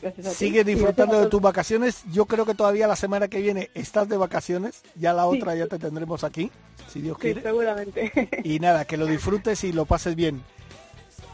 Gracias 0.06 0.28
a 0.28 0.30
ti. 0.30 0.36
Sigue 0.36 0.64
disfrutando 0.64 1.20
de 1.20 1.28
tus 1.28 1.42
vacaciones. 1.42 2.04
Yo 2.12 2.26
creo 2.26 2.46
que 2.46 2.54
todavía 2.54 2.86
la 2.88 2.96
semana 2.96 3.28
que 3.28 3.42
viene 3.42 3.72
estás 3.74 4.08
de 4.08 4.18
vacaciones. 4.18 4.84
Ya 4.96 5.14
la 5.14 5.24
Sí. 5.24 5.38
otra 5.40 5.56
ya 5.56 5.66
te 5.66 5.80
tendremos 5.80 6.24
aquí, 6.24 6.52
si 6.92 7.02
Dios 7.02 7.18
Sí, 7.18 7.22
quiere. 7.22 7.42
seguramente. 7.42 8.30
Y 8.44 8.60
nada, 8.60 8.86
que 8.86 8.98
lo 8.98 9.06
disfrutes 9.08 9.64
y 9.64 9.72
lo 9.74 9.86
pases 9.86 10.16
bien. 10.16 10.44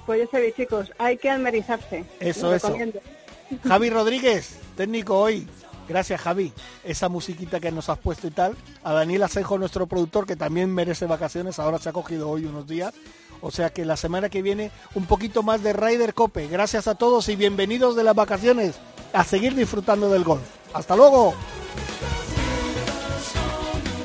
pues 0.06 0.22
ya 0.22 0.28
sabéis, 0.32 0.56
chicos, 0.56 0.92
hay 0.98 1.18
que 1.18 1.30
almerizarse. 1.30 2.06
Eso, 2.22 2.54
eso. 2.56 2.76
Javi 3.68 3.90
Rodríguez, 3.90 4.58
técnico 4.78 5.18
hoy. 5.20 5.48
Gracias, 5.90 6.22
Javi. 6.22 6.54
Esa 6.86 7.10
musiquita 7.10 7.60
que 7.60 7.72
nos 7.72 7.90
has 7.90 7.98
puesto 8.00 8.26
y 8.28 8.32
tal. 8.32 8.56
A 8.84 8.94
Daniel 8.94 9.24
Asenjo, 9.24 9.58
nuestro 9.58 9.88
productor, 9.88 10.26
que 10.26 10.38
también 10.38 10.74
merece 10.74 11.06
vacaciones. 11.06 11.60
Ahora 11.60 11.78
se 11.80 11.90
ha 11.90 11.92
cogido 11.92 12.30
hoy 12.30 12.46
unos 12.46 12.66
días. 12.68 12.94
O 13.42 13.52
sea 13.52 13.72
que 13.72 13.86
la 13.86 13.98
semana 13.98 14.30
que 14.30 14.42
viene 14.42 14.72
un 14.94 15.06
poquito 15.06 15.44
más 15.44 15.64
de 15.64 15.74
Ryder 15.74 16.14
Cope. 16.14 16.48
Gracias 16.48 16.88
a 16.88 16.96
todos 16.96 17.28
y 17.30 17.36
bienvenidos 17.36 17.96
de 17.96 18.04
las 18.04 18.16
vacaciones. 18.16 18.76
A 19.14 19.24
seguir 19.24 19.56
disfrutando 19.56 20.10
del 20.10 20.24
golf. 20.24 20.44
Hasta 20.74 20.96
luego. 20.96 21.34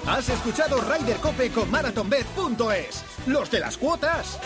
Has 0.07 0.29
escuchado 0.29 0.81
Ryder 0.81 1.17
Cope 1.19 1.51
con 1.51 1.71
MarathonBet.es. 1.71 3.05
Los 3.27 3.51
de 3.51 3.61
las 3.61 3.77
cuotas. 3.77 4.39